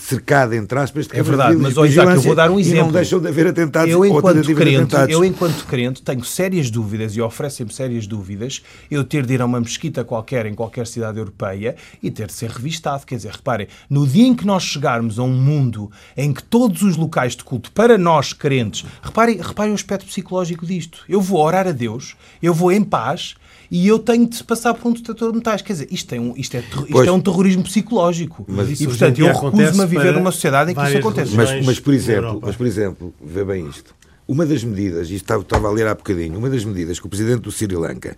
cercada, 0.00 0.56
entre 0.56 0.78
aspas, 0.78 1.06
de 1.06 1.18
É 1.18 1.22
verdade, 1.22 1.56
mas 1.56 1.76
oh, 1.76 1.84
Isaac, 1.84 2.14
eu 2.14 2.22
vou 2.22 2.34
dar 2.34 2.50
um 2.50 2.58
exemplo. 2.58 2.78
E 2.78 2.82
não 2.82 2.92
deixam 2.92 3.20
de 3.20 3.28
haver 3.28 3.46
atentados 3.48 3.92
eu, 3.92 4.06
enquanto 4.06 4.54
crente, 4.54 4.96
Eu, 5.08 5.22
enquanto 5.22 5.66
crente, 5.66 6.00
tenho 6.00 6.24
sérias 6.24 6.70
dúvidas 6.70 7.14
e 7.14 7.20
oferecem-me 7.20 7.72
sérias 7.72 8.06
dúvidas 8.06 8.62
eu 8.90 9.04
ter 9.04 9.26
de 9.26 9.34
ir 9.34 9.42
a 9.42 9.44
uma 9.44 9.60
mesquita 9.60 10.02
qualquer, 10.02 10.46
em 10.46 10.54
qualquer 10.54 10.86
cidade 10.86 11.18
europeia, 11.18 11.76
e 12.02 12.10
ter 12.10 12.28
de 12.28 12.32
ser 12.32 12.48
revistado. 12.48 13.04
Quer 13.04 13.16
dizer, 13.16 13.32
reparem, 13.32 13.68
no 13.90 14.06
dia 14.06 14.26
em 14.26 14.34
que 14.34 14.46
nós 14.46 14.62
chegarmos 14.62 15.18
a 15.18 15.22
um 15.22 15.34
mundo 15.34 15.90
em 16.16 16.32
que 16.32 16.42
todos 16.42 16.82
os 16.82 16.96
locais 16.96 17.36
de 17.36 17.44
culto, 17.44 17.70
para 17.72 17.98
nós 17.98 18.32
crentes, 18.32 18.86
reparem 19.02 19.25
reparem, 19.26 19.36
reparem 19.40 19.72
o 19.72 19.74
aspecto 19.74 20.06
psicológico 20.06 20.64
disto. 20.64 21.00
Eu 21.08 21.20
vou 21.20 21.40
orar 21.40 21.66
a 21.66 21.72
Deus, 21.72 22.16
eu 22.42 22.54
vou 22.54 22.70
em 22.70 22.82
paz 22.82 23.34
e 23.70 23.86
eu 23.88 23.98
tenho 23.98 24.28
de 24.28 24.42
passar 24.44 24.74
por 24.74 24.88
um 24.88 24.92
detector 24.92 25.30
de 25.32 25.38
metais. 25.38 25.62
Quer 25.62 25.72
dizer, 25.72 25.88
isto 25.90 26.14
é 26.14 26.20
um, 26.20 26.34
isto 26.36 26.56
é, 26.56 26.60
isto 26.60 27.02
é 27.02 27.12
um 27.12 27.20
terrorismo 27.20 27.64
psicológico. 27.64 28.44
Mas 28.48 28.80
e, 28.80 28.86
portanto, 28.86 29.18
eu 29.18 29.26
recuso-me 29.26 29.82
a 29.82 29.86
viver 29.86 30.12
numa 30.12 30.30
sociedade 30.30 30.70
em 30.70 30.74
que 30.74 30.82
isso 30.82 30.98
acontece. 30.98 31.34
Mas, 31.34 31.64
mas, 31.64 31.80
por 31.80 31.92
exemplo, 31.92 32.40
mas, 32.42 32.56
por 32.56 32.66
exemplo, 32.66 33.14
vê 33.20 33.44
bem 33.44 33.68
isto. 33.68 33.94
Uma 34.28 34.44
das 34.44 34.64
medidas, 34.64 35.08
e 35.10 35.14
estava, 35.14 35.42
estava 35.42 35.68
a 35.68 35.70
ler 35.70 35.86
há 35.86 35.94
bocadinho, 35.94 36.36
uma 36.36 36.50
das 36.50 36.64
medidas 36.64 36.98
que 36.98 37.06
o 37.06 37.08
presidente 37.08 37.42
do 37.42 37.52
Sri 37.52 37.72
Lanka 37.76 38.16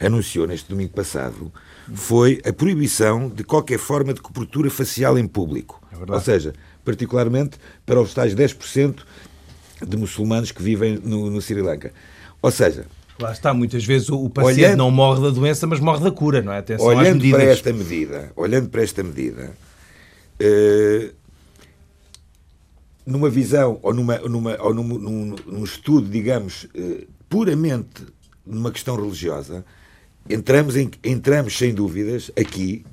anunciou 0.00 0.46
neste 0.46 0.68
domingo 0.68 0.92
passado 0.92 1.52
foi 1.92 2.40
a 2.46 2.52
proibição 2.52 3.28
de 3.28 3.42
qualquer 3.42 3.78
forma 3.78 4.14
de 4.14 4.20
cobertura 4.20 4.70
facial 4.70 5.18
em 5.18 5.26
público. 5.26 5.82
É 5.90 6.12
Ou 6.12 6.20
seja, 6.20 6.54
particularmente 6.84 7.58
para 7.84 8.00
os 8.00 8.14
tais 8.14 8.36
10% 8.36 9.00
de 9.86 9.96
muçulmanos 9.96 10.52
que 10.52 10.62
vivem 10.62 10.98
no, 11.02 11.30
no 11.30 11.40
Sri 11.40 11.60
Lanka. 11.60 11.92
Ou 12.42 12.50
seja, 12.50 12.86
Lá 13.20 13.32
está, 13.32 13.52
muitas 13.52 13.84
vezes 13.84 14.08
o 14.10 14.30
paciente 14.30 14.60
olhando, 14.60 14.78
não 14.78 14.92
morre 14.92 15.20
da 15.20 15.30
doença, 15.30 15.66
mas 15.66 15.80
morre 15.80 16.04
da 16.04 16.10
cura, 16.10 16.40
não 16.40 16.52
é? 16.52 16.58
Atenção 16.58 16.86
olhando 16.86 17.28
para 17.30 17.42
esta 17.42 17.72
medida, 17.72 18.32
olhando 18.36 18.68
para 18.68 18.80
esta 18.80 19.02
medida, 19.02 19.50
uh, 20.40 21.12
numa 23.04 23.28
visão 23.28 23.80
ou, 23.82 23.92
numa, 23.92 24.18
numa, 24.18 24.56
ou 24.60 24.72
num, 24.72 24.84
num, 24.84 25.36
num 25.46 25.64
estudo, 25.64 26.08
digamos, 26.08 26.68
uh, 26.76 27.04
puramente 27.28 28.06
numa 28.46 28.70
questão 28.70 28.94
religiosa, 28.94 29.64
entramos, 30.30 30.76
em, 30.76 30.88
entramos 31.02 31.58
sem 31.58 31.74
dúvidas 31.74 32.30
aqui 32.38 32.84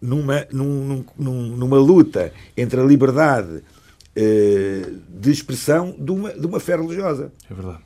numa, 0.00 0.46
num, 0.52 1.04
num, 1.18 1.56
numa 1.56 1.78
luta 1.78 2.32
entre 2.56 2.80
a 2.80 2.84
liberdade 2.84 3.56
eh, 3.56 3.62
de 4.16 5.30
expressão 5.30 5.94
de 5.98 6.10
uma, 6.10 6.32
de 6.32 6.46
uma 6.46 6.58
fé 6.58 6.76
religiosa. 6.76 7.32
É 7.50 7.54
verdade. 7.54 7.80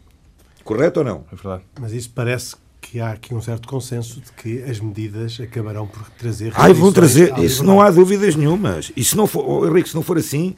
Correto 0.63 1.01
ou 1.01 1.05
não? 1.05 1.25
É 1.33 1.35
verdade. 1.35 1.65
Mas 1.81 1.93
isso 1.93 2.11
parece 2.15 2.55
que 2.81 3.01
há 3.01 3.13
aqui 3.13 3.35
um 3.35 3.41
certo 3.41 3.69
consenso 3.69 4.21
de 4.21 4.33
que 4.33 4.63
as 4.63 4.81
medidas 4.81 5.39
acabarão 5.41 5.87
por 5.87 6.09
trazer. 6.11 6.53
Ai, 6.57 6.73
vão 6.73 6.93
trazer. 6.93 7.39
Isso 7.39 7.63
não 7.63 7.81
há 7.81 7.91
dúvidas 7.91 8.35
nenhumas. 8.35 8.93
E 8.97 9.05
se 9.05 9.17
não 9.17 9.27
for, 9.27 9.45
oh, 9.47 9.67
Henrique, 9.67 9.89
se 9.89 9.95
não 9.95 10.03
for 10.03 10.19
assim, 10.19 10.55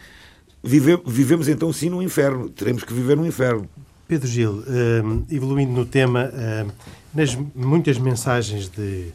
vive, 0.63 1.01
vivemos 1.07 1.49
então 1.49 1.73
sim 1.73 1.91
no 1.91 2.03
inferno. 2.03 2.49
Teremos 2.49 2.85
que 2.85 2.93
viver 2.93 3.17
no 3.17 3.27
inferno. 3.27 3.69
Pedro 4.07 4.29
Gil, 4.29 4.53
uh, 4.53 5.27
evoluindo 5.31 5.73
no 5.73 5.87
tema, 5.87 6.31
uh, 6.33 6.73
nas 7.15 7.37
muitas 7.55 7.99
mensagens 7.99 8.69
de 8.69 9.13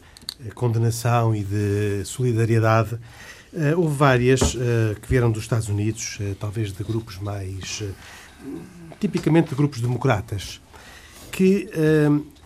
condenação 0.53 1.35
e 1.35 1.43
de 1.43 2.03
solidariedade, 2.05 2.97
Uh, 3.53 3.79
houve 3.79 3.95
várias 3.95 4.53
uh, 4.55 4.99
que 5.01 5.07
vieram 5.07 5.31
dos 5.31 5.43
Estados 5.43 5.69
Unidos, 5.69 6.19
uh, 6.19 6.35
talvez 6.35 6.71
de 6.71 6.83
grupos 6.83 7.17
mais. 7.17 7.83
tipicamente 8.99 9.49
de 9.49 9.55
grupos 9.55 9.79
democratas, 9.79 10.61
que 11.31 11.69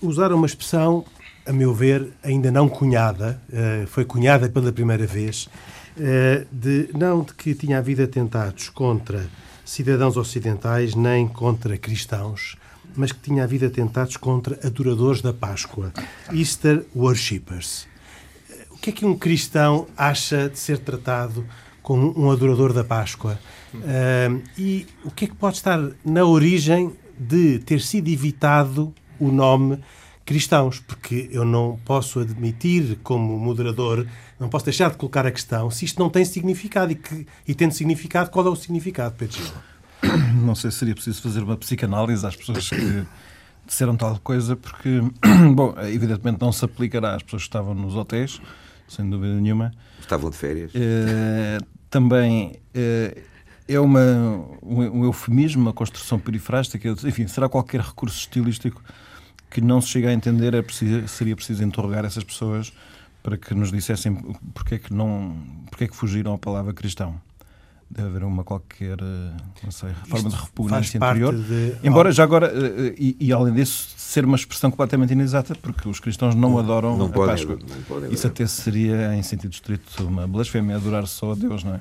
usaram 0.02 0.36
uma 0.36 0.46
expressão 0.46 1.06
a 1.46 1.54
meu 1.54 1.74
ver, 1.74 2.14
ainda 2.24 2.52
não 2.52 2.68
cunhada, 2.68 3.42
foi 3.88 4.04
cunhada 4.04 4.50
pela 4.50 4.72
primeira 4.72 5.06
vez, 5.06 5.48
de, 6.52 6.90
não 6.94 7.24
de 7.24 7.34
que 7.34 7.54
tinha 7.54 7.78
havido 7.78 8.04
atentados 8.04 8.70
contra 8.70 9.30
cidadãos 9.66 10.18
ocidentais 10.18 10.94
nem 10.94 11.28
contra 11.28 11.78
cristãos, 11.78 12.58
mas 12.96 13.12
que 13.12 13.20
tinha 13.20 13.44
havido 13.44 13.66
atentados 13.66 14.18
contra 14.18 14.60
adoradores 14.66 15.22
da 15.22 15.34
Páscoa, 15.34 15.94
Easter 16.34 16.86
worshippers. 16.94 17.91
Que 18.82 18.90
é 18.90 18.94
que 18.94 19.06
um 19.06 19.16
cristão 19.16 19.88
acha 19.96 20.50
de 20.50 20.58
ser 20.58 20.80
tratado 20.80 21.46
como 21.84 22.20
um 22.20 22.32
adorador 22.32 22.74
da 22.74 22.84
Páscoa? 22.84 23.40
Uh, 23.76 24.42
e 24.58 24.88
o 25.06 25.12
que 25.12 25.26
é 25.26 25.28
que 25.28 25.36
pode 25.36 25.58
estar 25.58 25.80
na 26.04 26.26
origem 26.26 26.92
de 27.18 27.60
ter 27.60 27.80
sido 27.80 28.10
evitado 28.10 28.94
o 29.20 29.32
nome 29.32 29.80
cristãos? 30.26 30.80
Porque 30.80 31.30
eu 31.32 31.46
não 31.46 31.80
posso 31.86 32.20
admitir, 32.20 32.98
como 33.04 33.38
moderador, 33.38 34.08
não 34.40 34.50
posso 34.50 34.66
deixar 34.66 34.90
de 34.90 34.98
colocar 34.98 35.28
a 35.28 35.32
questão 35.32 35.70
se 35.70 35.86
isto 35.86 36.00
não 36.00 36.10
tem 36.10 36.26
significado 36.26 36.92
e, 36.92 36.96
que, 36.96 37.28
e 37.48 37.54
tendo 37.54 37.74
significado, 37.74 38.32
qual 38.32 38.48
é 38.48 38.50
o 38.50 38.56
significado, 38.56 39.14
Pedro? 39.16 39.40
Não 40.44 40.56
sei 40.56 40.72
se 40.72 40.80
seria 40.80 40.96
preciso 40.96 41.22
fazer 41.22 41.44
uma 41.44 41.56
psicanálise 41.56 42.26
às 42.26 42.36
pessoas 42.36 42.68
que 42.68 43.06
disseram 43.68 43.96
tal 43.96 44.20
coisa, 44.20 44.56
porque, 44.56 45.00
bom, 45.54 45.76
evidentemente 45.82 46.42
não 46.42 46.52
se 46.52 46.66
aplicará 46.66 47.16
às 47.16 47.22
pessoas 47.22 47.44
que 47.44 47.50
estavam 47.50 47.76
nos 47.76 47.96
hotéis, 47.96 48.42
sem 48.92 49.10
dúvida 49.10 49.34
nenhuma. 49.36 49.72
Estavam 50.00 50.30
de 50.30 50.38
férias. 50.38 50.72
É, 50.76 51.58
também 51.90 52.60
é, 52.74 53.18
é 53.68 53.80
uma, 53.80 54.02
um, 54.62 55.06
eufemismo, 55.06 55.62
uma 55.62 55.74
construção 55.74 56.20
perifrástica, 56.20 56.90
enfim, 57.06 57.28
será 57.28 57.48
qualquer 57.48 57.82
recurso 57.82 58.18
estilístico 58.18 58.84
que 59.50 59.62
não 59.62 59.82
se 59.82 59.90
chega 59.90 60.10
a 60.10 60.14
entender, 60.14 60.54
é 60.54 60.62
preciso, 60.62 61.08
seria 61.08 61.36
preciso 61.36 61.64
interrogar 61.64 62.06
essas 62.06 62.24
pessoas 62.24 62.72
para 63.24 63.38
que 63.38 63.54
nos 63.54 63.72
dissessem 63.72 64.16
porque 64.54 64.76
é 64.76 64.80
que, 64.80 64.94
não, 64.94 65.36
porque 65.70 65.86
é 65.86 65.88
que 65.88 65.96
fugiram 65.96 66.34
à 66.34 66.38
palavra 66.38 66.74
cristão 66.74 67.20
deve 67.92 68.08
haver 68.08 68.24
uma 68.24 68.44
qualquer 68.44 68.98
eh, 69.02 69.38
não 69.64 69.72
sei, 69.72 69.90
forma 70.08 70.30
de 70.30 70.36
repugnância 70.36 70.98
interior. 70.98 71.36
De... 71.36 71.76
Embora 71.84 72.12
já 72.12 72.24
agora, 72.24 72.48
eh, 72.48 72.96
e, 72.98 73.18
e, 73.20 73.34
além 73.34 73.54
disso, 73.54 73.90
ser 73.98 74.24
uma 74.24 74.38
expressão 74.38 74.72
completamente 74.72 75.12
inexata, 75.12 75.54
porque 75.56 75.88
os 75.90 76.00
cristãos 76.00 76.34
não, 76.34 76.52
não 76.52 76.58
adoram 76.58 76.98
não 76.98 77.08
a 77.08 77.10
podem, 77.10 77.36
Páscoa. 77.36 77.60
Não 77.60 77.84
podem 77.84 78.12
Isso 78.12 78.26
até 78.26 78.48
seria, 78.48 79.14
em 79.14 79.22
sentido 79.22 79.52
estrito, 79.52 80.08
uma 80.08 80.26
blasfémia, 80.26 80.78
adorar 80.78 81.06
só 81.06 81.34
a 81.34 81.36
Deus, 81.36 81.64
não 81.64 81.76
é? 81.76 81.80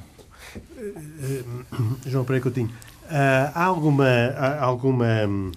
João 2.07 2.25
Pereira 2.25 2.43
Coutinho, 2.43 2.71
há 3.09 3.65
alguma, 3.65 4.05
há 4.05 4.65
alguma 4.65 5.27
um, 5.29 5.53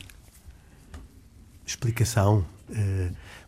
explicação 1.65 2.45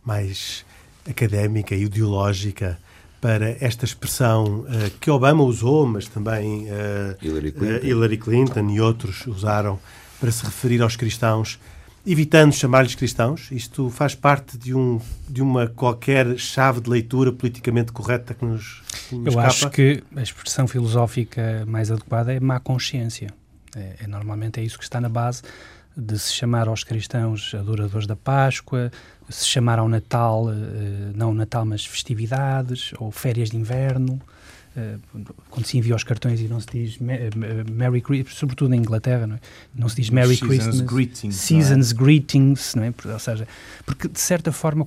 mais 0.03 0.65
académica 1.07 1.75
e 1.75 1.83
ideológica 1.83 2.79
para 3.25 3.57
esta 3.59 3.85
expressão 3.85 4.59
uh, 4.59 4.91
que 5.01 5.09
Obama 5.09 5.41
usou, 5.41 5.87
mas 5.87 6.07
também 6.07 6.65
uh, 6.65 7.17
Hillary, 7.19 7.51
Clinton. 7.51 7.83
Uh, 7.83 7.87
Hillary, 7.87 8.17
Clinton. 8.17 8.69
e 8.69 8.79
outros 8.79 9.25
usaram 9.25 9.79
para 10.19 10.29
se 10.31 10.45
referir 10.45 10.79
aos 10.83 10.95
cristãos, 10.95 11.59
evitando 12.05 12.53
chamar-lhes 12.53 12.93
cristãos? 12.93 13.49
Isto 13.49 13.89
faz 13.89 14.13
parte 14.13 14.59
de, 14.59 14.75
um, 14.75 15.01
de 15.27 15.41
uma 15.41 15.65
qualquer 15.65 16.37
chave 16.37 16.81
de 16.81 16.87
leitura 16.87 17.31
politicamente 17.31 17.91
correta 17.91 18.35
que 18.35 18.45
nos, 18.45 18.83
que 19.09 19.15
nos 19.15 19.25
Eu 19.25 19.29
escapa? 19.29 19.47
acho 19.47 19.69
que 19.71 20.03
a 20.15 20.21
expressão 20.21 20.67
filosófica 20.67 21.65
mais 21.65 21.89
adequada 21.89 22.31
é 22.31 22.39
má 22.39 22.59
consciência. 22.59 23.33
É, 23.75 24.03
é, 24.03 24.07
normalmente 24.07 24.59
é 24.59 24.63
isso 24.63 24.77
que 24.77 24.83
está 24.83 25.01
na 25.01 25.09
base 25.09 25.41
de 25.95 26.19
se 26.19 26.33
chamar 26.33 26.67
aos 26.67 26.83
cristãos 26.83 27.53
adoradores 27.53 28.05
da 28.05 28.15
Páscoa, 28.15 28.91
se 29.29 29.45
chamar 29.47 29.79
ao 29.79 29.87
Natal, 29.87 30.51
eh, 30.51 31.11
não 31.15 31.33
Natal, 31.33 31.65
mas 31.65 31.85
festividades, 31.85 32.93
ou 32.99 33.11
férias 33.11 33.49
de 33.49 33.57
inverno, 33.57 34.21
eh, 34.77 34.97
quando 35.49 35.65
se 35.65 35.77
envia 35.77 35.95
os 35.95 36.03
cartões 36.03 36.41
e 36.41 36.49
não 36.49 36.59
se 36.59 36.67
diz 36.71 36.97
eh, 37.01 37.29
Merry 37.71 38.01
Christmas, 38.01 38.35
sobretudo 38.35 38.69
na 38.69 38.75
Inglaterra, 38.75 39.25
não, 39.25 39.35
é? 39.35 39.39
não 39.73 39.87
se 39.87 39.95
diz 39.95 40.09
Merry 40.09 40.35
Seasons 40.35 40.47
Christmas, 40.47 40.81
greetings, 40.81 41.35
Seasons 41.35 41.93
não 41.93 41.99
é? 41.99 42.03
Greetings, 42.03 42.75
não 42.75 42.83
é? 42.83 42.93
ou 43.13 43.19
seja, 43.19 43.47
porque 43.85 44.09
de 44.09 44.19
certa 44.19 44.51
forma 44.51 44.85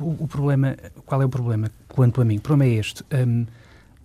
o, 0.00 0.26
problema, 0.26 0.76
qual 1.04 1.20
é 1.20 1.26
o 1.26 1.28
problema 1.28 1.70
quanto 1.86 2.22
a 2.22 2.24
mim? 2.24 2.38
O 2.38 2.40
problema 2.40 2.72
é 2.72 2.78
este, 2.78 3.04
um, 3.12 3.46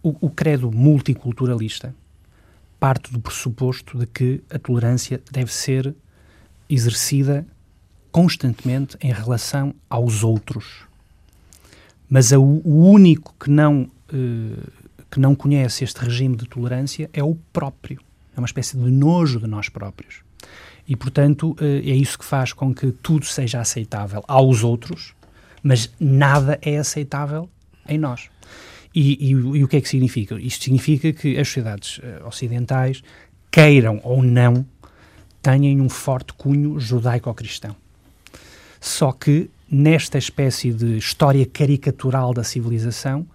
o, 0.04 0.28
o 0.28 0.30
credo 0.30 0.70
multiculturalista 0.72 1.96
parte 2.84 3.14
do 3.14 3.20
pressuposto 3.22 3.98
de 3.98 4.06
que 4.06 4.44
a 4.54 4.60
tolerância 4.60 5.22
deve 5.32 5.54
ser 5.54 5.96
exercida 6.74 7.46
constantemente 8.12 8.98
em 9.02 9.12
relação 9.12 9.74
aos 9.90 10.24
outros. 10.24 10.86
Mas 12.10 12.32
a, 12.32 12.40
o 12.40 12.90
único 12.90 13.34
que 13.40 13.50
não, 13.50 13.90
eh, 14.12 14.70
que 15.10 15.20
não 15.20 15.34
conhece 15.34 15.84
este 15.84 16.00
regime 16.00 16.36
de 16.36 16.48
tolerância 16.48 17.10
é 17.14 17.24
o 17.24 17.36
próprio. 17.52 18.00
É 18.36 18.40
uma 18.40 18.46
espécie 18.46 18.78
de 18.78 18.92
nojo 18.92 19.40
de 19.40 19.48
nós 19.48 19.70
próprios. 19.70 20.22
E, 20.88 20.96
portanto, 20.96 21.56
eh, 21.60 21.90
é 21.90 21.96
isso 21.96 22.20
que 22.20 22.26
faz 22.26 22.54
com 22.54 22.74
que 22.74 22.92
tudo 22.92 23.26
seja 23.26 23.60
aceitável 23.60 24.24
aos 24.28 24.64
outros, 24.64 25.14
mas 25.64 25.92
nada 26.00 26.60
é 26.62 26.78
aceitável 26.78 27.50
em 27.88 27.98
nós. 27.98 28.30
E, 28.94 29.28
e, 29.28 29.30
e 29.32 29.64
o 29.64 29.68
que 29.68 29.78
é 29.78 29.82
que 29.82 29.90
significa? 29.90 30.40
Isto 30.40 30.66
significa 30.66 31.12
que 31.12 31.40
as 31.40 31.48
sociedades 31.48 31.98
uh, 31.98 32.28
ocidentais, 32.28 33.02
queiram 33.50 34.00
ou 34.04 34.22
não, 34.22 34.66
têm 35.44 35.82
um 35.82 35.90
forte 35.90 36.34
cunho 36.34 36.80
judaico-cristão. 36.80 37.76
Só 38.80 39.12
que, 39.12 39.52
nesta 39.70 40.18
espécie 40.18 40.72
de 40.72 40.98
história 40.98 41.46
caricatural 41.46 42.34
da 42.34 42.44
civilização, 42.44 43.28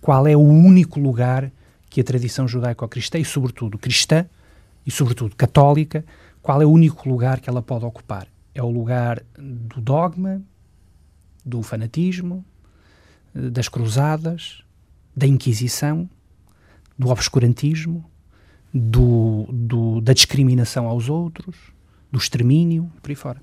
qual 0.00 0.26
é 0.26 0.36
o 0.36 0.40
único 0.40 1.00
lugar 1.00 1.50
que 1.88 2.00
a 2.00 2.04
tradição 2.04 2.46
judaico-cristã, 2.46 3.18
e 3.18 3.24
sobretudo 3.24 3.78
cristã, 3.78 4.26
e 4.86 4.90
sobretudo 4.90 5.34
católica, 5.34 6.04
qual 6.42 6.60
é 6.60 6.66
o 6.66 6.70
único 6.70 7.08
lugar 7.08 7.40
que 7.40 7.48
ela 7.48 7.62
pode 7.62 7.86
ocupar? 7.86 8.28
É 8.54 8.62
o 8.62 8.70
lugar 8.70 9.22
do 9.38 9.80
dogma, 9.80 10.42
do 11.44 11.62
fanatismo, 11.62 12.44
das 13.34 13.68
cruzadas, 13.68 14.62
da 15.14 15.26
Inquisição, 15.26 16.08
do 16.98 17.08
obscurantismo, 17.08 18.04
do, 18.76 19.46
do, 19.50 20.00
da 20.00 20.12
discriminação 20.12 20.86
aos 20.86 21.08
outros, 21.08 21.56
do 22.12 22.18
extermínio, 22.18 22.90
por 23.02 23.10
aí 23.10 23.14
fora. 23.14 23.40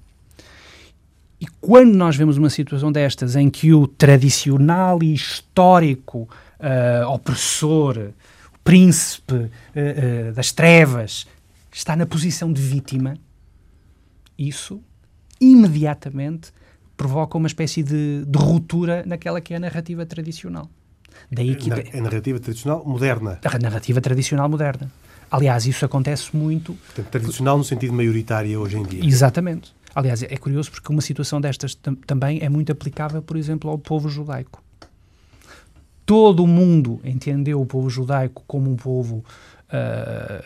E 1.42 1.48
quando 1.60 1.94
nós 1.96 2.16
vemos 2.16 2.38
uma 2.38 2.50
situação 2.50 2.92
destas 2.92 3.36
em 3.36 3.50
que 3.50 3.74
o 3.74 3.86
tradicional 3.86 5.04
e 5.04 5.14
histórico 5.14 6.30
uh, 6.60 7.08
opressor, 7.10 7.98
o 8.54 8.60
príncipe 8.64 9.34
uh, 9.34 9.50
uh, 10.30 10.34
das 10.34 10.52
trevas, 10.54 11.28
está 11.72 11.96
na 11.96 12.06
posição 12.06 12.54
de 12.54 12.62
vítima, 12.62 13.18
isso 14.38 14.82
imediatamente 15.42 16.52
provoca 16.96 17.38
uma 17.38 17.48
espécie 17.48 17.84
de, 17.84 18.24
de 18.26 18.40
ruptura 18.40 19.04
naquela 19.06 19.42
que 19.42 19.54
é 19.54 19.58
a 19.58 19.60
narrativa 19.60 20.06
tradicional. 20.06 20.70
Daí 21.30 21.56
que... 21.56 21.72
A 21.72 22.02
narrativa 22.02 22.40
tradicional 22.40 22.86
moderna. 22.86 23.40
A 23.44 23.60
narrativa 23.60 24.00
tradicional 24.00 24.48
moderna. 24.48 24.90
Aliás, 25.34 25.66
isso 25.66 25.84
acontece 25.84 26.36
muito. 26.36 26.74
Portanto, 26.74 27.08
tradicional 27.10 27.58
no 27.58 27.64
sentido 27.64 27.92
maioritário 27.92 28.60
hoje 28.60 28.78
em 28.78 28.84
dia. 28.84 29.04
Exatamente. 29.04 29.74
Aliás, 29.96 30.22
é 30.22 30.38
curioso 30.38 30.70
porque 30.70 30.92
uma 30.92 31.02
situação 31.02 31.42
destas 31.42 31.74
tam 31.74 31.96
também 31.96 32.40
é 32.40 32.48
muito 32.48 32.72
aplicável, 32.72 33.20
por 33.20 33.36
exemplo, 33.36 33.68
ao 33.68 33.80
povo 33.80 34.10
judaico. 34.10 34.64
Todo 36.06 36.44
o 36.44 36.48
mundo 36.48 37.02
entendeu 37.04 37.60
o 37.60 37.66
povo 37.66 37.90
judaico 37.90 38.44
como 38.46 38.70
um 38.70 38.76
povo 38.76 39.26
uh, 39.70 40.44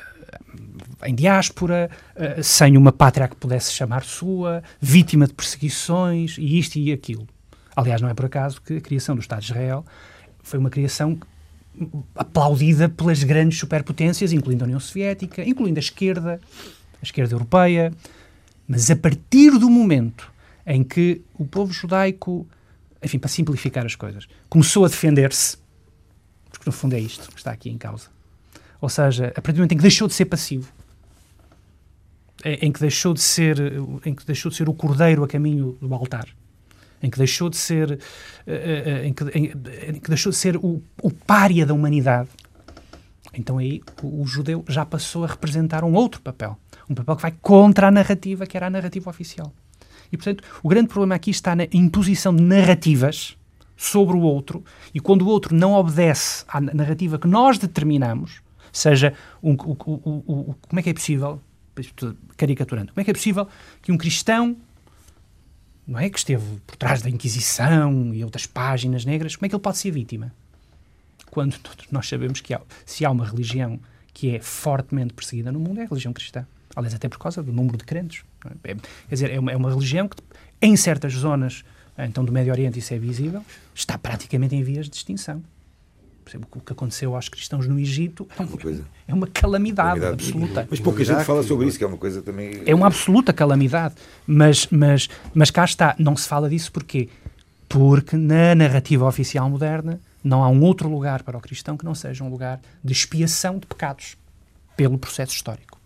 em 1.06 1.14
diáspora, 1.14 1.90
uh, 2.16 2.42
sem 2.42 2.78
uma 2.78 2.94
pátria 2.94 3.28
que 3.28 3.36
pudesse 3.36 3.74
chamar 3.74 4.06
sua, 4.06 4.64
vítima 4.80 5.28
de 5.28 5.34
perseguições 5.34 6.38
e 6.38 6.58
isto 6.58 6.78
e 6.78 6.94
aquilo. 6.94 7.28
Aliás, 7.76 8.02
não 8.02 8.08
é 8.08 8.14
por 8.14 8.26
acaso 8.26 8.62
que 8.62 8.78
a 8.78 8.82
criação 8.82 9.16
do 9.16 9.22
Estado 9.22 9.42
de 9.42 9.52
Israel 9.52 9.86
foi 10.42 10.58
uma 10.58 10.70
criação 10.70 11.20
aplaudida 12.16 12.90
pelas 12.90 13.24
grandes 13.24 13.60
superpotências, 13.60 14.34
incluindo 14.34 14.64
a 14.64 14.66
União 14.66 14.80
Soviética, 14.80 15.48
incluindo 15.48 15.80
a 15.80 15.82
esquerda, 15.82 16.40
a 17.02 17.04
esquerda 17.04 17.34
europeia. 17.34 17.94
Mas 18.68 18.92
a 18.92 18.96
partir 18.96 19.52
do 19.52 19.70
momento 19.70 20.32
em 20.66 20.84
que 20.84 21.22
o 21.38 21.46
povo 21.46 21.72
judaico, 21.72 22.46
enfim, 23.02 23.20
para 23.20 23.30
simplificar 23.30 23.86
as 23.86 23.96
coisas, 23.96 24.28
começou 24.50 24.84
a 24.86 24.88
defender-se, 24.88 25.58
porque 26.50 26.66
no 26.66 26.72
fundo 26.72 26.94
é 26.94 27.00
isto 27.00 27.32
que 27.32 27.38
está 27.38 27.52
aqui 27.52 27.70
em 27.70 27.78
causa. 27.78 28.10
Ou 28.82 28.90
seja, 28.90 29.28
a 29.36 29.42
partir 29.42 29.54
do 29.54 29.58
momento 29.58 29.72
em 29.72 29.78
que 29.78 29.82
deixou 29.82 30.08
de 30.08 30.14
ser 30.14 30.26
passivo, 30.26 30.72
em 32.44 32.72
que 32.72 32.80
deixou 32.80 33.14
de 33.14 33.22
ser, 33.22 33.58
em 34.06 34.14
que 34.14 34.26
deixou 34.26 34.52
de 34.52 34.58
ser 34.58 34.70
o 34.70 34.74
cordeiro 34.74 35.24
a 35.24 35.28
caminho 35.28 35.78
do 35.82 35.94
altar, 35.94 36.28
em 37.02 37.10
que 37.10 37.18
deixou 37.18 37.50
de 37.50 37.58
ser, 37.58 37.91
eh, 37.91 37.98
eh, 38.48 38.84
eh, 38.86 39.08
em 39.08 39.14
que, 39.14 39.24
em, 39.38 39.45
em 39.89 40.00
que 40.00 40.10
deixou 40.10 40.32
de 40.32 40.38
ser 40.38 40.58
o, 40.58 40.82
o 41.02 41.12
pária 41.12 41.66
da 41.66 41.74
humanidade, 41.74 42.30
então 43.34 43.58
aí 43.58 43.82
o, 44.02 44.22
o, 44.24 44.28
judeu 44.28 44.64
já 44.68 44.86
passou 44.86 45.24
a 45.24 45.28
representar 45.28 45.84
um 45.84 45.93
outro 45.93 46.22
papel, 46.22 46.58
um 46.89 46.95
papel 46.95 47.16
que 47.16 47.22
vai 47.22 47.34
contra 47.41 47.88
a 47.88 47.91
narrativa 47.91 48.45
que 48.45 48.58
era 48.58 48.68
a 48.68 48.70
narrativa 48.70 49.10
oficial. 49.10 49.54
E, 50.12 50.18
portanto, 50.18 50.43
o 50.64 50.70
grande 50.70 50.88
problema 50.88 51.16
aqui 51.16 51.32
está 51.32 51.56
na 51.56 51.68
imposição 51.72 52.36
de 52.36 52.41
narrativas 52.41 53.38
sobre 53.76 54.16
o 54.16 54.22
outro, 54.22 54.64
e 54.93 55.00
quando 55.00 55.22
o 55.22 55.28
outro 55.28 55.54
não 55.54 55.74
obedece 55.74 56.43
à 56.48 56.60
narrativa 56.60 57.20
que 57.20 57.28
nós 57.28 57.60
determinamos, 57.60 58.41
seja 58.72 59.14
um, 59.43 59.54
o, 59.54 59.72
o, 59.86 60.56
como 60.68 60.80
é 60.80 60.82
que 60.82 60.89
é 60.89 60.93
possível, 60.93 61.39
caricaturando, 62.36 62.91
como 62.91 63.02
é 63.02 63.04
que 63.04 63.12
é 63.12 63.14
possível 63.14 63.48
que 63.84 63.91
um 63.91 63.98
cristão 63.98 64.58
não 65.88 66.00
é 66.00 66.10
que 66.10 66.18
esteve 66.18 66.44
por 66.66 66.76
trás 66.76 67.02
da 67.02 67.10
Inquisição 67.10 68.14
e 68.14 68.24
outras 68.24 68.46
páginas 68.46 69.06
negras, 69.06 69.36
como 69.36 69.46
é 69.46 69.50
que 69.50 69.56
ele 69.56 69.62
pode 69.62 69.78
ser 69.78 69.92
vítima? 69.92 70.34
Quando 71.32 71.56
nós 71.92 72.08
sabemos 72.08 72.42
que 72.42 72.54
há, 72.54 72.62
se 72.86 73.06
há 73.06 73.12
uma 73.12 73.26
religião 73.26 73.80
que 74.14 74.36
é 74.36 74.40
fortemente 74.40 75.14
perseguida 75.14 75.52
no 75.52 75.60
mundo, 75.60 75.80
é 75.80 75.84
a 75.84 75.88
religião 75.88 76.12
cristã. 76.12 76.46
Aliás, 76.76 76.94
até 76.94 77.08
por 77.08 77.20
causa 77.20 77.42
do 77.42 77.52
número 77.54 77.78
de 77.78 77.84
crentes. 77.84 78.24
É? 78.46 78.72
É, 78.72 78.76
quer 78.76 78.82
dizer, 79.10 79.32
é 79.32 79.40
uma, 79.40 79.52
é 79.52 79.56
uma 79.56 79.70
religião 79.70 80.08
que, 80.08 80.18
em 80.62 80.76
certas 80.76 81.14
zonas 81.14 81.64
então 82.06 82.24
do 82.24 82.32
Médio 82.32 82.52
Oriente 82.52 82.78
isso 82.78 82.94
é 82.94 83.00
visível, 83.00 83.44
está 83.74 83.98
praticamente 83.98 84.56
em 84.56 84.64
vias 84.64 84.88
de 84.88 84.96
extinção. 84.96 85.42
Por 86.28 86.32
exemplo, 86.32 86.50
o 86.56 86.60
que 86.60 86.74
aconteceu 86.74 87.16
aos 87.16 87.30
cristãos 87.30 87.66
no 87.70 87.80
Egito 87.80 88.28
é 88.38 88.44
uma, 88.44 88.84
é 89.08 89.14
uma 89.14 89.28
calamidade, 89.28 90.02
calamidade, 90.02 90.26
absoluta. 90.26 90.68
Mas 90.70 90.80
pouca 90.82 91.02
gente 91.02 91.24
fala 91.24 91.42
sobre 91.42 91.68
isso, 91.68 91.78
que 91.78 91.86
é 91.86 91.88
uma 91.88 91.96
coisa 91.96 92.22
também... 92.22 92.64
É 92.66 92.76
uma 92.76 92.86
absoluta 92.86 93.32
calamidade. 93.32 93.96
Mas, 94.28 94.68
mas, 94.70 95.08
mas 95.34 95.50
cá 95.50 95.64
está, 95.64 95.96
não 95.98 96.18
se 96.18 96.28
fala 96.28 96.50
disso 96.50 96.70
porquê? 96.70 97.08
Porque 97.70 98.18
na 98.18 98.54
narrativa 98.54 99.06
oficial 99.06 99.50
moderna 99.50 100.02
não 100.22 100.44
há 100.44 100.50
um 100.50 100.62
outro 100.64 100.90
lugar 100.90 101.24
para 101.24 101.38
o 101.38 101.40
cristão 101.40 101.78
que 101.78 101.86
não 101.86 101.96
seja 101.96 102.26
um 102.26 102.30
lugar 102.30 102.60
de 102.84 102.92
expiação 102.92 103.58
de 103.58 103.66
pecados 103.66 104.18
pelo 104.76 104.98
processo 104.98 105.32
histórico. 105.34 105.80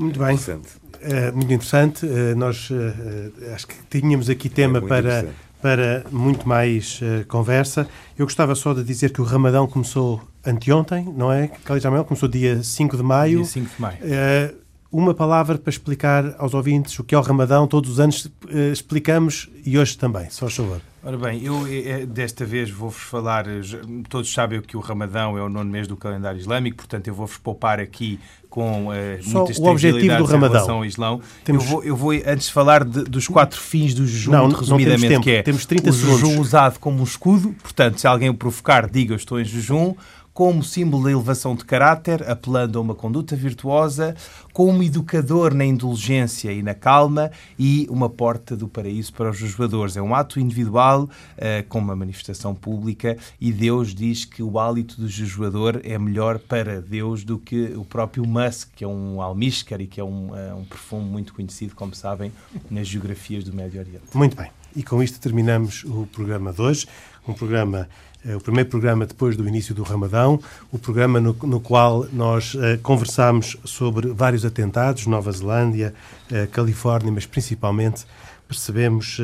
Muito 0.00 0.18
bem. 0.18 0.36
Uh, 0.36 1.32
muito 1.32 1.52
interessante. 1.52 2.04
Uh, 2.04 2.34
nós 2.36 2.70
uh, 2.70 3.54
acho 3.54 3.68
que 3.68 3.76
tínhamos 3.88 4.28
aqui 4.28 4.48
tema 4.48 4.78
é 4.78 4.80
para, 4.80 5.28
para 5.60 6.04
muito 6.10 6.48
mais 6.48 7.00
conversa. 7.28 7.88
Eu 8.16 8.26
gostava 8.26 8.54
só 8.54 8.72
de 8.74 8.84
dizer 8.84 9.12
que 9.12 9.20
o 9.20 9.24
Ramadão 9.24 9.66
começou 9.66 10.22
anteontem, 10.44 11.04
não 11.16 11.32
é? 11.32 11.48
Khalid 11.64 11.82
Jamel 11.82 12.04
começou 12.04 12.28
dia 12.28 12.62
5 12.62 12.96
de 12.96 13.02
maio. 13.02 13.38
Dia 13.38 13.46
5 13.46 13.74
de 13.74 13.80
maio. 13.82 13.98
uma 14.90 15.12
palavra 15.12 15.58
para 15.58 15.70
explicar 15.70 16.34
aos 16.38 16.54
ouvintes 16.54 16.98
o 16.98 17.04
que 17.04 17.14
é 17.14 17.18
o 17.18 17.20
Ramadão. 17.20 17.66
Todos 17.66 17.90
os 17.90 18.00
anos 18.00 18.30
explicamos 18.72 19.48
e 19.64 19.78
hoje 19.78 19.96
também, 19.98 20.30
só 20.30 20.48
favor. 20.48 20.80
Ora 21.00 21.16
bem, 21.16 21.44
eu 21.44 21.64
desta 22.06 22.44
vez 22.44 22.70
vou-vos 22.70 23.00
falar, 23.00 23.46
todos 24.08 24.32
sabem 24.32 24.60
que 24.60 24.76
o 24.76 24.80
Ramadão 24.80 25.38
é 25.38 25.42
o 25.42 25.48
nono 25.48 25.70
mês 25.70 25.86
do 25.86 25.96
calendário 25.96 26.40
islâmico, 26.40 26.78
portanto 26.78 27.06
eu 27.06 27.14
vou-vos 27.14 27.38
poupar 27.38 27.78
aqui 27.78 28.18
com 28.48 28.88
uh, 28.88 28.92
Só 29.22 29.38
muitas 29.38 29.58
o 29.58 29.64
objetivo 29.64 30.16
do 30.16 30.24
Ramadão. 30.24 30.70
ao 30.70 30.84
Islão. 30.84 31.20
Temos... 31.44 31.64
Eu, 31.64 31.70
vou, 31.70 31.84
eu 31.84 31.96
vou 31.96 32.12
antes 32.12 32.48
falar 32.48 32.84
de, 32.84 33.04
dos 33.04 33.28
quatro 33.28 33.60
fins 33.60 33.94
do 33.94 34.06
jejum, 34.06 34.32
não, 34.32 34.48
resumidamente, 34.48 35.02
não 35.02 35.08
temos 35.10 35.24
que 35.24 35.30
é 35.30 35.42
temos 35.42 35.66
30 35.66 35.90
o 35.90 35.92
segundos. 35.92 36.20
jejum 36.20 36.40
usado 36.40 36.78
como 36.78 37.00
um 37.00 37.04
escudo, 37.04 37.54
portanto, 37.62 38.00
se 38.00 38.06
alguém 38.06 38.30
o 38.30 38.34
provocar, 38.34 38.88
diga 38.88 39.12
eu 39.12 39.16
estou 39.16 39.40
em 39.40 39.44
jejum 39.44 39.94
como 40.38 40.62
símbolo 40.62 41.02
da 41.02 41.10
elevação 41.10 41.56
de 41.56 41.64
caráter, 41.64 42.22
apelando 42.30 42.78
a 42.78 42.80
uma 42.80 42.94
conduta 42.94 43.34
virtuosa, 43.34 44.14
como 44.52 44.84
educador 44.84 45.52
na 45.52 45.64
indulgência 45.64 46.52
e 46.52 46.62
na 46.62 46.74
calma 46.74 47.32
e 47.58 47.88
uma 47.90 48.08
porta 48.08 48.56
do 48.56 48.68
paraíso 48.68 49.12
para 49.14 49.30
os 49.30 49.36
jejuadores. 49.36 49.96
É 49.96 50.00
um 50.00 50.14
ato 50.14 50.38
individual, 50.38 51.06
uh, 51.06 51.68
com 51.68 51.80
uma 51.80 51.96
manifestação 51.96 52.54
pública, 52.54 53.18
e 53.40 53.50
Deus 53.50 53.92
diz 53.92 54.24
que 54.24 54.40
o 54.40 54.60
hálito 54.60 55.00
do 55.00 55.08
jejuador 55.08 55.80
é 55.82 55.98
melhor 55.98 56.38
para 56.38 56.80
Deus 56.80 57.24
do 57.24 57.36
que 57.36 57.72
o 57.74 57.84
próprio 57.84 58.24
musk, 58.24 58.68
que 58.76 58.84
é 58.84 58.86
um 58.86 59.20
almíscar 59.20 59.80
e 59.80 59.88
que 59.88 60.00
é 60.00 60.04
um, 60.04 60.28
uh, 60.28 60.56
um 60.56 60.64
perfume 60.64 61.04
muito 61.04 61.34
conhecido, 61.34 61.74
como 61.74 61.96
sabem, 61.96 62.30
nas 62.70 62.86
geografias 62.86 63.42
do 63.42 63.52
Médio 63.52 63.80
Oriente. 63.80 64.04
Muito 64.14 64.36
bem. 64.36 64.52
E 64.76 64.84
com 64.84 65.02
isto 65.02 65.18
terminamos 65.18 65.82
o 65.82 66.06
programa 66.06 66.52
de 66.52 66.62
hoje, 66.62 66.86
um 67.26 67.34
programa 67.34 67.88
o 68.36 68.40
primeiro 68.40 68.68
programa 68.68 69.06
depois 69.06 69.36
do 69.36 69.46
início 69.46 69.74
do 69.74 69.82
Ramadão, 69.82 70.40
o 70.70 70.78
programa 70.78 71.20
no, 71.20 71.36
no 71.42 71.60
qual 71.60 72.06
nós 72.12 72.54
uh, 72.54 72.78
conversámos 72.82 73.56
sobre 73.64 74.08
vários 74.08 74.44
atentados, 74.44 75.06
Nova 75.06 75.32
Zelândia, 75.32 75.94
uh, 76.30 76.48
Califórnia, 76.48 77.12
mas 77.12 77.26
principalmente 77.26 78.06
percebemos 78.46 79.18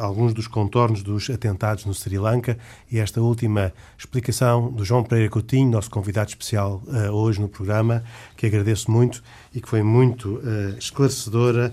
alguns 0.00 0.34
dos 0.34 0.48
contornos 0.48 1.04
dos 1.04 1.30
atentados 1.30 1.84
no 1.84 1.94
Sri 1.94 2.18
Lanka. 2.18 2.58
E 2.90 2.98
esta 2.98 3.20
última 3.20 3.72
explicação 3.96 4.72
do 4.72 4.84
João 4.84 5.04
Pereira 5.04 5.30
Coutinho, 5.30 5.70
nosso 5.70 5.88
convidado 5.88 6.30
especial 6.30 6.82
hoje 7.12 7.40
no 7.40 7.48
programa, 7.48 8.02
que 8.36 8.46
agradeço 8.46 8.90
muito 8.90 9.22
e 9.54 9.60
que 9.60 9.68
foi 9.68 9.84
muito 9.84 10.42
esclarecedora 10.76 11.72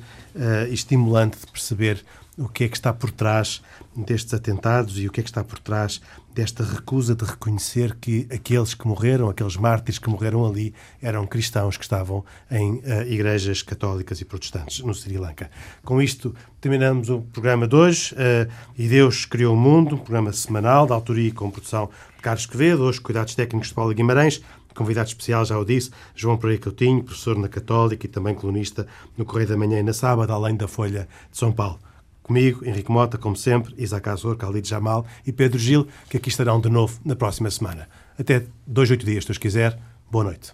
e 0.69 0.73
estimulante 0.75 1.39
de 1.39 1.51
perceber 1.51 2.05
o 2.37 2.47
que 2.47 2.65
é 2.65 2.67
que 2.69 2.77
está 2.77 2.93
por 2.93 3.11
trás 3.11 3.61
destes 3.95 4.33
atentados 4.33 4.99
e 4.99 5.07
o 5.07 5.11
que 5.11 5.19
é 5.19 5.23
que 5.23 5.29
está 5.29 5.43
por 5.43 5.57
trás 5.57 5.99
desta 6.33 6.63
recusa 6.63 7.15
de 7.15 7.25
reconhecer 7.25 7.95
que 7.95 8.27
aqueles 8.31 8.75
que 8.75 8.87
morreram, 8.87 9.27
aqueles 9.27 9.57
mártires 9.57 9.97
que 9.97 10.07
morreram 10.07 10.45
ali, 10.45 10.71
eram 11.01 11.25
cristãos 11.25 11.77
que 11.77 11.83
estavam 11.83 12.23
em 12.51 12.73
uh, 12.75 13.01
igrejas 13.07 13.63
católicas 13.63 14.21
e 14.21 14.25
protestantes 14.25 14.81
no 14.81 14.93
Sri 14.93 15.17
Lanka. 15.17 15.49
Com 15.83 15.99
isto, 15.99 16.35
terminamos 16.61 17.09
o 17.09 17.21
programa 17.21 17.67
de 17.67 17.75
hoje. 17.75 18.13
Uh, 18.13 18.51
e 18.77 18.87
Deus 18.87 19.25
criou 19.25 19.55
o 19.55 19.57
mundo, 19.57 19.95
um 19.95 19.99
programa 19.99 20.31
semanal, 20.31 20.85
de 20.85 20.93
autoria 20.93 21.29
e 21.29 21.31
com 21.31 21.49
produção 21.49 21.89
de 22.15 22.21
Carlos 22.21 22.45
Quevedo, 22.45 22.83
hoje 22.83 23.01
cuidados 23.01 23.33
técnicos 23.33 23.69
de 23.69 23.73
Paulo 23.73 23.93
Guimarães. 23.95 24.39
Convidado 24.75 25.07
especial, 25.07 25.43
já 25.43 25.57
o 25.57 25.65
disse, 25.65 25.89
João 26.13 26.37
Pereira 26.37 26.61
Coutinho, 26.61 27.03
professor 27.03 27.35
na 27.35 27.47
Católica 27.47 28.05
e 28.05 28.09
também 28.09 28.35
colunista 28.35 28.85
no 29.17 29.25
Correio 29.25 29.49
da 29.49 29.57
Manhã 29.57 29.79
e 29.79 29.83
na 29.83 29.91
Sábado, 29.91 30.31
além 30.31 30.55
da 30.55 30.67
Folha 30.67 31.09
de 31.31 31.37
São 31.37 31.51
Paulo. 31.51 31.79
Comigo, 32.27 32.65
Henrique 32.65 32.91
Mota, 32.91 33.17
como 33.17 33.37
sempre, 33.37 33.73
Isaac 33.77 34.09
Azor, 34.09 34.35
Khalid 34.35 34.67
Jamal 34.67 35.05
e 35.25 35.31
Pedro 35.31 35.57
Gil, 35.57 35.87
que 36.09 36.17
aqui 36.17 36.27
estarão 36.27 36.59
de 36.59 36.69
novo 36.69 36.99
na 37.05 37.15
próxima 37.15 37.49
semana. 37.49 37.87
Até 38.19 38.45
dois, 38.65 38.91
oito 38.91 39.05
dias, 39.05 39.23
se 39.23 39.31
os 39.31 39.37
quiser. 39.37 39.79
Boa 40.11 40.25
noite. 40.25 40.53